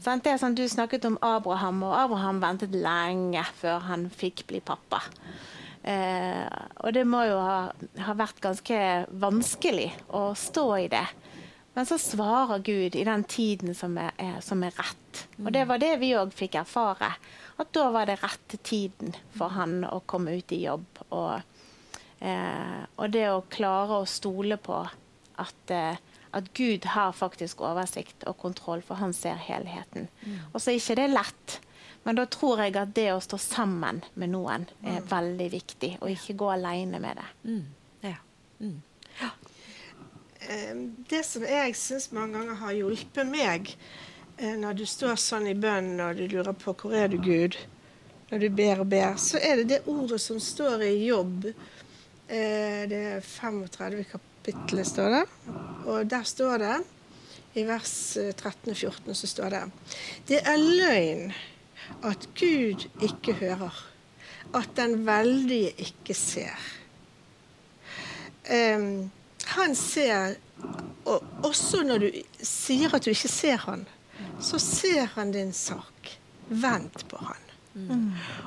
Sånn, 0.03 0.20
det 0.20 0.34
er 0.34 0.41
sånn, 0.41 0.55
Du 0.55 0.66
snakket 0.68 1.07
om 1.09 1.18
Abraham, 1.22 1.82
og 1.82 1.95
Abraham 1.97 2.41
ventet 2.43 2.74
lenge 2.74 3.45
før 3.61 3.80
han 3.80 4.11
fikk 4.11 4.47
bli 4.51 4.61
pappa. 4.61 5.01
Eh, 5.82 6.49
og 6.84 6.93
det 6.93 7.07
må 7.09 7.22
jo 7.24 7.38
ha, 7.41 7.72
ha 8.05 8.14
vært 8.18 8.43
ganske 8.45 9.07
vanskelig 9.22 9.88
å 10.12 10.34
stå 10.36 10.66
i 10.82 10.88
det. 10.93 11.07
Men 11.76 11.86
så 11.86 11.97
svarer 12.03 12.64
Gud 12.66 12.97
i 12.99 13.07
den 13.07 13.24
tiden 13.24 13.74
som 13.78 13.97
er, 14.01 14.12
er, 14.18 14.41
som 14.45 14.61
er 14.66 14.74
rett. 14.76 15.22
Og 15.41 15.53
det 15.55 15.64
var 15.70 15.80
det 15.80 15.95
vi 16.03 16.12
òg 16.18 16.34
fikk 16.36 16.59
erfare. 16.61 17.14
At 17.61 17.72
da 17.76 17.90
var 17.92 18.08
det 18.08 18.20
rette 18.22 18.56
tiden 18.64 19.12
for 19.36 19.52
han 19.52 19.82
å 19.84 20.00
komme 20.08 20.32
ut 20.38 20.52
i 20.56 20.62
jobb. 20.64 21.02
Og, 21.11 21.42
eh, 22.24 22.80
og 22.96 23.11
det 23.12 23.26
å 23.28 23.42
klare 23.52 24.00
å 24.00 24.08
stole 24.08 24.56
på 24.56 24.78
at, 25.40 25.70
eh, 25.70 25.96
at 26.32 26.52
Gud 26.54 26.84
har 26.94 27.12
faktisk 27.12 27.61
oversikt 27.61 28.24
og 28.26 28.38
kontroll, 28.38 28.82
for 28.82 29.00
han 29.00 29.12
ser 29.12 29.36
helheten. 29.36 30.08
Og 30.54 30.61
så 30.61 30.70
er 30.70 30.80
ikke 30.80 30.96
det 31.02 31.11
lett. 31.11 31.58
Men 32.04 32.16
da 32.16 32.24
tror 32.24 32.62
jeg 32.64 32.76
at 32.80 32.94
det 32.96 33.11
å 33.12 33.20
stå 33.20 33.36
sammen 33.38 34.00
med 34.14 34.32
noen 34.32 34.66
er 34.82 35.02
veldig 35.02 35.50
viktig, 35.52 35.98
og 36.00 36.08
ikke 36.08 36.38
gå 36.40 36.52
alene 36.54 37.00
med 37.02 37.20
det. 37.20 37.26
Mm. 37.44 37.66
Ja. 38.02 38.14
Mm. 38.61 38.82
Eh, 40.48 40.74
Det 41.08 41.24
som 41.26 41.42
jeg 41.42 41.76
syns 41.76 42.11
mange 42.12 42.38
ganger 42.38 42.54
har 42.54 42.72
hjulpet 42.72 43.28
meg 43.28 43.74
når 44.41 44.78
du 44.78 44.86
står 44.88 45.18
sånn 45.20 45.51
i 45.51 45.57
bønn 45.59 45.99
og 46.01 46.16
du 46.16 46.24
lurer 46.30 46.57
på 46.57 46.72
hvor 46.80 46.95
er 46.97 47.11
du 47.12 47.18
Gud, 47.20 47.59
når 48.30 48.38
du 48.45 48.49
ber 48.55 48.80
og 48.80 48.88
ber, 48.88 49.18
så 49.20 49.41
er 49.43 49.61
det 49.61 49.66
det 49.72 49.80
ordet 49.91 50.20
som 50.22 50.38
står 50.41 50.84
i 50.86 50.95
jobb. 51.09 51.51
Eh, 52.30 52.86
Det 52.88 53.01
er 53.16 53.20
35 53.20 54.05
kapitlet, 54.12 54.86
står 54.86 55.11
det. 55.11 55.24
Og 55.84 56.07
der 56.09 56.22
står 56.22 56.59
det, 56.62 56.76
i 57.59 57.64
vers 57.66 58.16
eh, 58.16 58.32
13 58.32 58.70
og 58.70 58.76
14, 58.76 59.14
så 59.14 59.26
står 59.26 59.51
det 59.51 59.62
Det 60.28 60.41
er 60.47 60.57
løgn 60.57 61.32
at 62.07 62.28
Gud 62.38 62.86
ikke 63.03 63.34
hører, 63.34 63.74
at 64.55 64.68
den 64.76 65.07
veldige 65.07 65.74
ikke 65.78 66.14
ser. 66.14 66.55
Um, 68.51 69.11
han 69.47 69.74
ser 69.74 70.36
Og 71.05 71.22
også 71.45 71.82
når 71.86 71.99
du 71.99 72.09
sier 72.43 72.95
at 72.95 73.05
du 73.05 73.11
ikke 73.11 73.28
ser 73.28 73.57
han, 73.62 73.84
så 74.40 74.58
ser 74.58 75.06
han 75.14 75.32
din 75.32 75.52
sak. 75.52 76.18
Vent 76.48 77.08
på 77.08 77.20
han. 77.22 77.46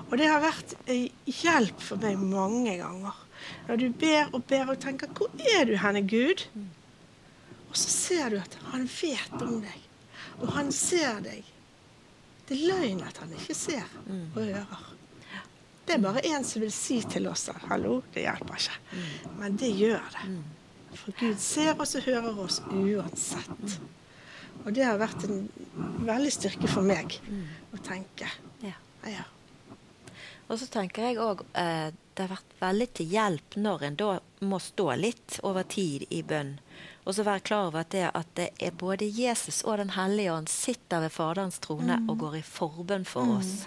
Og 0.10 0.18
det 0.20 0.28
har 0.28 0.42
vært 0.44 0.76
en 0.92 1.06
hjelp 1.26 1.82
for 1.82 2.02
meg 2.04 2.20
mange 2.20 2.76
ganger. 2.82 3.20
Når 3.68 3.80
du 3.80 3.86
ber 4.00 4.32
og 4.34 4.44
ber 4.48 4.72
og 4.72 4.80
tenker 4.80 5.08
'Hvor 5.08 5.30
er 5.58 5.66
du 5.66 5.76
henne, 5.78 6.02
Gud?' 6.02 6.48
Og 7.70 7.78
så 7.78 7.90
ser 7.90 8.30
du 8.30 8.38
at 8.38 8.58
han 8.72 8.86
vet 8.86 9.42
om 9.42 9.62
deg, 9.62 9.80
og 10.40 10.52
han 10.54 10.72
ser 10.72 11.20
deg. 11.24 11.44
Det 12.48 12.58
er 12.58 12.68
løgn 12.68 13.02
at 13.02 13.18
han 13.18 13.32
ikke 13.34 13.56
ser 13.56 13.88
og 14.36 14.42
hører. 14.44 14.94
Det 15.88 15.96
er 15.96 16.00
bare 16.00 16.22
én 16.22 16.44
som 16.44 16.62
vil 16.62 16.72
si 16.72 17.02
til 17.02 17.28
oss 17.28 17.50
at 17.50 17.56
'hallo, 17.56 18.02
det 18.14 18.22
hjelper 18.22 18.56
ikke'. 18.56 18.80
Men 19.40 19.58
det 19.58 19.72
gjør 19.78 20.06
det. 20.12 20.44
For 20.96 21.12
Gud 21.20 21.38
ser 21.38 21.82
oss 21.82 21.96
og 21.96 22.02
hører 22.02 22.40
oss 22.40 22.62
uansett. 22.70 23.80
Og 24.64 24.72
det 24.76 24.86
har 24.88 25.02
vært 25.02 25.26
en 25.28 25.48
veldig 26.08 26.32
styrke 26.32 26.70
for 26.72 26.86
meg 26.86 27.18
å 27.74 27.82
tenke. 27.84 28.30
Ja. 28.64 28.78
Ja. 29.10 29.26
Og 30.48 30.60
så 30.62 30.68
tenker 30.72 31.10
jeg 31.10 31.20
òg 31.24 31.44
eh, 31.58 31.90
det 32.14 32.28
har 32.28 32.36
vært 32.36 32.56
veldig 32.60 32.88
til 33.00 33.10
hjelp 33.10 33.56
når 33.58 33.86
en 33.88 33.96
da 33.98 34.10
må 34.46 34.60
stå 34.62 34.92
litt 35.00 35.40
over 35.48 35.66
tid 35.66 36.06
i 36.14 36.22
bønn. 36.28 36.58
Og 37.04 37.18
så 37.18 37.26
være 37.26 37.44
klar 37.44 37.68
over 37.68 37.82
at 37.82 37.92
det, 37.92 38.06
at 38.14 38.30
det 38.38 38.50
er 38.62 38.76
både 38.78 39.10
Jesus 39.10 39.64
og 39.66 39.80
Den 39.82 39.96
hellige 39.98 40.36
ånd 40.36 40.52
sitter 40.52 41.04
ved 41.04 41.12
Faderens 41.16 41.60
trone 41.64 41.98
og 42.08 42.20
går 42.22 42.40
i 42.40 42.46
forbønn 42.46 43.08
for 43.08 43.40
oss. 43.40 43.66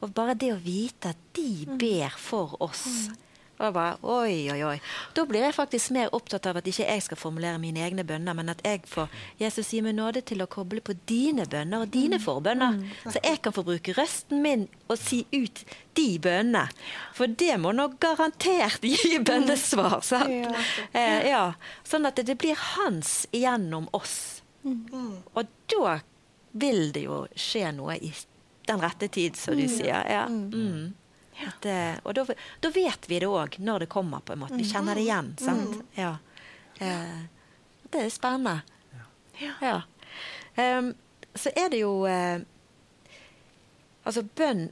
Og 0.00 0.14
bare 0.14 0.38
det 0.38 0.52
å 0.54 0.62
vite 0.62 1.12
at 1.12 1.22
de 1.36 1.66
ber 1.78 2.14
for 2.18 2.56
oss 2.62 3.10
og 3.58 3.64
jeg 3.66 3.74
bare, 3.74 3.96
oi, 4.06 4.34
oi, 4.52 4.58
oi. 4.62 4.76
Da 5.16 5.24
blir 5.26 5.42
jeg 5.42 5.56
faktisk 5.56 5.90
mer 5.96 6.12
opptatt 6.14 6.46
av 6.46 6.60
at 6.60 6.68
ikke 6.70 6.86
jeg 6.86 7.02
skal 7.02 7.18
formulere 7.18 7.58
mine 7.58 7.82
egne 7.82 8.04
bønner, 8.06 8.36
men 8.38 8.52
at 8.52 8.62
jeg 8.66 8.84
får 8.86 9.10
Jesus 9.40 9.72
gi 9.74 9.80
meg 9.82 9.96
nåde 9.98 10.22
til 10.26 10.44
å 10.44 10.48
koble 10.50 10.82
på 10.84 10.94
dine 11.10 11.46
bønner 11.50 11.82
og 11.82 11.90
dine 11.94 12.20
forbønner. 12.22 12.78
Så 13.08 13.18
jeg 13.24 13.40
kan 13.42 13.56
få 13.56 13.64
bruke 13.66 13.96
røsten 13.98 14.44
min 14.44 14.68
og 14.86 14.96
si 15.02 15.24
ut 15.34 15.64
de 15.98 16.06
bønnene. 16.22 16.68
For 17.18 17.26
det 17.26 17.56
må 17.58 17.74
nå 17.74 17.88
garantert 17.98 18.86
gi 18.86 19.18
bønnesvar. 19.18 19.98
sant? 20.06 20.30
Eh, 20.94 21.28
ja. 21.32 21.42
Sånn 21.86 22.06
at 22.06 22.22
det 22.22 22.38
blir 22.38 22.58
hans 22.76 23.24
gjennom 23.34 23.90
oss. 23.96 24.44
Og 25.34 25.50
da 25.74 25.98
vil 26.58 26.92
det 26.94 27.04
jo 27.08 27.24
skje 27.34 27.72
noe 27.74 27.98
i 27.98 28.12
den 28.68 28.80
rette 28.82 29.08
tid, 29.08 29.36
som 29.36 29.56
du 29.58 29.66
sier. 29.70 30.04
Ja. 30.06 30.26
Mm. 30.28 30.94
At, 31.46 31.66
eh, 31.70 31.98
og 32.02 32.14
da, 32.18 32.24
da 32.60 32.70
vet 32.74 33.06
vi 33.08 33.20
det 33.22 33.28
òg 33.30 33.58
når 33.62 33.84
det 33.84 33.90
kommer, 33.92 34.20
på 34.20 34.34
en 34.34 34.42
måte. 34.42 34.58
Vi 34.58 34.66
kjenner 34.66 34.98
det 34.98 35.04
igjen. 35.06 35.34
sant? 35.38 35.76
Ja. 35.94 36.16
Eh, 36.82 37.20
det 37.92 38.04
er 38.04 38.10
spennende. 38.10 38.60
Ja. 39.62 39.82
Um, 40.58 40.94
så 41.38 41.52
er 41.54 41.68
det 41.70 41.78
jo 41.84 42.02
eh, 42.10 42.40
Altså, 44.02 44.24
bønn 44.34 44.64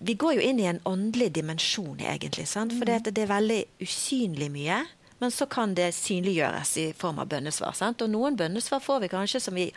Vi 0.00 0.14
går 0.14 0.38
jo 0.38 0.44
inn 0.46 0.60
i 0.62 0.68
en 0.70 0.80
åndelig 0.88 1.32
dimensjon, 1.36 2.00
egentlig. 2.00 2.46
sant? 2.48 2.72
For 2.78 2.88
det, 2.88 3.10
det 3.10 3.24
er 3.24 3.32
veldig 3.34 3.60
usynlig 3.82 4.48
mye. 4.54 4.78
Men 5.18 5.30
så 5.30 5.46
kan 5.50 5.74
det 5.74 5.88
synliggjøres 5.94 6.76
i 6.78 6.84
form 6.98 7.18
av 7.18 7.28
bønnesvar. 7.30 7.74
sant? 7.74 8.02
Og 8.02 8.10
noen 8.10 8.38
bønnesvar 8.38 8.80
får 8.82 9.02
vi 9.04 9.10
kanskje 9.10 9.40
som 9.42 9.58
vi 9.58 9.68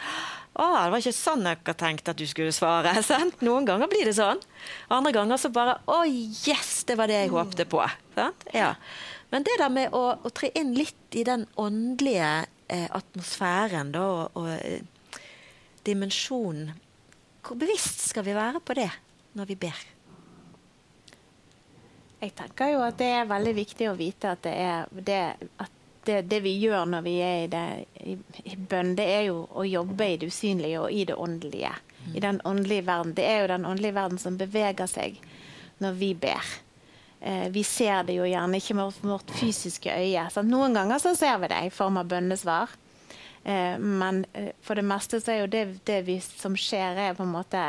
Å, 0.56 0.66
det 0.86 0.91
var 0.93 1.01
ikke 1.01 1.12
sånn 1.12 1.43
jeg 1.49 1.58
tenkte 1.60 1.74
tenkt 1.82 2.10
at 2.14 2.20
du 2.20 2.26
skulle 2.30 2.53
svare. 2.56 2.93
sant? 3.03 3.41
Noen 3.43 3.68
ganger 3.68 3.91
blir 3.91 4.08
det 4.08 4.16
sånn. 4.16 4.39
Andre 4.93 5.12
ganger 5.18 5.41
så 5.41 5.51
bare 5.53 5.78
Å, 5.91 6.03
yes! 6.08 6.86
Det 6.88 6.95
var 6.99 7.12
det 7.12 7.20
jeg 7.26 7.34
håpte 7.34 7.68
på. 7.70 7.82
sant? 8.16 8.47
Ja. 8.56 8.74
Men 9.34 9.43
det 9.43 9.58
der 9.60 9.74
med 9.74 9.95
å, 9.95 10.03
å 10.16 10.32
tre 10.32 10.51
inn 10.56 10.72
litt 10.78 11.18
i 11.18 11.26
den 11.28 11.43
åndelige 11.60 12.45
eh, 12.72 12.88
atmosfæren 12.88 13.91
da, 13.91 14.06
og, 14.06 14.39
og 14.39 14.51
eh, 14.53 15.20
dimensjonen 15.86 16.72
Hvor 17.45 17.60
bevisst 17.60 18.08
skal 18.08 18.26
vi 18.26 18.38
være 18.38 18.62
på 18.64 18.78
det 18.78 18.89
når 19.36 19.51
vi 19.51 19.58
ber? 19.68 19.84
Jeg 22.24 22.32
tenker 22.39 22.72
jo 22.72 22.80
at 22.86 22.95
det 22.97 23.10
er 23.20 23.28
veldig 23.30 23.53
viktig 23.58 23.89
å 23.91 23.97
vite 23.99 24.32
at 24.32 24.45
det 24.47 24.53
er 24.56 24.88
det, 25.06 25.20
at 25.62 25.74
det, 26.06 26.22
det 26.32 26.41
vi 26.45 26.56
gjør 26.62 26.86
når 26.89 27.06
vi 27.06 27.16
er 27.24 27.43
i, 27.43 27.47
det, 27.51 27.66
i, 28.01 28.18
i 28.51 28.58
bønn, 28.58 28.95
det 28.97 29.06
er 29.12 29.24
jo 29.30 29.41
å 29.51 29.66
jobbe 29.68 30.08
i 30.08 30.20
det 30.22 30.30
usynlige 30.32 30.84
og 30.84 30.91
i 30.93 31.06
det 31.10 31.16
åndelige. 31.16 31.74
I 32.14 32.22
den 32.22 32.41
åndelige 32.45 32.86
verden. 32.86 33.16
Det 33.18 33.26
er 33.26 33.41
jo 33.41 33.49
den 33.56 33.66
åndelige 33.66 33.97
verden 33.97 34.22
som 34.22 34.38
beveger 34.38 34.89
seg 34.89 35.18
når 35.82 35.97
vi 35.99 36.12
ber. 36.16 36.53
Eh, 37.26 37.47
vi 37.49 37.64
ser 37.66 38.03
det 38.06 38.20
jo 38.20 38.28
gjerne 38.30 38.60
ikke 38.62 38.78
med 38.78 38.99
vårt, 39.01 39.32
fysiske 39.39 39.89
øye. 39.89 40.28
Så 40.32 40.43
Noen 40.45 40.78
ganger 40.78 41.01
så 41.01 41.16
ser 41.18 41.39
vi 41.41 41.49
det 41.49 41.64
i 41.66 41.74
form 41.74 41.97
av 41.97 42.10
bønnesvar. 42.12 42.76
Eh, 43.43 43.80
men 43.80 44.26
eh, 44.34 44.51
for 44.62 44.78
det 44.78 44.86
meste 44.86 45.22
så 45.22 45.34
er 45.34 45.43
jo 45.43 45.51
det, 45.51 45.66
det 45.89 46.03
vi, 46.06 46.20
som 46.22 46.58
skjer, 46.58 47.01
er 47.08 47.18
på 47.18 47.26
en 47.26 47.34
måte 47.34 47.64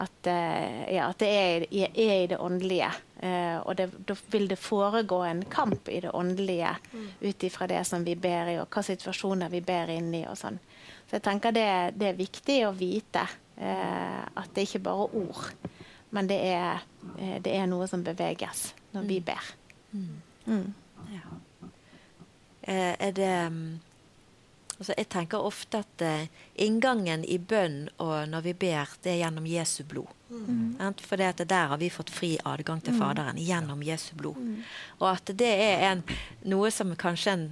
at, 0.00 0.26
eh, 0.30 0.94
ja, 0.94 1.08
at 1.10 1.18
det 1.18 1.28
er, 1.28 1.64
i- 1.74 1.90
er 2.08 2.22
i 2.22 2.26
det 2.30 2.38
åndelige. 2.38 2.90
Eh, 3.20 3.56
og 3.66 3.76
det, 3.76 3.88
da 4.06 4.14
vil 4.30 4.46
det 4.48 4.58
foregå 4.58 5.22
en 5.26 5.42
kamp 5.50 5.88
i 5.88 6.00
det 6.00 6.10
åndelige 6.14 6.70
ut 7.20 7.42
ifra 7.42 7.66
det 7.66 7.80
som 7.86 8.04
vi 8.06 8.14
ber 8.14 8.46
i, 8.52 8.58
og 8.60 8.68
hva 8.70 8.82
situasjoner 8.86 9.50
vi 9.50 9.60
ber 9.60 9.90
inn 9.90 10.12
i. 10.14 10.24
og 10.26 10.36
sånn. 10.38 10.58
Så 11.08 11.16
jeg 11.18 11.22
tenker 11.22 11.50
det, 11.52 11.66
det 11.98 12.08
er 12.12 12.18
viktig 12.20 12.60
å 12.68 12.72
vite 12.76 13.26
eh, 13.58 14.22
at 14.36 14.54
det 14.54 14.68
ikke 14.68 14.82
bare 14.86 15.08
er 15.08 15.16
ord, 15.18 15.52
men 16.10 16.26
det 16.30 16.38
er, 16.52 16.82
eh, 17.18 17.38
det 17.42 17.56
er 17.58 17.66
noe 17.66 17.86
som 17.88 18.02
beveges 18.04 18.72
når 18.94 19.02
vi 19.08 19.20
ber. 19.20 19.50
Mm. 20.46 20.74
Eh, 22.62 22.94
er 23.00 23.12
det 23.16 23.32
mm, 23.52 23.78
altså 24.78 24.94
Jeg 24.96 25.08
tenker 25.10 25.38
ofte 25.42 25.80
at 25.82 26.02
eh, 26.06 26.26
inngangen 26.62 27.24
i 27.26 27.38
bønn 27.38 27.88
og 27.98 28.28
når 28.30 28.42
vi 28.46 28.52
ber, 28.54 28.88
det 29.02 29.12
er 29.16 29.20
gjennom 29.24 29.46
Jesu 29.50 29.82
blod. 29.84 30.06
Mm. 30.30 30.76
For 31.02 31.16
det 31.16 31.46
der 31.48 31.68
har 31.72 31.78
vi 31.80 31.88
fått 31.90 32.10
fri 32.12 32.34
adgang 32.44 32.80
til 32.84 32.94
Faderen 32.98 33.38
gjennom 33.40 33.82
Jesu 33.82 34.14
blod. 34.14 34.36
Og 35.00 35.08
at 35.10 35.32
det 35.40 35.48
er 35.50 35.84
en, 35.92 36.02
noe 36.44 36.70
som 36.70 36.94
kanskje 37.00 37.32
en 37.32 37.46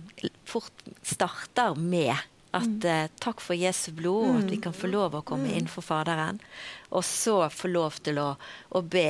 fort 0.44 0.72
starter 1.02 1.74
med. 1.74 2.14
At 2.56 2.84
eh, 2.88 3.08
takk 3.20 3.40
for 3.44 3.56
Jesu 3.58 3.90
blod, 3.92 4.28
og 4.30 4.36
at 4.44 4.50
vi 4.54 4.56
kan 4.64 4.72
få 4.72 4.88
lov 4.88 5.16
å 5.18 5.24
komme 5.26 5.50
inn 5.52 5.66
for 5.68 5.84
Faderen. 5.84 6.38
Og 6.94 7.02
så 7.04 7.50
få 7.52 7.68
lov 7.68 7.98
til 8.06 8.16
å, 8.22 8.30
å 8.70 8.80
be 8.86 9.02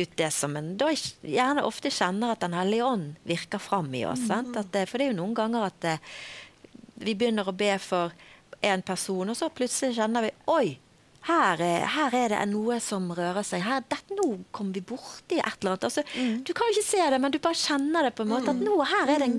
ut 0.00 0.16
det 0.18 0.30
som 0.34 0.56
en 0.58 0.72
da 0.80 0.88
gjerne 0.90 1.62
ofte 1.68 1.90
kjenner 1.92 2.32
at 2.32 2.40
Den 2.42 2.56
hellige 2.56 2.86
ånd 2.88 3.16
virker 3.28 3.58
fram 3.62 3.92
i 3.94 4.04
oss. 4.08 4.24
Det- 4.26 4.88
for 4.88 4.98
det 4.98 5.06
er 5.06 5.12
jo 5.12 5.18
noen 5.20 5.34
ganger 5.38 5.66
at 5.68 5.84
eh, 5.84 5.98
vi 7.00 7.14
begynner 7.18 7.48
å 7.48 7.56
be 7.56 7.72
for 7.82 8.12
en 8.60 8.82
person, 8.84 9.28
og 9.32 9.36
så 9.38 9.48
plutselig 9.54 9.96
kjenner 9.98 10.28
vi 10.28 10.32
Oi! 10.52 10.78
Her 11.28 11.60
er, 11.60 11.82
her 11.92 12.14
er 12.16 12.32
det 12.32 12.38
noe 12.48 12.78
som 12.80 13.10
rører 13.12 13.44
seg. 13.44 13.60
Her, 13.60 13.82
det, 13.92 13.98
nå 14.16 14.38
kommer 14.56 14.72
vi 14.78 14.80
borti 14.88 15.36
et 15.36 15.58
eller 15.60 15.74
annet. 15.74 15.84
Altså, 15.84 16.04
Du 16.46 16.54
kan 16.56 16.70
jo 16.70 16.78
ikke 16.78 16.86
se 16.86 17.08
det, 17.12 17.18
men 17.20 17.34
du 17.34 17.36
bare 17.44 17.58
kjenner 17.60 18.06
det 18.08 18.14
på 18.16 18.24
en 18.24 18.30
måte. 18.32 18.54
At 18.54 18.62
nå 18.64 18.78
her 18.88 19.12
er 19.12 19.20
det 19.20 19.26
en, 19.28 19.34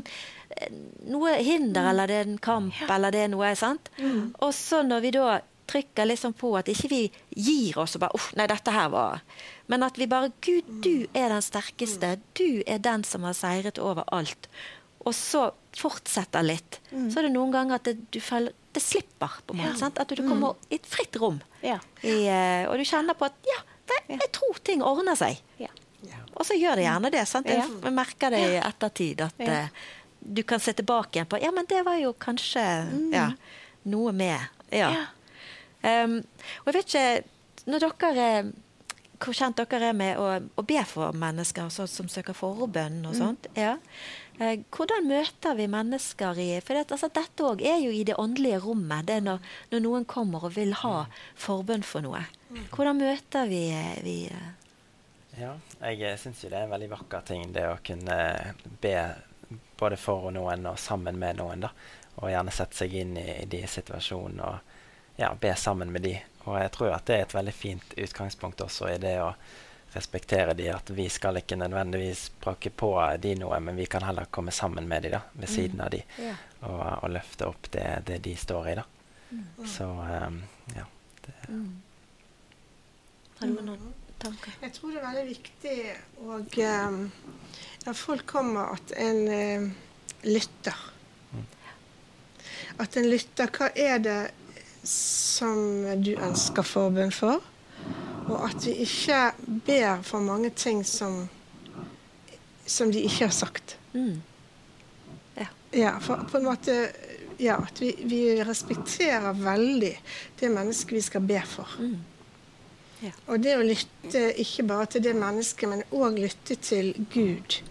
eh, 0.60 0.76
noe 1.10 1.34
hinder, 1.42 1.90
eller 1.90 2.12
det 2.12 2.20
er 2.20 2.30
en 2.30 2.38
kamp, 2.38 2.78
eller 2.86 3.16
det 3.16 3.24
er 3.26 3.32
noe. 3.34 3.50
sant? 3.58 3.90
Og 4.38 4.54
så 4.54 4.84
når 4.86 5.02
vi 5.08 5.12
da 5.18 5.40
trykker 5.72 6.06
liksom 6.06 6.34
på 6.38 6.52
at 6.60 6.70
ikke 6.70 6.90
vi 6.92 7.02
gir 7.34 7.78
oss 7.80 7.96
og 7.96 8.02
bare 8.04 8.18
Uff, 8.18 8.30
nei, 8.36 8.46
dette 8.52 8.74
her 8.76 8.90
var 8.92 9.22
Men 9.72 9.86
at 9.88 9.96
vi 9.98 10.06
bare 10.12 10.32
Gud, 10.44 10.68
du 10.84 11.08
er 11.16 11.30
den 11.32 11.42
sterkeste. 11.42 12.20
Du 12.38 12.62
er 12.68 12.78
den 12.84 13.06
som 13.08 13.24
har 13.24 13.34
seiret 13.34 13.80
over 13.80 14.04
alt. 14.12 14.50
Og 15.06 15.14
så 15.18 15.48
fortsetter 15.78 16.44
litt. 16.46 16.80
Så 16.92 17.20
er 17.22 17.28
det 17.28 17.34
noen 17.34 17.52
ganger 17.54 17.80
at 17.80 17.88
det, 17.90 17.96
du 18.14 18.20
føler, 18.22 18.54
det 18.76 18.84
slipper. 18.84 19.40
på 19.48 19.56
en 19.56 19.62
måte, 19.64 19.78
sant? 19.80 20.00
At 20.00 20.12
du 20.14 20.22
kommer 20.28 20.60
i 20.70 20.78
et 20.78 20.86
fritt 20.88 21.16
rom. 21.22 21.40
Ja. 21.66 21.80
I, 22.04 22.18
eh, 22.30 22.68
og 22.70 22.78
du 22.78 22.86
kjenner 22.88 23.18
på 23.18 23.26
at 23.30 23.50
ja, 23.50 23.58
det, 23.90 23.98
jeg 24.14 24.32
tror 24.36 24.60
ting 24.64 24.84
ordner 24.86 25.18
seg. 25.20 25.42
Ja. 25.62 25.72
Og 26.36 26.46
så 26.48 26.56
gjør 26.58 26.80
det 26.80 26.86
gjerne 26.86 27.12
det. 27.14 27.26
sant? 27.30 27.50
Jeg, 27.50 27.66
jeg 27.84 27.94
merker 27.94 28.34
det 28.34 28.40
i 28.46 28.56
ettertid 28.62 29.22
at 29.28 29.42
Ja. 29.42 29.58
eh, 29.66 29.90
du 30.22 30.44
kan 30.46 30.62
se 30.62 30.74
tilbake 30.78 31.18
igjen 31.18 31.26
på 31.26 31.40
Ja, 31.42 31.50
men 31.52 31.66
det 31.66 31.80
var 31.86 31.96
jo 31.98 32.12
kanskje 32.14 32.62
ja, 33.14 33.32
noe 33.90 34.12
med 34.14 34.38
Ja. 34.70 34.92
Ja. 34.94 35.06
Um, 35.82 36.20
og 36.62 36.68
jeg 36.70 36.76
vet 36.76 36.92
ikke 36.92 37.72
Når 37.74 37.86
dere 37.88 38.26
er 38.38 38.52
hvor 39.22 39.34
kjent 39.38 39.58
dere 39.58 39.90
er 39.90 39.98
med 39.98 40.18
å, 40.18 40.28
å 40.58 40.64
be 40.66 40.82
for 40.90 41.14
mennesker 41.14 41.70
så, 41.74 41.88
som 41.90 42.08
søker 42.10 42.34
forbønn 42.34 43.04
og 43.06 43.14
sånt. 43.18 43.46
Ja. 43.58 43.76
Eh, 44.40 44.62
hvordan 44.74 45.08
møter 45.10 45.56
vi 45.58 45.68
mennesker 45.70 46.40
i 46.40 46.48
For 46.64 46.78
det, 46.78 46.88
altså, 46.94 47.12
dette 47.14 47.46
òg 47.46 47.62
er 47.66 47.82
jo 47.84 47.92
i 47.94 48.04
det 48.08 48.18
åndelige 48.20 48.62
rommet. 48.64 49.06
Det 49.08 49.20
er 49.20 49.26
når, 49.26 49.52
når 49.74 49.84
noen 49.86 50.08
kommer 50.10 50.48
og 50.48 50.56
vil 50.56 50.74
ha 50.82 51.06
forbønn 51.40 51.86
for 51.86 52.06
noe. 52.06 52.24
Hvordan 52.72 53.00
møter 53.02 53.50
vi, 53.52 53.64
vi 54.06 54.16
eh, 54.32 54.50
Ja, 55.40 55.56
jeg 55.88 56.20
syns 56.20 56.44
jo 56.44 56.52
det 56.52 56.60
er 56.60 56.68
en 56.68 56.74
veldig 56.74 56.92
vakker 56.92 57.28
ting, 57.28 57.52
det 57.56 57.68
å 57.70 57.80
kunne 57.86 58.18
be 58.84 58.96
både 59.80 59.98
for 59.98 60.32
noen 60.34 60.68
og 60.70 60.80
sammen 60.80 61.20
med 61.20 61.40
noen. 61.40 61.68
da, 61.68 61.72
Og 62.20 62.32
gjerne 62.32 62.54
sette 62.56 62.84
seg 62.84 62.94
inn 63.04 63.16
i, 63.20 63.28
i 63.44 63.50
de 63.50 63.64
situasjonene 63.68 64.48
og 64.48 64.78
ja, 65.20 65.34
be 65.36 65.56
sammen 65.56 65.92
med 65.92 66.06
de. 66.08 66.16
Og 66.46 66.58
jeg 66.58 66.72
tror 66.74 66.96
at 66.96 67.06
det 67.06 67.18
er 67.18 67.28
et 67.28 67.36
veldig 67.36 67.54
fint 67.54 67.94
utgangspunkt 67.98 68.64
også 68.66 68.90
i 68.90 69.02
det 69.02 69.20
å 69.22 69.34
respektere 69.94 70.54
de, 70.56 70.70
at 70.74 70.90
vi 70.96 71.10
skal 71.12 71.38
ikke 71.42 71.58
nødvendigvis 71.60 72.30
prake 72.42 72.70
på 72.70 72.94
de 73.20 73.34
noe, 73.40 73.60
men 73.60 73.76
vi 73.76 73.86
kan 73.92 74.04
heller 74.08 74.30
komme 74.32 74.52
sammen 74.56 74.88
med 74.88 75.04
de 75.04 75.10
da, 75.18 75.22
ved 75.34 75.52
siden 75.52 75.82
av 75.84 75.92
de, 75.92 76.04
Ja. 76.22 76.36
og, 76.62 76.82
og 77.04 77.10
løfte 77.12 77.48
opp 77.50 77.72
det, 77.74 77.86
det 78.08 78.22
de 78.24 78.36
står 78.40 78.70
i. 78.72 78.76
da. 78.80 78.86
Så 79.68 79.88
um, 79.88 80.42
ja. 80.76 80.86
Har 83.40 83.48
du 83.48 83.62
noen 83.66 83.94
tanker? 84.22 84.54
Jeg 84.62 84.74
tror 84.76 84.92
det 84.94 85.02
er 85.02 85.08
veldig 85.08 85.28
viktig 85.30 85.76
og, 86.26 86.58
um, 86.58 87.00
når 87.86 87.98
folk 87.98 88.26
kommer, 88.30 88.76
at 88.76 88.92
en 89.02 89.22
eh, 89.28 89.70
lytter. 90.28 90.78
At 92.80 92.98
en 92.98 93.08
lytter. 93.10 93.50
Hva 93.56 93.72
er 93.76 93.98
det 94.04 94.20
som 94.88 95.58
du 96.02 96.12
ønsker 96.16 96.66
forbønn 96.66 97.12
for? 97.14 97.42
Og 98.32 98.48
at 98.48 98.66
vi 98.66 98.72
ikke 98.86 99.22
ber 99.68 100.02
for 100.08 100.24
mange 100.24 100.50
ting 100.56 100.86
som, 100.88 101.26
som 102.66 102.92
de 102.92 103.04
ikke 103.04 103.28
har 103.28 103.36
sagt. 103.36 103.78
Mm. 103.94 104.22
Ja, 105.74 105.98
for 106.04 106.28
på 106.28 106.38
en 106.38 106.46
måte 106.50 106.74
ja, 107.40 107.56
at 107.64 107.82
vi, 107.82 107.94
vi 108.04 108.44
respekterer 108.44 109.34
veldig 109.34 109.94
det 110.40 110.50
mennesket 110.52 110.98
vi 110.98 111.02
skal 111.02 111.24
be 111.26 111.40
for. 111.48 111.78
Ja. 113.02 113.12
Og 113.32 113.40
det 113.42 113.56
å 113.58 113.64
lytte 113.66 114.26
ikke 114.42 114.68
bare 114.68 114.90
til 114.92 115.06
det 115.06 115.16
mennesket, 115.18 115.70
men 115.72 115.86
òg 115.96 116.20
lytte 116.20 116.58
til 116.62 116.92
Gud. 117.14 117.62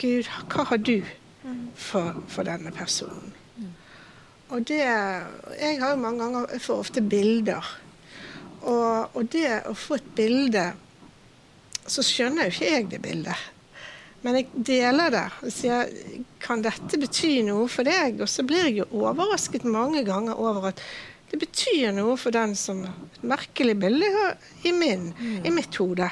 Gud, 0.00 0.28
hva 0.50 0.66
har 0.72 0.82
du 0.82 0.98
for, 1.78 2.18
for 2.28 2.48
denne 2.48 2.72
personen? 2.74 3.36
Og 4.50 4.66
det 4.66 4.82
Jeg 4.82 5.78
har 5.78 5.92
jo 5.94 6.02
mange 6.02 6.24
ganger 6.24 6.58
for 6.58 6.82
ofte 6.82 7.00
bilder. 7.00 7.64
Og, 8.60 9.16
og 9.16 9.30
det 9.32 9.62
å 9.70 9.72
få 9.78 9.96
et 9.96 10.08
bilde 10.16 10.66
Så 11.88 12.04
skjønner 12.04 12.46
jo 12.46 12.52
ikke 12.52 12.68
jeg 12.68 12.88
det 12.90 12.98
bildet. 13.02 13.46
Men 14.20 14.36
jeg 14.36 14.64
deler 14.68 15.12
det 15.14 15.26
og 15.40 15.52
sier 15.54 15.88
kan 16.42 16.60
dette 16.64 16.98
bety 17.00 17.38
noe 17.46 17.64
for 17.72 17.88
deg? 17.88 18.20
Og 18.20 18.28
så 18.28 18.44
blir 18.46 18.68
jeg 18.68 18.82
jo 18.82 18.88
overrasket 19.00 19.64
mange 19.64 20.04
ganger 20.06 20.38
over 20.38 20.70
at 20.70 20.82
det 21.30 21.38
betyr 21.40 21.94
noe 21.94 22.16
for 22.18 22.34
den 22.34 22.56
som 22.58 22.82
et 22.84 23.20
merkelig 23.22 23.76
bilde 23.80 24.10
i, 24.66 24.72
min, 24.74 25.12
i 25.46 25.52
mitt 25.54 25.76
hode. 25.78 26.10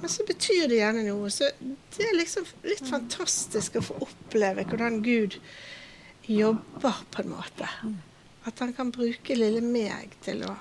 Men 0.00 0.12
så 0.12 0.26
betyr 0.28 0.68
det 0.68 0.82
gjerne 0.82 1.06
noe. 1.06 1.30
Så 1.32 1.48
det 1.96 2.04
er 2.04 2.18
liksom 2.18 2.46
litt 2.66 2.84
fantastisk 2.86 3.80
å 3.80 3.86
få 3.86 3.96
oppleve 4.04 4.66
hvordan 4.68 5.00
Gud 5.04 5.38
jobber, 6.28 7.00
på 7.10 7.24
en 7.24 7.32
måte. 7.32 7.70
At 8.44 8.60
han 8.60 8.74
kan 8.76 8.92
bruke 8.92 9.36
lille 9.36 9.64
meg 9.64 10.12
til 10.24 10.44
å 10.44 10.52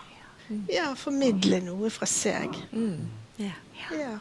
ja, 0.71 0.89
formidle 0.99 1.61
noe 1.65 1.89
fra 1.93 2.07
seg. 2.09 2.55
Ja. 3.41 3.55
Ja. 3.89 4.17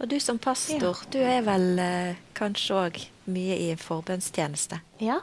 Og 0.00 0.08
du 0.08 0.16
som 0.20 0.38
pastor, 0.40 1.02
du 1.12 1.18
er 1.20 1.42
vel 1.44 1.76
eh, 1.82 2.20
kanskje 2.36 2.76
òg 2.78 3.02
mye 3.28 3.58
i 3.66 3.74
forbønnstjeneste? 3.76 4.78
Ja. 5.04 5.18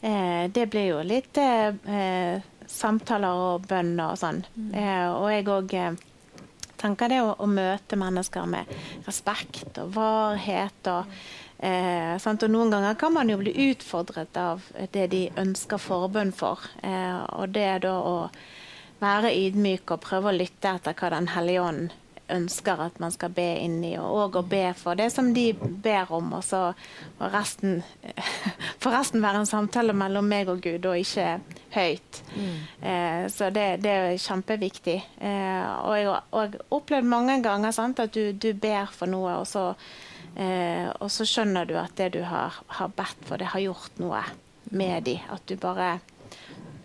Eh, 0.00 0.50
det 0.50 0.66
blir 0.72 0.88
jo 0.88 1.04
litt 1.06 1.38
eh, 1.38 1.70
eh, 1.86 2.42
samtaler 2.66 3.44
og 3.44 3.68
bønner 3.70 4.10
og 4.16 4.18
sånn. 4.18 4.42
Eh, 4.74 5.06
og 5.12 5.28
jeg 5.30 5.46
òg 5.46 5.76
eh, 5.78 6.02
tenker 6.82 7.12
det 7.14 7.22
å, 7.22 7.36
å 7.38 7.46
møte 7.48 7.96
mennesker 8.00 8.50
med 8.50 8.74
respekt 9.06 9.78
og 9.80 9.94
varhet 9.94 10.90
og 10.90 11.14
eh, 11.62 12.18
sant? 12.18 12.42
Og 12.42 12.50
noen 12.50 12.74
ganger 12.74 12.98
kan 12.98 13.14
man 13.14 13.30
jo 13.30 13.38
bli 13.40 13.54
utfordret 13.70 14.34
av 14.36 14.66
det 14.92 15.06
de 15.14 15.22
ønsker 15.38 15.80
forbønn 15.80 16.34
for. 16.34 16.66
Eh, 16.82 17.22
og 17.38 17.54
det 17.54 17.70
da 17.86 17.94
å 18.02 18.16
være 19.04 19.34
ydmyk 19.36 19.94
og 19.94 20.02
prøve 20.04 20.32
å 20.32 20.38
lytte 20.38 20.72
etter 20.78 20.96
hva 20.96 21.12
Den 21.14 21.30
hellige 21.34 21.68
ånd 21.68 21.92
ønsker 22.32 22.80
at 22.80 23.00
man 23.02 23.12
skal 23.12 23.32
be 23.34 23.46
inn 23.60 23.78
i, 23.84 23.94
og 24.00 24.38
å 24.38 24.42
be 24.48 24.62
for 24.78 24.96
det 24.98 25.10
som 25.12 25.30
de 25.36 25.50
ber 25.54 26.12
om. 26.14 26.32
Og 26.38 26.44
så 26.46 26.62
og 26.72 27.26
resten 27.34 27.82
for 28.82 28.94
resten 28.94 29.24
være 29.24 29.42
en 29.42 29.50
samtale 29.50 29.96
mellom 29.96 30.28
meg 30.28 30.50
og 30.52 30.62
Gud, 30.64 30.86
og 30.88 31.00
ikke 31.00 31.38
høyt. 31.74 32.22
Eh, 32.80 33.26
så 33.32 33.50
det, 33.54 33.66
det 33.84 33.92
er 33.92 34.16
kjempeviktig. 34.22 34.96
Eh, 35.20 35.68
og 35.84 35.98
jeg 35.98 36.08
har 36.08 36.58
opplevd 36.78 37.10
mange 37.10 37.38
ganger 37.44 37.76
sant, 37.76 38.00
at 38.00 38.14
du, 38.14 38.32
du 38.32 38.52
ber 38.56 38.90
for 38.94 39.10
noe, 39.10 39.40
og 39.42 39.48
så, 39.50 39.70
eh, 40.36 40.88
og 40.94 41.10
så 41.12 41.28
skjønner 41.28 41.68
du 41.68 41.76
at 41.80 41.96
det 42.00 42.14
du 42.16 42.22
har, 42.28 42.62
har 42.78 42.96
bedt 42.96 43.28
for, 43.28 43.40
det 43.40 43.52
har 43.52 43.66
gjort 43.66 44.00
noe 44.02 44.24
med 44.74 45.04
de. 45.10 45.18
At 45.30 45.44
du 45.50 45.58
bare 45.60 45.98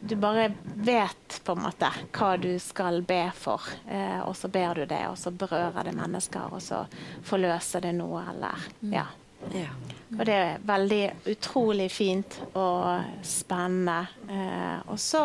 du 0.01 0.15
bare 0.15 0.49
vet 0.63 1.39
på 1.43 1.55
en 1.55 1.63
måte 1.65 1.89
hva 2.15 2.33
du 2.41 2.51
skal 2.63 3.01
be 3.07 3.21
for, 3.35 3.63
eh, 3.87 4.19
og 4.23 4.35
så 4.37 4.51
ber 4.51 4.81
du 4.81 4.85
det, 4.89 5.01
og 5.09 5.17
så 5.19 5.31
berører 5.31 5.89
det 5.89 5.95
mennesker, 5.97 6.53
og 6.53 6.61
så 6.63 6.85
forløser 7.27 7.87
det 7.87 7.95
noe, 7.99 8.23
eller 8.31 8.69
Ja. 8.93 9.07
Ja. 9.55 9.69
Og 10.17 10.25
det 10.25 10.33
er 10.33 10.63
veldig 10.65 11.03
utrolig 11.29 11.85
fint 11.93 12.35
og 12.57 13.05
spennende. 13.23 14.07
Eh, 14.27 14.89
og 14.89 14.97
så 14.99 15.21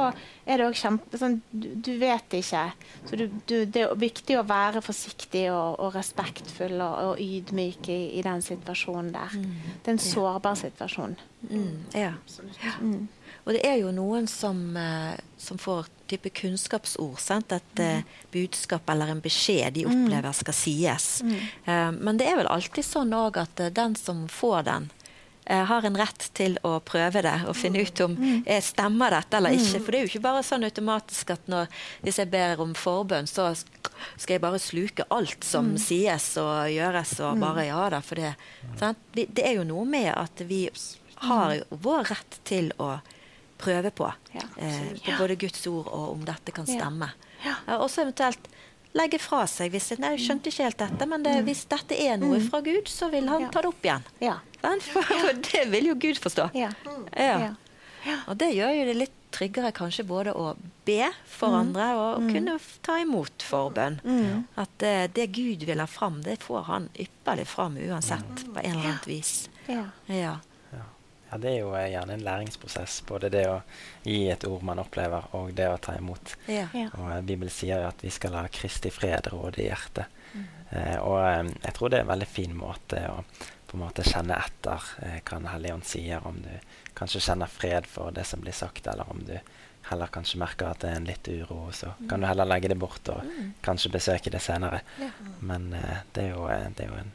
er 0.47 0.61
det 0.61 0.69
òg 0.69 0.77
kjempe 0.79 1.19
sånn, 1.19 1.39
du, 1.51 1.71
du 1.75 1.91
vet 1.99 2.37
ikke. 2.37 2.67
Så 3.09 3.19
du, 3.19 3.25
du, 3.49 3.57
det 3.65 3.87
er 3.87 3.97
viktig 3.99 4.37
å 4.39 4.45
være 4.47 4.85
forsiktig 4.85 5.47
og, 5.55 5.81
og 5.81 5.97
respektfull 5.97 6.77
og, 6.77 6.95
og 7.09 7.25
ydmyk 7.25 7.91
i, 7.91 7.99
i 8.21 8.25
den 8.27 8.45
situasjonen 8.45 9.11
der. 9.17 9.35
Det 9.83 9.89
er 9.89 9.97
en 9.97 10.05
sårbar 10.05 10.61
situasjon. 10.61 11.17
Mm, 11.49 11.75
ja. 11.97 12.13
Og 13.45 13.53
det 13.53 13.61
er 13.69 13.77
jo 13.83 13.93
noen 13.93 14.27
som, 14.31 14.77
eh, 14.77 15.21
som 15.39 15.61
får 15.61 15.91
type 16.09 16.31
kunnskapsord. 16.31 17.21
Sant? 17.21 17.53
Et 17.53 17.81
mm. 17.81 18.03
budskap 18.33 18.91
eller 18.91 19.13
en 19.13 19.23
beskjed 19.25 19.77
de 19.77 19.87
opplever 19.89 20.37
skal 20.37 20.57
sies. 20.57 21.09
Mm. 21.25 21.99
men 22.01 22.21
det 22.21 22.29
er 22.29 22.39
vel 22.41 22.51
alltid 22.51 22.87
sånn 22.87 23.15
òg 23.17 23.41
at 23.45 23.61
eh, 23.61 23.73
den 23.75 23.97
som 23.99 24.27
får 24.29 24.63
den, 24.69 24.91
eh, 25.47 25.65
har 25.69 25.87
en 25.87 25.97
rett 25.97 26.29
til 26.37 26.59
å 26.63 26.77
prøve 26.85 27.23
det 27.25 27.37
og 27.49 27.57
finne 27.57 27.85
ut 27.85 28.05
om 28.05 28.17
eh, 28.45 28.61
stemmer 28.65 29.17
dette 29.17 29.41
eller 29.41 29.57
ikke. 29.57 29.81
For 29.81 29.93
det 29.93 30.01
er 30.01 30.07
jo 30.07 30.13
ikke 30.13 30.27
bare 30.27 30.45
sånn 30.47 30.69
automatisk 30.69 31.35
at 31.37 31.49
når, 31.51 31.73
hvis 32.05 32.21
jeg 32.23 32.33
ber 32.33 32.63
om 32.65 32.75
forbønn, 32.79 33.31
så 33.31 33.53
skal 33.55 34.37
jeg 34.37 34.45
bare 34.45 34.61
sluke 34.63 35.09
alt 35.15 35.47
som 35.47 35.75
sies 35.81 36.35
og 36.41 36.69
gjøres 36.73 37.17
og 37.25 37.41
bare 37.43 37.69
ja 37.71 37.89
da. 37.97 38.03
For 38.05 38.21
det, 38.21 38.35
sant? 38.81 39.01
Det 39.15 39.45
er 39.45 39.59
jo 39.59 39.69
noe 39.69 39.89
med 39.89 40.13
at 40.15 40.45
vi 40.49 40.67
har 41.25 41.61
vår 41.71 42.11
rett 42.11 42.41
til 42.45 42.73
å 42.83 42.97
prøve 43.65 43.91
på. 43.95 44.11
Ja, 44.35 44.45
eh, 44.61 44.93
på 45.01 45.17
både 45.19 45.39
Guds 45.41 45.67
ord 45.71 45.89
og 45.89 46.13
om 46.13 46.23
dette 46.29 46.55
kan 46.55 46.69
stemme. 46.69 47.11
Ja. 47.45 47.57
Ja. 47.67 47.79
og 47.81 47.91
så 47.93 48.05
eventuelt 48.07 48.47
legge 48.97 49.19
fra 49.21 49.43
seg 49.51 49.75
hvis 49.75 49.91
jeg, 49.93 50.01
nei, 50.01 50.15
jeg 50.15 50.25
skjønte 50.29 50.53
ikke 50.53 50.69
helt 50.69 50.81
dette, 50.85 51.09
men 51.11 51.27
det, 51.27 51.35
hvis 51.49 51.65
dette 51.71 51.99
er 51.99 52.17
noe 52.21 52.39
fra 52.45 52.63
Gud, 52.65 52.89
så 52.89 53.11
vil 53.13 53.29
han 53.29 53.49
Ja. 53.49 53.51
ta 53.53 53.65
det 53.65 53.73
opp 53.73 53.85
igjen. 53.85 54.07
Ja. 54.23 54.39
For, 54.93 55.35
det 55.51 55.67
vil 55.73 55.91
jo 55.91 55.99
Gud 56.01 56.21
forstå. 56.23 56.49
Ja. 56.57 56.71
Ja. 57.13 57.55
Ja. 58.05 58.17
Og 58.29 58.37
det 58.41 58.51
gjør 58.55 58.73
jo 58.77 58.89
det 58.89 58.97
litt 58.97 59.21
tryggere 59.35 59.73
kanskje 59.75 60.05
både 60.07 60.35
å 60.37 60.53
be 60.87 61.09
for 61.27 61.57
andre 61.59 61.87
og 61.99 62.23
mm. 62.23 62.31
kunne 62.37 62.57
ta 62.87 62.99
imot 63.03 63.45
forbønn. 63.45 63.99
At 64.61 64.85
uh, 64.85 65.05
det 65.11 65.27
Gud 65.35 65.65
vil 65.67 65.83
ha 65.83 65.89
fram, 65.91 66.21
det 66.23 66.39
får 66.45 66.67
han 66.69 66.89
ypperlig 66.95 67.47
fram 67.51 67.79
uansett, 67.81 68.45
på 68.47 68.61
en 68.61 68.77
eller 68.77 68.91
annet 68.93 69.09
vis. 69.11 69.33
Ja. 69.67 69.89
Ja. 70.13 70.37
Ja. 71.35 71.39
ja, 71.39 71.43
det 71.43 71.51
er 71.51 71.59
jo 71.61 71.73
eh, 71.75 71.89
gjerne 71.93 72.15
en 72.15 72.27
læringsprosess. 72.27 73.01
Både 73.09 73.31
det 73.35 73.45
å 73.51 73.61
gi 74.07 74.29
et 74.31 74.47
ord 74.49 74.63
man 74.63 74.83
opplever, 74.83 75.27
og 75.35 75.55
det 75.59 75.69
å 75.71 75.81
ta 75.83 75.97
imot. 75.99 76.37
Ja. 76.47 76.69
Ja. 76.75 76.91
Og 76.99 77.11
eh, 77.11 77.23
Bibelen 77.27 77.53
sier 77.53 77.89
at 77.89 78.05
vi 78.05 78.13
skal 78.15 78.37
la 78.37 78.47
Kristi 78.53 78.93
fred 78.95 79.31
råde 79.33 79.65
i 79.65 79.69
hjertet. 79.69 80.23
Eh, 80.71 80.97
og 81.03 81.21
eh, 81.23 81.43
jeg 81.67 81.77
tror 81.77 81.91
det 81.91 82.01
er 82.01 82.07
en 82.07 82.15
veldig 82.15 82.31
fin 82.31 82.57
måte 82.57 83.05
å 83.11 83.21
på 83.75 83.79
en 83.81 83.89
måte 83.89 84.05
kjenne 84.07 84.37
etter 84.39 84.83
eh, 85.03 85.17
hva 85.27 85.41
Den 85.41 85.51
hellige 85.51 85.75
ånd 85.75 85.87
sier. 85.89 86.27
Om 86.29 86.37
du 86.45 86.51
kanskje 86.95 87.25
kjenner 87.25 87.51
fred 87.51 87.89
for 87.91 88.15
det 88.15 88.23
som 88.29 88.43
blir 88.45 88.55
sagt, 88.55 88.87
eller 88.87 89.09
om 89.11 89.25
du 89.27 89.35
heller 89.89 90.13
kanskje 90.15 90.39
merker 90.39 90.71
at 90.71 90.85
det 90.85 90.93
er 90.93 91.01
en 91.01 91.09
litt 91.09 91.29
uro, 91.29 91.73
så 91.75 91.91
kan 92.09 92.23
du 92.23 92.29
heller 92.29 92.47
legge 92.47 92.71
det 92.71 92.79
bort 92.79 93.11
og 93.13 93.27
kanskje 93.67 93.91
besøke 93.97 94.31
det 94.31 94.41
senere. 94.45 94.81
Men 95.41 95.73
eh, 95.75 96.05
det, 96.15 96.29
er 96.29 96.37
jo, 96.37 96.47
det 96.47 96.87
er 96.87 96.93
jo 96.93 97.01
en 97.03 97.13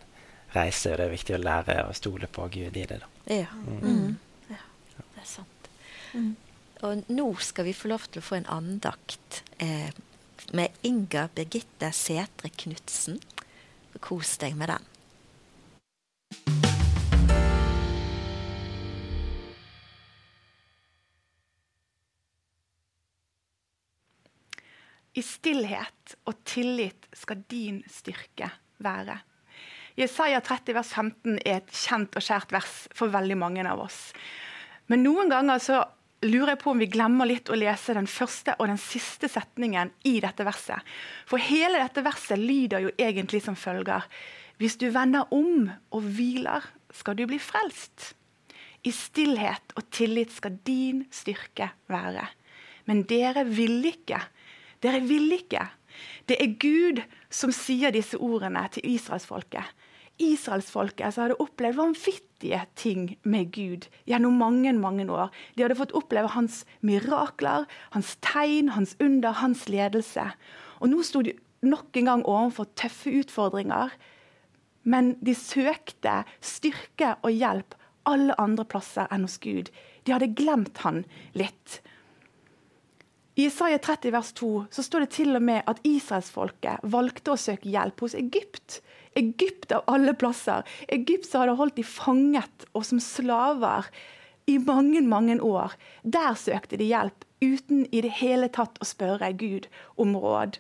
reise, 0.56 0.92
og 0.92 1.00
det 1.00 1.06
er 1.06 1.14
viktig 1.14 1.38
å 1.38 1.42
lære 1.44 1.78
å 1.86 1.96
stole 1.98 2.30
på 2.32 2.48
Gud 2.54 2.78
i 2.78 2.86
det. 2.90 3.00
da. 3.02 3.10
Ja. 3.30 3.50
Mm. 3.54 4.18
ja. 4.50 4.62
Det 4.98 5.24
er 5.24 5.30
sant. 5.30 5.70
Og 6.80 7.10
nå 7.12 7.28
skal 7.44 7.68
vi 7.68 7.76
få 7.76 7.92
lov 7.92 8.08
til 8.08 8.22
å 8.22 8.26
få 8.26 8.40
en 8.40 8.48
andakt 8.50 9.42
eh, 9.60 9.92
med 10.56 10.86
Inga 10.88 11.28
Birgitte 11.36 11.92
Setre 11.94 12.52
Knutsen. 12.56 13.20
Kos 14.00 14.38
deg 14.40 14.56
med 14.56 14.72
den. 14.72 14.86
I 25.20 25.24
stillhet 25.26 26.16
og 26.30 26.46
tillit 26.48 27.10
skal 27.18 27.42
din 27.52 27.82
styrke 27.92 28.48
være. 28.80 29.18
Jesaja 30.00 30.40
30 30.40 30.78
vers 30.78 30.92
15 30.96 31.40
er 31.44 31.58
et 31.60 31.72
kjent 31.76 32.14
og 32.16 32.24
kjært 32.24 32.54
vers 32.56 32.76
for 32.96 33.12
veldig 33.12 33.36
mange 33.40 33.66
av 33.68 33.82
oss. 33.84 33.98
Men 34.88 35.04
noen 35.04 35.32
ganger 35.32 35.60
så 35.60 35.82
lurer 36.24 36.54
jeg 36.54 36.62
på 36.62 36.72
om 36.72 36.80
vi 36.80 36.90
glemmer 36.92 37.28
litt 37.28 37.52
å 37.52 37.58
lese 37.60 37.96
den 37.96 38.08
første 38.08 38.56
og 38.58 38.70
den 38.72 38.80
siste 38.80 39.30
setningen 39.32 39.92
i 40.08 40.18
dette 40.24 40.46
verset. 40.48 40.80
For 41.28 41.42
hele 41.44 41.82
dette 41.82 42.04
verset 42.06 42.40
lyder 42.40 42.86
jo 42.86 42.94
egentlig 43.00 43.44
som 43.44 43.60
følger. 43.60 44.08
Hvis 44.60 44.80
du 44.80 44.90
vender 44.92 45.28
om 45.36 45.68
og 45.68 46.08
hviler, 46.16 46.64
skal 46.96 47.16
du 47.20 47.26
bli 47.30 47.40
frelst. 47.40 48.14
I 48.88 48.92
stillhet 48.96 49.76
og 49.76 49.90
tillit 49.92 50.32
skal 50.32 50.56
din 50.68 51.04
styrke 51.12 51.70
være. 51.92 52.24
Men 52.88 53.04
dere 53.08 53.44
vil 53.48 53.84
ikke. 53.92 54.22
Dere 54.80 55.04
vil 55.04 55.28
ikke. 55.36 55.68
Det 56.28 56.40
er 56.40 56.56
Gud 56.60 57.04
som 57.30 57.52
sier 57.56 57.92
disse 57.94 58.18
ordene 58.18 58.64
til 58.74 58.88
israelsfolket. 58.96 59.76
Israelsfolket 60.20 61.16
hadde 61.16 61.38
opplevd 61.40 61.80
vanvittige 61.80 62.62
ting 62.80 63.18
med 63.24 63.52
Gud 63.56 63.88
gjennom 64.10 64.38
mange 64.40 64.74
mange 64.76 65.08
år. 65.08 65.32
De 65.56 65.64
hadde 65.64 65.78
fått 65.80 65.96
oppleve 65.96 66.32
hans 66.36 66.66
mirakler, 66.86 67.68
hans 67.96 68.18
tegn, 68.26 68.74
hans 68.76 68.96
under, 69.00 69.32
hans 69.40 69.68
ledelse. 69.72 70.26
Og 70.80 70.92
Nå 70.92 71.04
sto 71.08 71.24
de 71.24 71.36
nok 71.64 71.96
en 72.00 72.12
gang 72.12 72.26
overfor 72.26 72.68
tøffe 72.80 73.14
utfordringer. 73.22 73.94
Men 74.84 75.16
de 75.24 75.36
søkte 75.36 76.24
styrke 76.44 77.16
og 77.24 77.32
hjelp 77.36 77.76
alle 78.10 78.36
andre 78.42 78.66
plasser 78.68 79.08
enn 79.14 79.28
hos 79.28 79.40
Gud. 79.44 79.72
De 80.04 80.16
hadde 80.16 80.34
glemt 80.36 80.82
han 80.86 81.04
litt. 81.38 81.80
I 83.40 83.46
Isaiah 83.48 83.80
30 83.80 84.12
vers 84.12 84.34
2 84.36 84.48
så 84.74 84.84
står 84.84 85.06
det 85.06 85.14
til 85.16 85.38
og 85.38 85.44
med 85.48 85.64
at 85.70 85.80
israelsfolket 85.88 86.84
valgte 86.92 87.32
å 87.32 87.40
søke 87.40 87.70
hjelp 87.72 88.02
hos 88.04 88.16
Egypt. 88.20 88.82
Egypt 89.18 89.72
av 89.76 89.88
alle 89.88 90.14
plasser. 90.14 90.66
Egypt 90.88 91.26
som 91.26 91.44
hadde 91.44 91.58
holdt 91.60 91.80
de 91.80 91.86
fanget 91.88 92.68
og 92.74 92.86
som 92.86 93.02
slaver 93.04 93.90
i 94.50 94.58
mange, 94.58 95.02
mange 95.02 95.40
år. 95.42 95.76
Der 96.04 96.38
søkte 96.38 96.78
de 96.80 96.90
hjelp 96.90 97.26
uten 97.42 97.86
i 97.92 98.02
det 98.06 98.16
hele 98.20 98.50
tatt 98.54 98.80
å 98.82 98.88
spørre 98.88 99.32
Gud 99.38 99.70
om 99.98 100.18
råd. 100.18 100.60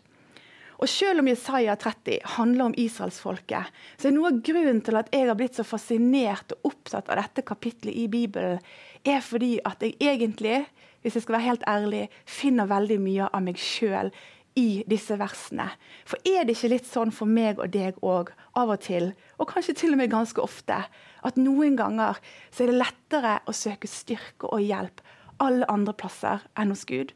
Og 0.80 0.88
Selv 0.88 1.20
om 1.20 1.28
Jesaja 1.28 1.76
30 1.76 2.22
handler 2.38 2.70
om 2.70 2.76
israelsfolket, 2.78 3.68
så 4.00 4.08
er 4.08 4.14
noe 4.16 4.30
av 4.32 4.38
grunnen 4.48 4.80
til 4.86 4.96
at 4.96 5.10
jeg 5.12 5.28
har 5.28 5.36
blitt 5.36 5.58
så 5.60 5.66
fascinert 5.68 6.54
og 6.56 6.72
opptatt 6.72 7.10
av 7.12 7.20
dette 7.20 7.44
kapitlet 7.44 7.98
i 8.00 8.08
Bibelen, 8.08 8.62
er 9.04 9.20
fordi 9.24 9.58
at 9.68 9.84
jeg 9.84 9.98
egentlig, 10.00 10.62
hvis 11.04 11.18
jeg 11.18 11.26
skal 11.26 11.36
være 11.36 11.48
helt 11.50 11.68
ærlig, 11.68 12.06
finner 12.24 12.72
veldig 12.72 13.00
mye 13.04 13.28
av 13.28 13.44
meg 13.44 13.60
sjøl 13.60 14.14
i 14.60 14.84
disse 14.90 15.16
versene. 15.20 15.70
For 16.10 16.20
er 16.28 16.44
det 16.46 16.58
ikke 16.58 16.74
litt 16.74 16.90
sånn 16.90 17.14
for 17.16 17.30
meg 17.30 17.62
og 17.62 17.72
deg 17.74 18.00
òg, 18.06 18.34
av 18.60 18.74
og 18.76 18.84
til, 18.84 19.14
og 19.40 19.52
kanskje 19.54 19.78
til 19.80 19.96
og 19.96 20.02
med 20.02 20.12
ganske 20.12 20.44
ofte, 20.44 20.82
at 21.24 21.40
noen 21.40 21.78
ganger 21.80 22.20
så 22.50 22.66
er 22.66 22.74
det 22.74 22.82
lettere 22.82 23.38
å 23.48 23.56
søke 23.56 23.90
styrke 23.90 24.52
og 24.52 24.64
hjelp 24.66 25.04
alle 25.40 25.68
andre 25.72 25.96
plasser 25.96 26.44
enn 26.60 26.74
hos 26.74 26.86
Gud? 26.90 27.16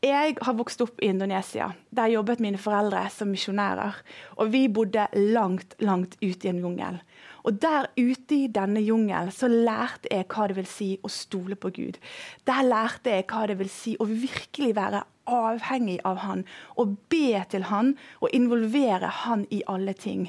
Jeg 0.00 0.38
har 0.40 0.56
vokst 0.56 0.80
opp 0.80 1.02
i 1.04 1.10
Indonesia. 1.12 1.74
Der 1.92 2.08
jobbet 2.08 2.40
mine 2.40 2.56
foreldre 2.60 3.02
som 3.12 3.28
misjonærer. 3.28 3.98
Og 4.40 4.48
vi 4.48 4.62
bodde 4.72 5.04
langt, 5.12 5.74
langt 5.84 6.16
ute 6.22 6.48
i 6.48 6.52
en 6.54 6.62
jungel. 6.64 6.96
Og 7.44 7.60
der 7.62 7.88
ute 7.96 8.36
i 8.36 8.50
denne 8.52 8.82
jungelen 8.84 9.32
så 9.34 9.48
lærte 9.50 10.10
jeg 10.10 10.28
hva 10.30 10.48
det 10.50 10.58
vil 10.58 10.68
si 10.68 10.90
å 11.02 11.10
stole 11.12 11.56
på 11.56 11.72
Gud. 11.76 12.00
Der 12.48 12.66
lærte 12.66 13.14
jeg 13.14 13.28
hva 13.30 13.46
det 13.48 13.58
vil 13.60 13.72
si 13.72 13.96
å 14.00 14.08
virkelig 14.08 14.74
være 14.78 15.04
avhengig 15.30 16.00
av 16.04 16.20
Han. 16.24 16.44
Og 16.76 16.96
be 17.12 17.42
til 17.50 17.68
Han 17.70 17.94
og 18.20 18.34
involvere 18.36 19.12
Han 19.24 19.46
i 19.50 19.62
alle 19.70 19.94
ting. 19.94 20.28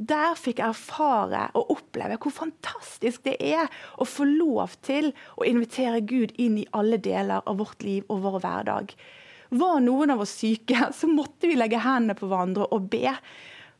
Der 0.00 0.32
fikk 0.38 0.62
jeg 0.62 0.72
erfare 0.72 1.50
og 1.58 1.74
oppleve 1.76 2.16
hvor 2.22 2.32
fantastisk 2.32 3.26
det 3.26 3.36
er 3.44 3.68
å 4.00 4.06
få 4.08 4.24
lov 4.24 4.78
til 4.86 5.10
å 5.36 5.44
invitere 5.44 6.00
Gud 6.00 6.32
inn 6.40 6.56
i 6.62 6.68
alle 6.72 6.96
deler 6.96 7.44
av 7.44 7.60
vårt 7.60 7.84
liv 7.84 8.06
og 8.08 8.22
vår 8.24 8.38
hverdag. 8.40 8.94
Var 9.50 9.80
noen 9.84 10.14
av 10.14 10.22
oss 10.22 10.32
syke, 10.40 10.88
så 10.94 11.10
måtte 11.10 11.50
vi 11.50 11.58
legge 11.58 11.82
hendene 11.82 12.16
på 12.16 12.30
hverandre 12.30 12.70
og 12.72 12.86
be. 12.92 13.12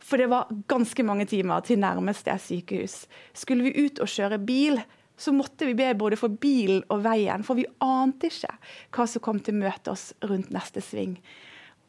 For 0.00 0.20
det 0.20 0.30
var 0.32 0.50
ganske 0.70 1.04
mange 1.06 1.26
timer 1.30 1.62
til 1.66 1.80
nærmeste 1.82 2.34
sykehus. 2.40 3.04
Skulle 3.36 3.68
vi 3.68 3.86
ut 3.86 4.00
og 4.00 4.08
kjøre 4.10 4.40
bil, 4.42 4.80
så 5.20 5.34
måtte 5.36 5.68
vi 5.68 5.76
be 5.76 5.90
både 5.94 6.16
for 6.16 6.32
bilen 6.40 6.80
og 6.88 7.02
veien, 7.04 7.44
for 7.44 7.58
vi 7.58 7.68
ante 7.84 8.30
ikke 8.30 8.54
hva 8.96 9.06
som 9.06 9.24
kom 9.24 9.40
til 9.44 9.58
å 9.58 9.66
møte 9.66 9.92
oss 9.92 10.10
rundt 10.24 10.52
neste 10.54 10.80
sving. 10.84 11.18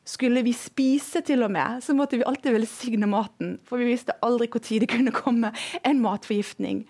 Skulle 0.03 0.41
vi 0.43 0.51
spise 0.57 1.21
til 1.23 1.45
og 1.45 1.53
med, 1.53 1.79
så 1.85 1.95
måtte 1.95 2.17
vi 2.19 2.27
alltid 2.27 2.57
velsigne 2.57 3.07
maten. 3.07 3.59
For 3.69 3.79
vi 3.79 3.91
visste 3.93 4.17
aldri 4.25 4.49
når 4.51 4.83
det 4.83 4.89
kunne 4.91 5.13
komme 5.15 5.53
en 5.87 6.01
matforgiftning. 6.01 6.83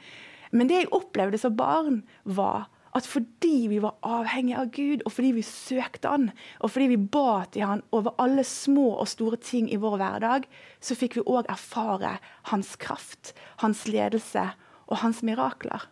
Men 0.51 0.67
det 0.67 0.79
jeg 0.79 0.93
opplevde 0.95 1.37
som 1.37 1.55
barn, 1.55 2.01
var 2.23 2.69
at 2.97 3.07
fordi 3.07 3.67
vi 3.71 3.79
var 3.83 3.97
avhengige 4.03 4.59
av 4.59 4.71
Gud, 4.75 5.03
og 5.05 5.13
fordi 5.15 5.31
vi 5.37 5.45
søkte 5.45 6.11
Han, 6.11 6.29
og 6.59 6.73
fordi 6.73 6.89
vi 6.91 6.97
ba 6.97 7.45
til 7.51 7.65
Han 7.67 7.83
over 7.91 8.15
alle 8.21 8.43
små 8.43 8.97
og 8.99 9.07
store 9.07 9.39
ting 9.39 9.71
i 9.71 9.79
vår 9.79 9.97
hverdag, 10.01 10.47
så 10.81 10.97
fikk 10.97 11.19
vi 11.19 11.25
òg 11.25 11.49
erfare 11.51 12.17
Hans 12.51 12.75
kraft, 12.75 13.33
Hans 13.63 13.87
ledelse 13.87 14.49
og 14.87 14.99
Hans 15.03 15.23
mirakler. 15.23 15.87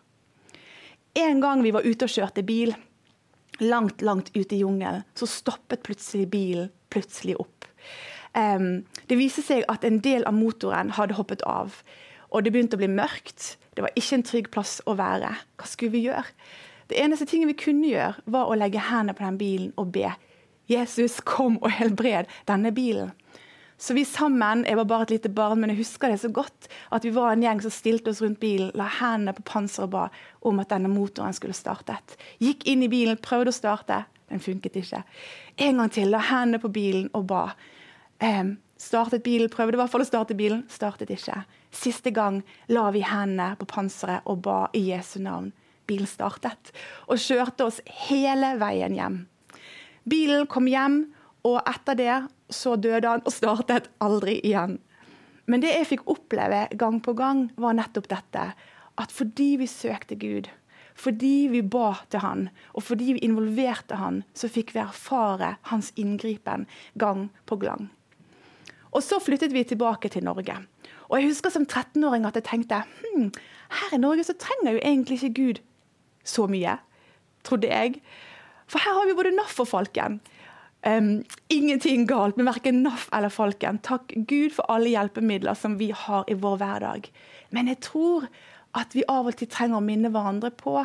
En 1.18 1.40
gang 1.40 1.64
vi 1.64 1.72
var 1.74 1.86
ute 1.86 2.06
og 2.06 2.12
kjørte 2.12 2.44
bil, 2.46 2.74
langt, 3.60 4.02
langt 4.02 4.30
ute 4.36 4.54
i 4.54 4.60
jungelen, 4.62 5.02
så 5.14 5.26
stoppet 5.26 5.82
plutselig 5.86 6.28
bilen 6.30 6.70
plutselig 6.90 7.36
opp. 7.40 7.66
Um, 8.34 8.84
det 9.10 9.18
viste 9.18 9.42
seg 9.42 9.64
at 9.70 9.84
en 9.86 9.98
del 10.04 10.24
av 10.28 10.36
motoren 10.36 10.92
hadde 10.94 11.16
hoppet 11.18 11.42
av. 11.48 11.80
Og 12.30 12.44
det 12.46 12.52
begynte 12.54 12.78
å 12.78 12.82
bli 12.82 12.90
mørkt. 12.90 13.56
Det 13.74 13.82
var 13.82 13.94
ikke 13.98 14.18
en 14.18 14.26
trygg 14.26 14.50
plass 14.54 14.78
å 14.86 14.94
være. 14.98 15.32
Hva 15.58 15.66
skulle 15.66 15.96
vi 15.96 16.04
gjøre? 16.06 16.26
Det 16.90 16.98
eneste 16.98 17.26
tingen 17.30 17.46
vi 17.46 17.54
kunne 17.54 17.86
gjøre, 17.86 18.18
var 18.26 18.50
å 18.50 18.58
legge 18.58 18.82
hendene 18.82 19.14
på 19.14 19.22
den 19.22 19.36
bilen 19.38 19.70
og 19.78 19.92
be. 19.94 20.10
Jesus, 20.70 21.20
kom 21.22 21.60
og 21.62 21.70
helbred 21.70 22.26
denne 22.50 22.72
bilen. 22.74 23.12
Så 23.80 23.94
vi 23.94 24.02
sammen, 24.04 24.64
jeg 24.66 24.76
var 24.76 24.88
bare 24.90 25.06
et 25.06 25.12
lite 25.14 25.30
barn, 25.32 25.60
men 25.62 25.70
jeg 25.70 25.84
husker 25.84 26.10
det 26.10 26.18
så 26.20 26.28
godt, 26.34 26.66
at 26.90 27.06
vi 27.06 27.12
var 27.14 27.30
en 27.32 27.44
gjeng 27.46 27.62
som 27.62 27.72
stilte 27.72 28.10
oss 28.10 28.20
rundt 28.20 28.40
bilen, 28.42 28.72
la 28.74 28.88
hendene 28.98 29.32
på 29.38 29.46
panseret 29.46 29.86
og 29.86 29.94
ba 29.94 30.02
om 30.50 30.58
at 30.60 30.74
denne 30.74 30.90
motoren 30.90 31.32
skulle 31.32 31.56
startet. 31.56 32.18
Gikk 32.42 32.66
inn 32.68 32.82
i 32.82 32.90
bilen, 32.90 33.22
prøvde 33.22 33.54
å 33.54 33.56
starte. 33.56 34.02
Den 34.28 34.42
funket 34.42 34.76
ikke. 34.82 35.04
En 35.62 35.80
gang 35.80 35.94
til, 35.94 36.10
la 36.10 36.20
hendene 36.26 36.60
på 36.60 36.72
bilen 36.74 37.06
og 37.14 37.30
ba. 37.30 37.46
Um, 38.18 38.56
startet 38.82 39.22
bilen, 39.24 39.48
prøvde 39.48 39.78
i 39.78 39.80
hvert 39.80 39.94
fall 39.94 40.04
å 40.04 40.10
starte 40.10 40.36
bilen, 40.36 40.66
startet 40.68 41.14
ikke. 41.14 41.44
Siste 41.70 42.12
gang 42.12 42.42
la 42.68 42.90
vi 42.90 43.06
hendene 43.06 43.54
på 43.62 43.70
panseret 43.70 44.26
og 44.26 44.42
ba 44.44 44.64
i 44.74 44.90
Jesu 44.90 45.20
navn. 45.22 45.54
Bilen 45.90 46.08
startet 46.08 46.70
og 47.10 47.18
kjørte 47.20 47.66
oss 47.66 47.80
hele 48.06 48.54
veien 48.60 48.94
hjem. 48.96 49.18
Bilen 50.08 50.46
kom 50.50 50.68
hjem, 50.70 51.02
og 51.46 51.60
etter 51.68 51.98
det 51.98 52.14
så 52.52 52.76
døde 52.76 53.08
han 53.08 53.24
og 53.24 53.34
startet 53.34 53.90
aldri 54.02 54.38
igjen. 54.44 54.78
Men 55.50 55.62
det 55.64 55.72
jeg 55.74 55.88
fikk 55.94 56.08
oppleve 56.10 56.66
gang 56.78 57.00
på 57.02 57.14
gang, 57.18 57.48
var 57.58 57.76
nettopp 57.76 58.08
dette. 58.10 58.50
At 59.00 59.14
fordi 59.14 59.54
vi 59.60 59.68
søkte 59.70 60.18
Gud, 60.20 60.50
fordi 60.94 61.48
vi 61.50 61.62
ba 61.62 61.94
til 62.12 62.22
han, 62.22 62.48
og 62.76 62.84
fordi 62.84 63.14
vi 63.16 63.24
involverte 63.24 63.98
han, 63.98 64.22
så 64.36 64.50
fikk 64.52 64.74
vi 64.76 64.82
erfare 64.82 65.56
hans 65.70 65.90
inngripen 65.96 66.66
gang 67.00 67.30
på 67.48 67.58
gang. 67.62 67.88
Og 68.90 69.02
så 69.06 69.20
flyttet 69.22 69.54
vi 69.54 69.64
tilbake 69.64 70.10
til 70.10 70.26
Norge. 70.26 70.56
Og 71.08 71.18
jeg 71.18 71.30
husker 71.30 71.50
som 71.54 71.66
13-åring 71.66 72.26
at 72.26 72.36
jeg 72.38 72.46
tenkte 72.46 72.82
hm, 72.84 73.30
her 73.80 73.94
i 73.96 74.02
Norge 74.02 74.26
så 74.26 74.36
trenger 74.38 74.76
jo 74.76 74.82
egentlig 74.82 75.18
ikke 75.18 75.34
Gud 75.38 75.62
så 76.26 76.46
mye, 76.50 76.76
trodde 77.46 77.70
jeg. 77.70 78.00
For 78.70 78.82
her 78.82 78.98
har 78.98 79.08
vi 79.08 79.16
både 79.18 79.34
NAF 79.34 79.58
og 79.62 79.68
Falken. 79.70 80.20
Um, 80.86 81.20
ingenting 81.52 82.06
galt 82.08 82.38
med 82.40 82.48
verken 82.48 82.82
NAF 82.84 83.08
eller 83.12 83.32
Falken. 83.32 83.80
Takk 83.84 84.14
Gud 84.28 84.54
for 84.56 84.70
alle 84.72 84.92
hjelpemidler 84.94 85.58
som 85.58 85.76
vi 85.80 85.90
har 85.92 86.24
i 86.30 86.38
vår 86.38 86.56
hverdag. 86.62 87.10
Men 87.50 87.68
jeg 87.68 87.82
tror 87.84 88.28
at 88.78 88.94
vi 88.94 89.04
av 89.10 89.28
og 89.28 89.36
til 89.36 89.50
trenger 89.50 89.80
å 89.80 89.84
minne 89.84 90.12
hverandre 90.14 90.52
på 90.54 90.78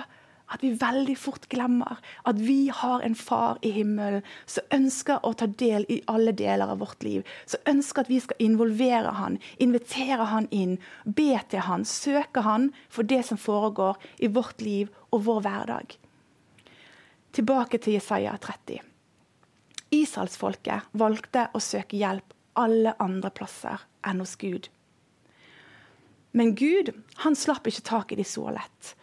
at 0.54 0.64
vi 0.64 0.72
veldig 0.78 1.16
fort 1.18 1.48
glemmer 1.50 1.98
at 2.30 2.40
vi 2.42 2.70
har 2.74 3.02
en 3.06 3.16
far 3.18 3.58
i 3.66 3.72
himmelen 3.76 4.26
som 4.46 4.68
ønsker 4.76 5.24
å 5.26 5.34
ta 5.34 5.48
del 5.48 5.88
i 5.90 6.02
alle 6.12 6.36
deler 6.38 6.72
av 6.74 6.82
vårt 6.84 7.04
liv. 7.04 7.26
Som 7.50 7.66
ønsker 7.70 8.06
at 8.06 8.12
vi 8.12 8.20
skal 8.22 8.42
involvere 8.46 9.16
han, 9.18 9.40
invitere 9.58 10.30
han 10.30 10.50
inn, 10.52 10.78
be 11.06 11.34
til 11.50 11.66
han, 11.66 11.86
søke 11.86 12.46
han 12.46 12.72
for 12.90 13.08
det 13.08 13.24
som 13.30 13.42
foregår 13.42 13.98
i 14.22 14.30
vårt 14.30 14.62
liv 14.62 14.92
og 15.12 15.26
vår 15.26 15.42
hverdag. 15.48 15.98
Tilbake 17.36 17.82
til 17.82 17.98
Jesaja 17.98 18.38
30. 18.40 18.80
Israelsfolket 19.96 20.94
valgte 20.96 21.50
å 21.54 21.62
søke 21.64 21.98
hjelp 22.00 22.34
alle 22.56 22.96
andre 23.04 23.32
plasser 23.36 23.82
enn 24.08 24.22
hos 24.24 24.38
Gud. 24.40 24.70
Men 26.36 26.54
Gud 26.56 26.92
han 27.24 27.36
slapp 27.36 27.68
ikke 27.68 27.86
tak 27.88 28.12
i 28.12 28.20
de 28.20 28.26
så 28.28 28.50
lett. 28.52 28.96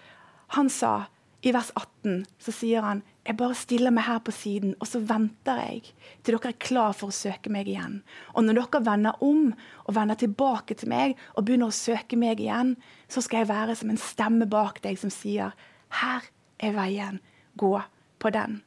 Han 0.56 0.68
sa 0.72 1.06
i 1.42 1.52
vers 1.54 1.72
18 1.74 2.22
så 2.38 2.54
sier 2.54 2.84
han 2.86 3.02
jeg 3.26 3.36
bare 3.38 3.54
stiller 3.54 3.94
meg 3.94 4.06
her 4.08 4.18
på 4.22 4.32
siden, 4.34 4.72
og 4.82 4.88
så 4.90 4.98
venter 5.06 5.60
jeg 5.62 5.84
til 6.22 6.34
dere 6.34 6.50
er 6.50 6.58
klar 6.62 6.94
for 6.98 7.10
å 7.12 7.14
søke 7.14 7.52
meg 7.54 7.68
igjen. 7.70 8.00
Og 8.34 8.46
når 8.46 8.58
dere 8.58 8.82
vender 8.86 9.22
om 9.22 9.52
og 9.84 9.94
vender 9.94 10.18
tilbake 10.18 10.74
til 10.78 10.90
meg 10.90 11.14
og 11.36 11.46
begynner 11.46 11.70
å 11.70 11.76
søke 11.76 12.18
meg 12.18 12.42
igjen, 12.42 12.74
så 13.06 13.22
skal 13.22 13.42
jeg 13.42 13.52
være 13.52 13.78
som 13.78 13.92
en 13.94 14.02
stemme 14.02 14.50
bak 14.50 14.82
deg 14.82 14.98
som 14.98 15.14
sier, 15.14 15.54
her 16.02 16.26
er 16.58 16.74
veien, 16.74 17.22
gå 17.58 17.76
på 18.22 18.34
den. 18.34 18.60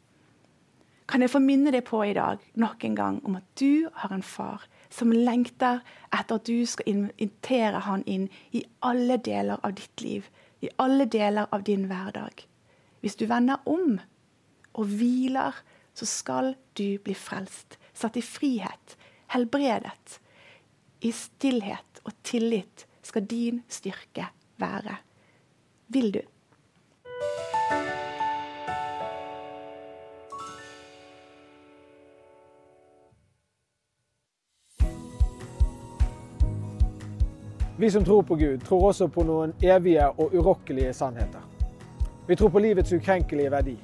Kan 1.07 1.21
jeg 1.21 1.35
få 1.35 1.43
minne 1.43 1.75
deg 1.75 1.83
på 1.85 1.99
i 2.07 2.15
dag 2.17 2.39
nok 2.57 2.87
en 2.87 2.97
gang 2.97 3.19
om 3.27 3.35
at 3.37 3.45
du 3.59 3.91
har 3.99 4.15
en 4.15 4.25
far 4.25 4.63
som 4.89 5.11
lengter 5.11 5.83
etter 6.15 6.39
at 6.39 6.47
du 6.47 6.65
skal 6.69 6.89
invitere 6.95 7.83
han 7.85 8.07
inn 8.07 8.29
i 8.55 8.63
alle 8.87 9.19
deler 9.19 9.59
av 9.61 9.75
ditt 9.77 10.01
liv, 10.01 10.31
i 10.63 10.71
alle 10.81 11.05
deler 11.11 11.51
av 11.51 11.67
din 11.67 11.89
hverdag. 11.91 12.47
Hvis 13.05 13.15
du 13.15 13.27
vender 13.29 13.61
om 13.69 13.99
og 14.73 14.85
hviler, 14.97 15.53
så 15.93 16.07
skal 16.09 16.55
du 16.73 16.97
bli 17.05 17.13
frelst. 17.13 17.77
Satt 17.93 18.17
i 18.17 18.23
frihet, 18.25 18.95
helbredet. 19.29 20.15
I 21.05 21.11
stillhet 21.13 22.01
og 22.01 22.17
tillit 22.25 22.87
skal 23.05 23.27
din 23.29 23.61
styrke 23.69 24.25
være. 24.57 24.97
Vil 25.93 26.15
du? 26.17 26.21
Vi 37.77 37.89
som 37.93 38.05
tror 38.05 38.25
på 38.25 38.35
Gud, 38.35 38.63
tror 38.65 38.87
også 38.89 39.13
på 39.13 39.29
noen 39.29 39.53
evige 39.61 40.09
og 40.09 40.33
urokkelige 40.33 40.93
sannheter. 40.93 41.54
Vi 42.27 42.35
tror 42.35 42.49
på 42.49 42.59
livets 42.59 42.93
ukrenkelige 42.93 43.51
verdi. 43.51 43.77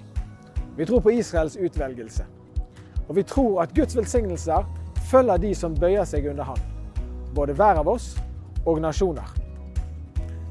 Vi 0.78 0.86
tror 0.86 1.00
på 1.00 1.12
Israels 1.12 1.56
utvelgelse. 1.56 2.26
Og 3.08 3.16
vi 3.16 3.24
tror 3.24 3.62
at 3.62 3.74
Guds 3.76 3.98
velsignelser 3.98 4.66
følger 5.12 5.38
de 5.38 5.56
som 5.56 5.76
bøyer 5.76 6.06
seg 6.06 6.30
under 6.30 6.44
Han. 6.44 6.60
Både 7.36 7.54
hver 7.54 7.82
av 7.84 7.88
oss 7.88 8.16
og 8.66 8.82
nasjoner. 8.82 9.28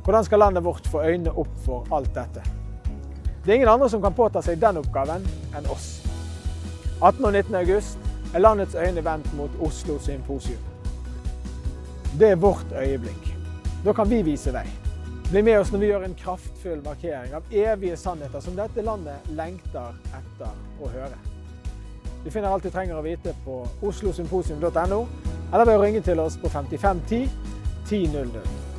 Hvordan 0.04 0.24
skal 0.24 0.38
landet 0.38 0.64
vårt 0.64 0.86
få 0.86 1.02
øynene 1.02 1.32
opp 1.32 1.56
for 1.64 1.86
alt 1.92 2.14
dette? 2.14 2.42
Det 3.44 3.50
er 3.50 3.54
ingen 3.54 3.68
andre 3.68 3.88
som 3.90 4.02
kan 4.02 4.14
påta 4.14 4.42
seg 4.42 4.60
den 4.60 4.76
oppgaven 4.76 5.26
enn 5.56 5.66
oss. 5.72 6.00
18. 7.00 7.24
og 7.24 7.32
19. 7.32 7.54
august 7.54 7.98
er 8.34 8.44
landets 8.44 8.74
øyne 8.74 9.04
vendt 9.04 9.32
mot 9.34 9.50
Oslo 9.60 9.98
symposium. 9.98 10.60
Det 12.18 12.30
er 12.30 12.36
vårt 12.36 12.72
øyeblikk. 12.76 13.34
Da 13.84 13.92
kan 13.92 14.10
vi 14.10 14.22
vise 14.22 14.52
vei. 14.52 14.66
Bli 15.30 15.42
med 15.42 15.60
oss 15.60 15.68
når 15.70 15.78
vi 15.78 15.88
gjør 15.92 16.04
en 16.04 16.14
kraftfull 16.18 16.80
markering 16.82 17.34
av 17.38 17.52
evige 17.54 17.94
sannheter 17.96 18.42
som 18.42 18.56
dette 18.58 18.82
landet 18.82 19.28
lengter 19.38 19.94
etter 20.10 20.56
å 20.82 20.88
høre. 20.90 21.18
Du 22.24 22.32
finner 22.34 22.50
alt 22.50 22.66
du 22.66 22.70
trenger 22.74 22.98
å 22.98 23.04
vite 23.04 23.36
på 23.44 23.60
oslosymposium.no, 23.86 24.98
eller 25.52 25.68
ved 25.70 25.76
å 25.76 25.84
ringe 25.84 26.02
til 26.02 26.18
oss 26.18 26.34
på 26.34 26.50
5510 26.50 27.30
1000. 27.86 28.69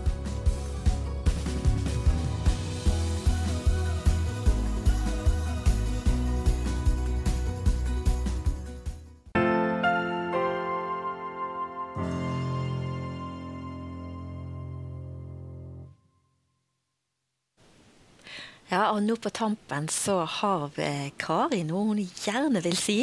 Ja, 18.71 18.85
og 18.93 19.01
nå 19.03 19.17
på 19.19 19.29
tampen 19.35 19.89
så 19.91 20.21
har 20.39 20.71
Kari 21.19 21.65
noe 21.67 21.89
hun 21.89 21.99
gjerne 21.99 22.63
vil 22.63 22.77
si. 22.79 23.01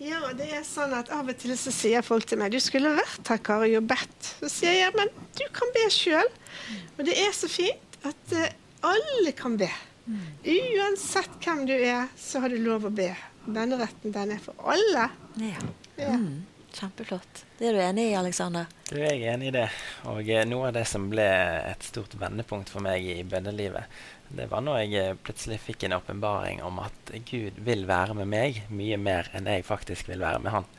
Ja, 0.00 0.20
det 0.36 0.46
er 0.56 0.64
sånn 0.66 0.92
at 0.96 1.10
Av 1.14 1.28
og 1.28 1.36
til 1.40 1.54
så 1.56 1.72
sier 1.72 2.04
folk 2.04 2.26
til 2.28 2.40
meg 2.40 2.52
du 2.52 2.58
skulle 2.60 2.92
vært 2.96 3.28
her, 3.30 3.40
Kari, 3.44 3.74
og 3.78 3.86
bedt. 3.88 4.30
Så 4.40 4.50
sier 4.52 4.78
jeg 4.80 4.94
men 4.96 5.12
du 5.36 5.44
kan 5.54 5.70
be 5.76 5.84
sjøl. 5.92 6.32
Og 6.96 7.04
det 7.06 7.16
er 7.20 7.32
så 7.36 7.48
fint 7.48 8.00
at 8.08 8.34
uh, 8.36 8.48
alle 8.88 9.32
kan 9.36 9.56
be. 9.60 9.70
Uansett 10.44 11.38
hvem 11.40 11.64
du 11.68 11.72
er, 11.76 12.08
så 12.20 12.42
har 12.44 12.52
du 12.52 12.58
lov 12.60 12.88
å 12.88 12.92
be. 12.92 13.12
Denne 13.44 13.78
retten 13.80 14.12
den 14.12 14.34
er 14.34 14.42
for 14.44 14.56
alle. 14.68 15.08
Ja. 15.40 15.62
ja. 15.96 16.16
Mm, 16.16 16.44
kjempeflott. 16.72 17.44
Det 17.58 17.70
er 17.70 17.76
du 17.76 17.80
enig 17.80 18.10
i, 18.10 18.16
Aleksander? 18.18 18.68
Du 18.90 18.98
er 19.00 19.16
enig 19.32 19.48
i 19.48 19.54
det. 19.56 19.68
Og 20.10 20.28
eh, 20.28 20.44
noe 20.48 20.68
av 20.68 20.76
det 20.76 20.84
som 20.90 21.06
ble 21.12 21.24
et 21.70 21.86
stort 21.86 22.16
vendepunkt 22.20 22.72
for 22.72 22.84
meg 22.84 23.06
i 23.08 23.22
bønnelivet, 23.28 23.88
det 24.38 24.48
var 24.50 24.64
når 24.64 24.80
jeg 24.82 25.00
eh, 25.00 25.18
plutselig 25.26 25.60
fikk 25.62 25.86
en 25.86 25.96
åpenbaring 25.98 26.62
om 26.66 26.80
at 26.84 27.14
Gud 27.28 27.60
vil 27.66 27.86
være 27.88 28.16
med 28.18 28.30
meg 28.30 28.64
mye 28.74 28.98
mer 29.00 29.30
enn 29.34 29.50
jeg 29.50 29.66
faktisk 29.66 30.10
vil 30.12 30.24
være 30.24 30.42
med 30.44 30.56
Han. 30.58 30.70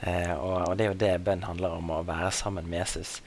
Eh, 0.00 0.32
og, 0.32 0.68
og, 0.68 0.76
det 0.78 0.86
er 0.86 0.92
jo 0.92 1.02
det 1.02 1.12
bønn 1.26 1.44
handler 1.46 1.78
om, 1.80 1.90
å 1.90 2.06
være 2.06 2.30
sammen 2.34 2.68
med 2.70 2.84
Jesus. 2.84 3.18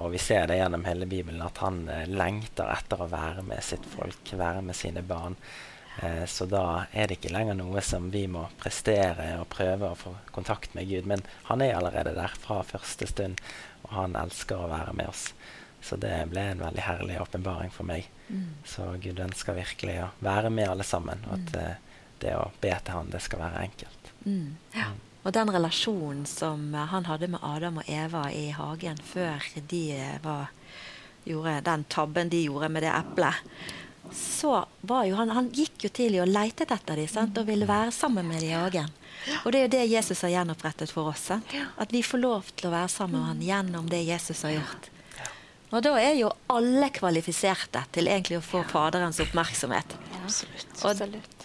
Og 0.00 0.10
vi 0.14 0.18
ser 0.18 0.48
det 0.50 0.58
gjennom 0.58 0.86
hele 0.88 1.06
Bibelen 1.06 1.44
at 1.44 1.60
han 1.62 1.84
eh, 1.92 2.08
lengter 2.10 2.72
etter 2.72 3.04
å 3.04 3.10
være 3.10 3.44
med 3.46 3.62
sitt 3.62 3.84
folk, 3.92 4.32
være 4.32 4.64
med 4.64 4.78
sine 4.78 5.04
barn. 5.06 5.36
Eh, 6.02 6.24
så 6.26 6.48
da 6.50 6.86
er 6.90 7.06
det 7.06 7.20
ikke 7.20 7.34
lenger 7.34 7.58
noe 7.58 7.82
som 7.84 8.08
vi 8.10 8.24
må 8.30 8.46
prestere 8.58 9.34
og 9.38 9.50
prøve 9.52 9.92
å 9.92 9.98
få 9.98 10.14
kontakt 10.34 10.74
med 10.74 10.88
Gud. 10.90 11.06
Men 11.10 11.22
han 11.50 11.62
er 11.62 11.76
allerede 11.76 12.16
der 12.16 12.34
fra 12.40 12.62
første 12.66 13.08
stund, 13.10 13.44
og 13.84 13.94
han 14.00 14.18
elsker 14.18 14.64
å 14.64 14.72
være 14.72 14.96
med 14.96 15.12
oss. 15.12 15.28
Så 15.84 15.98
det 16.00 16.12
ble 16.32 16.40
en 16.54 16.62
veldig 16.64 16.80
herlig 16.80 17.18
åpenbaring 17.20 17.72
for 17.72 17.84
meg. 17.88 18.08
Mm. 18.28 18.46
Så 18.64 18.86
Gud 19.02 19.20
ønsker 19.20 19.56
virkelig 19.56 19.98
å 20.00 20.12
være 20.24 20.50
med 20.50 20.70
alle 20.72 20.86
sammen, 20.86 21.20
og 21.28 21.36
at 21.36 21.52
mm. 21.52 21.60
uh, 21.60 22.06
det 22.24 22.36
å 22.38 22.46
be 22.62 22.72
til 22.72 22.96
Han, 22.96 23.10
det 23.12 23.20
skal 23.24 23.42
være 23.44 23.66
enkelt. 23.66 24.12
Mm. 24.24 24.56
Ja. 24.72 24.88
Og 25.24 25.32
den 25.36 25.52
relasjonen 25.52 26.24
som 26.28 26.70
uh, 26.72 26.86
han 26.88 27.08
hadde 27.10 27.28
med 27.34 27.44
Adam 27.44 27.82
og 27.82 27.90
Eva 27.90 28.26
i 28.32 28.48
hagen 28.56 29.00
før 29.04 29.44
de 29.72 29.84
uh, 29.98 30.16
var, 30.24 30.54
gjorde 31.28 31.58
den 31.68 31.84
tabben 31.92 32.32
de 32.32 32.46
gjorde 32.46 32.72
med 32.72 32.86
det 32.86 32.92
eplet, 32.94 33.44
så 34.12 34.56
var 34.80 35.04
jo 35.08 35.16
han, 35.20 35.32
han 35.36 35.52
gikk 35.52 35.86
jo 35.86 35.92
tidlig 35.92 36.20
og 36.24 36.32
leitet 36.32 36.72
etter 36.72 37.00
dem 37.00 37.08
sant? 37.08 37.36
og 37.40 37.48
ville 37.48 37.68
være 37.68 37.92
sammen 37.92 38.28
med 38.28 38.40
dem 38.40 38.52
i 38.52 38.56
hagen. 38.56 38.90
Og 39.44 39.52
det 39.52 39.60
er 39.60 39.64
jo 39.64 39.74
det 39.76 39.84
Jesus 39.88 40.24
har 40.24 40.34
gjenopprettet 40.34 40.92
for 40.92 41.12
oss. 41.12 41.28
Sant? 41.30 41.54
At 41.80 41.92
vi 41.92 42.02
får 42.04 42.20
lov 42.20 42.50
til 42.52 42.68
å 42.68 42.74
være 42.74 42.92
sammen 42.92 43.20
med 43.20 43.30
han 43.32 43.46
gjennom 43.48 43.88
det 43.88 44.02
Jesus 44.04 44.44
har 44.44 44.58
gjort. 44.58 44.90
Og 45.74 45.82
da 45.82 45.96
er 45.98 46.12
jo 46.14 46.28
alle 46.54 46.86
kvalifiserte 46.94 47.80
til 47.94 48.06
egentlig 48.06 48.38
å 48.38 48.44
få 48.46 48.60
Faderens 48.70 49.18
oppmerksomhet. 49.24 49.96
Ja, 50.12 50.20
absolutt. 50.22 50.84
Og 50.86 51.00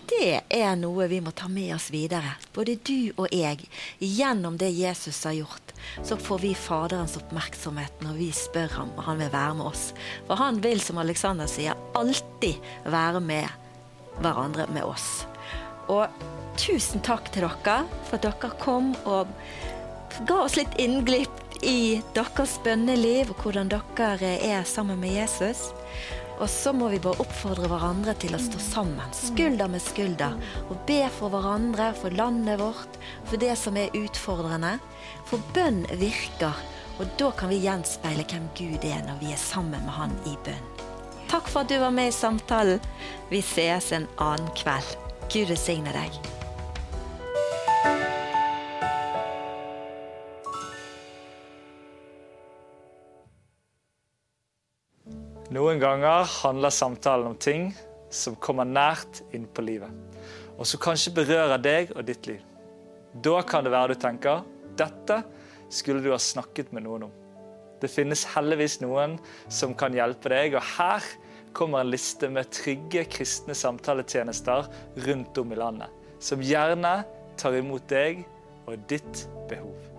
det 0.09 0.41
er 0.53 0.75
noe 0.77 1.07
vi 1.09 1.17
må 1.25 1.34
ta 1.34 1.47
med 1.49 1.73
oss 1.73 1.88
videre. 1.93 2.36
Både 2.53 2.75
du 2.86 3.09
og 3.15 3.34
jeg. 3.34 3.65
Gjennom 3.97 4.59
det 4.61 4.69
Jesus 4.77 5.23
har 5.25 5.34
gjort, 5.39 5.73
så 6.05 6.17
får 6.21 6.43
vi 6.43 6.53
Faderens 6.57 7.17
oppmerksomhet 7.17 8.05
når 8.05 8.19
vi 8.19 8.30
spør 8.38 8.77
ham 8.77 8.93
og 8.99 9.03
han 9.07 9.23
vil 9.23 9.34
være 9.34 9.57
med 9.57 9.71
oss. 9.71 9.88
For 10.30 10.38
han 10.38 10.61
vil, 10.61 10.82
som 10.86 11.01
Alexander 11.01 11.49
sier, 11.49 11.77
alltid 11.97 12.61
være 12.86 13.23
med 13.25 13.49
hverandre 14.21 14.69
med 14.75 14.86
oss. 14.86 15.09
Og 15.89 16.05
tusen 16.59 17.01
takk 17.01 17.34
til 17.34 17.47
dere 17.47 17.82
for 18.05 18.19
at 18.19 18.30
dere 18.30 18.53
kom 18.61 18.93
og 19.09 19.34
ga 20.30 20.41
oss 20.43 20.57
litt 20.59 20.77
innglipp 20.82 21.39
i 21.66 21.99
deres 22.16 22.57
bønneliv 22.64 23.34
og 23.34 23.43
hvordan 23.43 23.70
dere 23.72 24.38
er 24.45 24.64
sammen 24.68 24.99
med 25.01 25.16
Jesus. 25.18 25.70
Og 26.39 26.47
så 26.47 26.72
må 26.72 26.88
vi 26.88 27.01
bare 27.03 27.20
oppfordre 27.20 27.68
hverandre 27.68 28.14
til 28.22 28.36
å 28.36 28.39
stå 28.39 28.62
sammen, 28.64 29.12
skulder 29.12 29.68
med 29.68 29.84
skulder, 29.84 30.38
og 30.70 30.80
be 30.88 31.01
for 31.18 31.34
hverandre, 31.34 31.89
for 31.99 32.16
landet 32.16 32.62
vårt, 32.62 32.95
for 33.28 33.41
det 33.41 33.57
som 33.60 33.76
er 33.76 33.91
utfordrende. 33.99 34.78
For 35.28 35.43
bønn 35.55 35.84
virker, 35.99 36.55
og 36.99 37.12
da 37.20 37.34
kan 37.36 37.51
vi 37.51 37.60
gjenspeile 37.66 38.24
hvem 38.32 38.47
Gud 38.55 38.88
er 38.88 39.03
når 39.07 39.20
vi 39.20 39.36
er 39.36 39.43
sammen 39.43 39.84
med 39.84 39.95
Han 39.99 40.16
i 40.32 40.39
bønn. 40.47 40.74
Takk 41.30 41.51
for 41.51 41.62
at 41.62 41.70
du 41.70 41.78
var 41.84 41.93
med 41.93 42.10
i 42.10 42.16
samtalen. 42.16 42.82
Vi 43.30 43.43
sees 43.45 43.91
en 43.93 44.07
annen 44.18 44.49
kveld. 44.57 44.95
Gud 45.30 45.51
velsigne 45.51 45.91
deg. 45.93 46.39
Noen 55.50 55.80
ganger 55.82 56.28
handler 56.43 56.70
samtalen 56.70 57.32
om 57.32 57.38
ting 57.41 57.72
som 58.14 58.36
kommer 58.38 58.68
nært 58.70 59.24
inn 59.34 59.47
på 59.50 59.64
livet, 59.66 59.89
og 60.58 60.68
som 60.70 60.82
kanskje 60.84 61.16
berører 61.18 61.58
deg 61.58 61.93
og 61.95 62.04
ditt 62.06 62.30
liv. 62.30 62.43
Da 63.26 63.41
kan 63.41 63.66
det 63.66 63.74
være 63.74 63.95
du 63.95 64.02
tenker 64.04 64.43
dette 64.78 65.24
skulle 65.74 66.04
du 66.06 66.12
ha 66.14 66.20
snakket 66.22 66.70
med 66.74 66.86
noen 66.86 67.08
om. 67.08 67.16
Det 67.82 67.89
finnes 67.89 68.28
heldigvis 68.36 68.78
noen 68.84 69.18
som 69.50 69.74
kan 69.74 69.95
hjelpe 69.97 70.30
deg, 70.30 70.54
og 70.54 70.70
her 70.78 71.06
kommer 71.58 71.82
en 71.82 71.93
liste 71.95 72.30
med 72.30 72.52
trygge 72.54 73.08
kristne 73.10 73.58
samtaletjenester 73.58 74.70
rundt 75.08 75.41
om 75.41 75.54
i 75.56 75.58
landet, 75.58 75.89
som 76.22 76.45
gjerne 76.45 77.00
tar 77.41 77.58
imot 77.58 77.89
deg 77.89 78.22
og 78.70 78.78
ditt 78.91 79.26
behov. 79.50 79.99